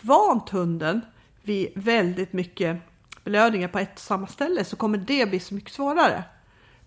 vant 0.00 0.48
hunden 0.48 1.00
vid 1.42 1.72
väldigt 1.74 2.32
mycket 2.32 2.76
belöningar 3.24 3.68
på 3.68 3.78
ett 3.78 3.92
och 3.92 4.00
samma 4.00 4.26
ställe 4.26 4.64
så 4.64 4.76
kommer 4.76 4.98
det 4.98 5.30
bli 5.30 5.40
så 5.40 5.54
mycket 5.54 5.72
svårare. 5.72 6.24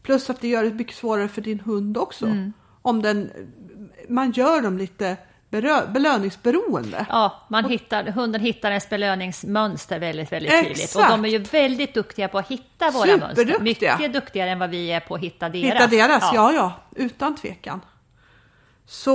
Plus 0.01 0.29
att 0.29 0.41
det 0.41 0.47
gör 0.47 0.63
det 0.63 0.73
mycket 0.73 0.95
svårare 0.95 1.27
för 1.27 1.41
din 1.41 1.59
hund 1.59 1.97
också. 1.97 2.25
Om 2.81 3.01
den, 3.01 3.31
man 4.09 4.31
gör 4.31 4.61
dem 4.61 4.77
lite 4.77 5.17
belöningsberoende. 5.93 7.05
Ja, 7.09 7.45
man 7.49 7.65
hittar, 7.65 8.03
hunden 8.03 8.41
hittar 8.41 8.69
ens 8.69 8.89
belöningsmönster 8.89 9.99
väldigt, 9.99 10.31
väldigt 10.31 10.51
tydligt. 10.51 10.77
Och 10.77 10.83
Exakt. 10.83 11.09
de 11.09 11.25
är 11.25 11.29
ju 11.29 11.37
väldigt 11.37 11.93
duktiga 11.93 12.27
på 12.27 12.37
att 12.37 12.47
hitta 12.47 12.91
våra 12.91 13.17
mönster. 13.17 13.59
Mycket 13.59 14.13
duktigare 14.13 14.49
än 14.49 14.59
vad 14.59 14.69
vi 14.69 14.91
är 14.91 14.99
på 14.99 15.15
att 15.15 15.21
hitta 15.21 15.49
deras. 15.49 15.65
Hitta 15.75 15.87
deras, 15.87 16.29
ja. 16.33 16.53
ja 16.53 16.73
utan 16.95 17.35
tvekan. 17.35 17.81
Så 18.85 19.11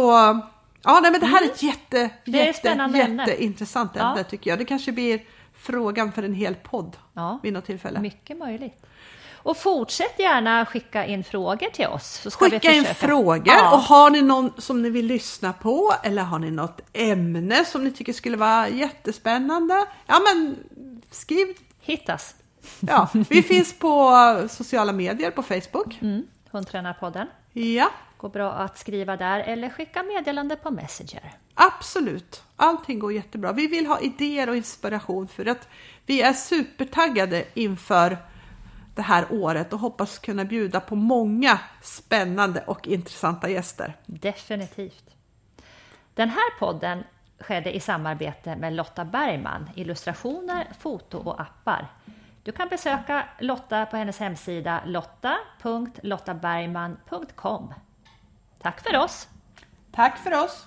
ja, 0.83 1.01
nej, 1.03 1.11
men 1.11 1.21
det 1.21 1.27
här 1.27 1.43
är 1.43 1.47
ett 1.47 1.63
jätte, 1.63 1.99
Mm. 1.99 2.11
Är 2.25 2.41
ett 2.41 2.47
jätte, 2.47 2.59
spännande 2.59 3.03
ämne. 3.03 3.23
jätteintressant 3.29 3.91
Ja. 3.95 4.11
ämne 4.11 4.25
tycker 4.25 4.51
jag. 4.51 4.59
Det 4.59 4.65
kanske 4.65 4.93
blir 4.93 5.21
frågan 5.59 6.13
för 6.13 6.23
en 6.23 6.35
hel 6.35 6.55
podd 6.55 6.97
Ja. 7.15 7.41
vid 7.43 7.53
något 7.53 7.65
tillfälle. 7.65 8.01
Mycket 8.01 8.39
möjligt. 8.39 8.87
Och 9.47 9.57
fortsätt 9.57 10.19
gärna 10.19 10.67
skicka 10.67 11.07
in 11.07 11.25
frågor 11.25 11.71
till 11.71 11.87
oss. 11.87 12.21
Så 12.23 12.31
ska 12.31 12.45
vi 12.45 12.51
Skicka 12.51 12.73
in 12.73 12.85
försöka. 12.85 13.07
frågor 13.07 13.43
Ja. 13.47 13.73
och 13.75 13.79
har 13.81 14.11
ni 14.11 14.23
någon 14.23 14.53
som 14.59 14.83
ni 14.83 14.91
vill 14.91 15.07
lyssna 15.07 15.53
på 15.53 15.93
eller 16.03 16.23
har 16.23 16.39
ni 16.39 16.51
något 16.51 16.81
ämne 16.93 17.65
som 17.65 17.85
ni 17.85 17.91
tycker 17.93 18.13
skulle 18.13 18.37
vara 18.37 18.69
jättespännande? 18.69 19.87
Ja 20.07 20.21
men 20.25 20.57
skriv. 21.11 21.47
Hittas. 21.81 22.35
Ja, 22.81 23.09
vi 23.29 23.43
finns 23.53 23.79
på 23.79 24.13
sociala 24.51 24.93
medier 24.93 25.31
på 25.31 25.43
Facebook. 25.43 25.99
Mm. 26.03 26.27
Hundtränarpodden. 26.51 27.27
Ja, 27.53 27.91
Går 28.19 28.29
bra 28.29 28.53
att 28.53 28.79
skriva 28.79 29.17
där 29.17 29.41
eller 29.41 29.71
skicka 29.71 30.03
meddelande 30.03 30.57
på 30.57 30.71
Messenger. 30.71 31.33
absolut. 31.55 32.43
Allting 32.57 32.99
går 32.99 33.13
jättebra. 33.13 33.53
Vi 33.53 33.67
vill 33.67 33.87
ha 33.87 34.01
idéer 34.01 34.49
och 34.49 34.57
inspiration 34.57 35.29
för 35.29 35.47
att 35.47 35.69
vi 36.07 36.23
är 36.23 36.33
supertaggade 36.33 37.45
inför 37.55 38.19
det 38.97 39.03
här 39.03 39.27
året 39.31 39.73
och 39.73 39.79
hoppas 39.79 40.19
kunna 40.19 40.45
bjuda 40.45 40.81
på 40.81 40.97
många 40.97 41.59
spännande 41.83 42.65
och 42.67 42.89
intressanta 42.89 43.49
gäster. 43.49 43.97
Definitivt. 44.07 45.05
Den 46.15 46.31
här 46.31 46.59
podden 46.59 47.05
skedde 47.41 47.77
i 47.77 47.81
samarbete 47.81 48.57
med 48.57 48.73
Lotta 48.73 49.05
Bergman, 49.05 49.71
illustrationer, 49.75 50.69
foto 50.79 51.19
och 51.19 51.41
appar. 51.41 51.87
Du 52.43 52.53
kan 52.53 52.69
besöka 52.69 53.29
Lotta 53.39 53.87
på 53.87 53.97
hennes 53.97 54.19
hemsida 54.19 54.83
lotta.lottabergman.com. 54.87 57.75
Tack 58.63 58.81
för 58.81 58.97
oss! 58.97 59.29
Tack 59.93 60.19
för 60.19 60.45
oss! 60.45 60.67